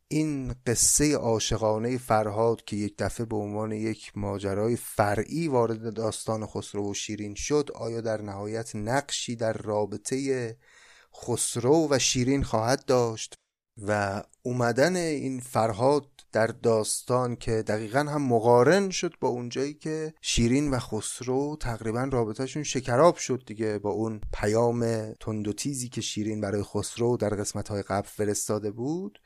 این 0.08 0.56
قصه 0.68 1.16
عاشقانه 1.16 1.98
فرهاد 1.98 2.64
که 2.64 2.76
یک 2.76 2.96
دفعه 2.98 3.26
به 3.26 3.36
عنوان 3.36 3.72
یک 3.72 4.12
ماجرای 4.16 4.76
فرعی 4.76 5.48
وارد 5.48 5.94
داستان 5.94 6.46
خسرو 6.46 6.92
و 6.92 6.94
شیرین 6.94 7.36
شد 7.36 7.70
آیا 7.76 8.02
در 8.02 8.22
نهایت 8.22 8.76
نقشی 8.76 9.36
در 9.36 9.54
رابطه 9.54 10.58
خسرو 11.24 11.88
و 11.92 12.00
شیرین 12.00 12.44
خواهد 12.44 12.86
داشت 12.86 13.34
و 13.88 14.24
اومدن 14.44 14.96
این 14.96 15.40
فرهاد 15.40 16.08
در 16.32 16.48
داستان 16.48 17.36
که 17.36 17.52
دقیقا 17.52 18.00
هم 18.00 18.22
مقارن 18.22 18.90
شد 18.90 19.14
با 19.20 19.28
اونجایی 19.28 19.74
که 19.74 20.14
شیرین 20.22 20.72
و 20.72 20.80
خسرو 20.80 21.58
تقریبا 21.60 22.10
رابطهشون 22.12 22.64
شکراب 22.64 23.16
شد 23.16 23.44
دیگه 23.46 23.80
با 23.80 23.90
اون 23.90 24.22
پیام 24.34 25.12
تند 25.14 25.48
و 25.48 25.54
تیزی 25.54 25.90
که 25.90 26.02
شیرین 26.02 26.42
برای 26.42 26.64
خسرو 26.64 27.18
در 27.18 27.30
قسمت 27.30 27.68
های 27.68 27.82
قبل 27.82 28.08
فرستاده 28.08 28.72
بود. 28.72 29.20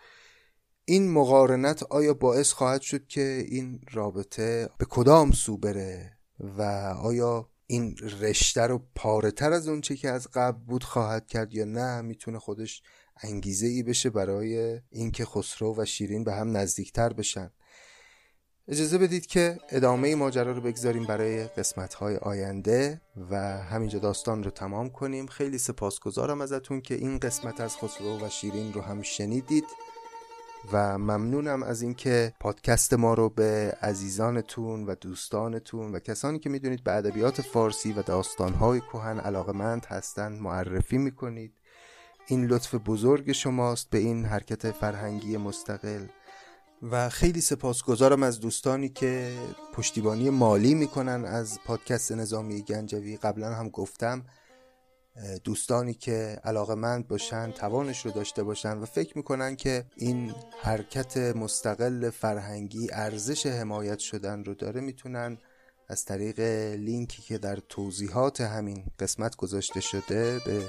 این 0.85 1.11
مقارنت 1.11 1.83
آیا 1.83 2.13
باعث 2.13 2.51
خواهد 2.51 2.81
شد 2.81 3.07
که 3.07 3.45
این 3.47 3.81
رابطه 3.91 4.69
به 4.77 4.85
کدام 4.89 5.31
سو 5.31 5.57
بره 5.57 6.17
و 6.39 6.61
آیا 7.01 7.49
این 7.71 7.97
رشته 8.21 8.61
رو 8.61 8.81
پاره 8.95 9.31
تر 9.31 9.51
از 9.51 9.67
اونچه 9.67 9.95
که 9.95 10.09
از 10.09 10.27
قبل 10.33 10.57
بود 10.57 10.83
خواهد 10.83 11.27
کرد 11.27 11.53
یا 11.53 11.65
نه 11.65 12.01
می‌تونه 12.01 12.39
خودش 12.39 12.81
انگیزه 13.23 13.67
ای 13.67 13.83
بشه 13.83 14.09
برای 14.09 14.81
اینکه 14.89 15.25
خسرو 15.25 15.75
و 15.77 15.85
شیرین 15.85 16.23
به 16.23 16.33
هم 16.33 16.57
نزدیکتر 16.57 17.13
بشن. 17.13 17.51
اجازه 18.67 18.97
بدید 18.97 19.25
که 19.25 19.57
ادامه 19.69 20.15
ماجرا 20.15 20.51
رو 20.51 20.61
بگذاریم 20.61 21.05
برای 21.05 21.43
قسمت 21.47 21.93
های 21.93 22.17
آینده 22.17 23.01
و 23.31 23.37
همینجا 23.57 23.99
داستان 23.99 24.43
رو 24.43 24.51
تمام 24.51 24.89
کنیم. 24.89 25.27
خیلی 25.27 25.57
سپاسگزارم 25.57 26.41
ازتون 26.41 26.81
که 26.81 26.95
این 26.95 27.19
قسمت 27.19 27.61
از 27.61 27.77
خسرو 27.77 28.25
و 28.25 28.29
شیرین 28.29 28.73
رو 28.73 28.81
هم 28.81 29.01
شنیدید. 29.01 29.65
و 30.73 30.97
ممنونم 30.97 31.63
از 31.63 31.81
اینکه 31.81 32.33
پادکست 32.39 32.93
ما 32.93 33.13
رو 33.13 33.29
به 33.29 33.77
عزیزانتون 33.81 34.85
و 34.85 34.95
دوستانتون 34.95 35.91
و 35.91 35.99
کسانی 35.99 36.39
که 36.39 36.49
می‌دونید 36.49 36.83
به 36.83 36.95
ادبیات 36.95 37.41
فارسی 37.41 37.93
و 37.93 38.01
داستانهای 38.01 38.79
کهن 38.79 39.19
علاقمند 39.19 39.85
هستند 39.85 40.41
معرفی 40.41 40.97
می‌کنید. 40.97 41.53
این 42.27 42.45
لطف 42.45 42.75
بزرگ 42.75 43.31
شماست 43.31 43.89
به 43.89 43.97
این 43.97 44.25
حرکت 44.25 44.71
فرهنگی 44.71 45.37
مستقل. 45.37 46.05
و 46.91 47.09
خیلی 47.09 47.41
سپاسگزارم 47.41 48.23
از 48.23 48.39
دوستانی 48.39 48.89
که 48.89 49.31
پشتیبانی 49.73 50.29
مالی 50.29 50.73
می‌کنن 50.73 51.25
از 51.25 51.59
پادکست 51.65 52.11
نظامی 52.11 52.61
گنجوی. 52.61 53.17
قبلا 53.17 53.53
هم 53.53 53.69
گفتم 53.69 54.25
دوستانی 55.43 55.93
که 55.93 56.39
علاقه 56.43 56.75
مند 56.75 57.07
باشن 57.07 57.51
توانش 57.51 58.05
رو 58.05 58.11
داشته 58.11 58.43
باشن 58.43 58.77
و 58.77 58.85
فکر 58.85 59.17
می‌کنن 59.17 59.55
که 59.55 59.85
این 59.95 60.33
حرکت 60.61 61.17
مستقل 61.17 62.09
فرهنگی 62.09 62.89
ارزش 62.91 63.45
حمایت 63.45 63.99
شدن 63.99 64.43
رو 64.43 64.53
داره 64.53 64.81
می‌تونن 64.81 65.37
از 65.87 66.05
طریق 66.05 66.39
لینکی 66.75 67.21
که 67.21 67.37
در 67.37 67.55
توضیحات 67.55 68.41
همین 68.41 68.85
قسمت 68.99 69.35
گذاشته 69.35 69.81
شده 69.81 70.39
به 70.45 70.63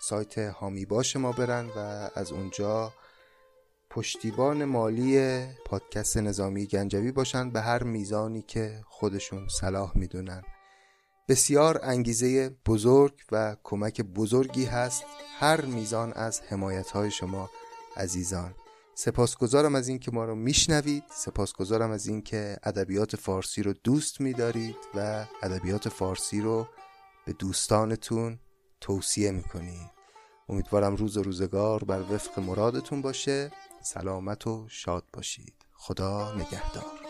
سایت 0.00 0.38
هامی 0.38 0.84
باش 0.84 1.16
ما 1.16 1.32
برن 1.32 1.66
و 1.76 2.10
از 2.14 2.32
اونجا 2.32 2.92
پشتیبان 3.90 4.64
مالی 4.64 5.44
پادکست 5.66 6.16
نظامی 6.16 6.66
گنجوی 6.66 7.12
باشن 7.12 7.50
به 7.50 7.60
هر 7.60 7.82
میزانی 7.82 8.42
که 8.42 8.80
خودشون 8.88 9.48
صلاح 9.48 9.98
می‌دونن. 9.98 10.42
بسیار 11.28 11.80
انگیزه 11.82 12.56
بزرگ 12.66 13.12
و 13.32 13.56
کمک 13.62 14.00
بزرگی 14.00 14.64
هست 14.64 15.04
هر 15.38 15.60
میزان 15.60 16.12
از 16.12 16.40
حمایت 16.40 16.90
های 16.90 17.10
شما 17.10 17.50
عزیزان. 17.96 18.54
سپاسگزارم 18.94 19.74
از 19.74 19.88
اینکه 19.88 20.10
ما 20.10 20.24
رو 20.24 20.34
میشنوید. 20.34 21.04
سپاسگزارم 21.10 21.90
از 21.90 22.06
اینکه 22.06 22.56
ادبیات 22.62 23.16
فارسی 23.16 23.62
رو 23.62 23.72
دوست 23.72 24.20
میدارید 24.20 24.76
و 24.94 25.24
ادبیات 25.42 25.88
فارسی 25.88 26.40
رو 26.40 26.66
به 27.26 27.32
دوستانتون 27.32 28.38
توصیه 28.80 29.30
می‌کنید 29.30 29.90
امیدوارم 30.48 30.96
روز 30.96 31.16
و 31.16 31.22
روزگار 31.22 31.84
بر 31.84 32.00
وفق 32.00 32.38
مرادتون 32.38 33.02
باشه 33.02 33.50
سلامت 33.82 34.46
و 34.46 34.66
شاد 34.68 35.04
باشید. 35.12 35.54
خدا 35.72 36.34
نگهدار. 36.34 37.01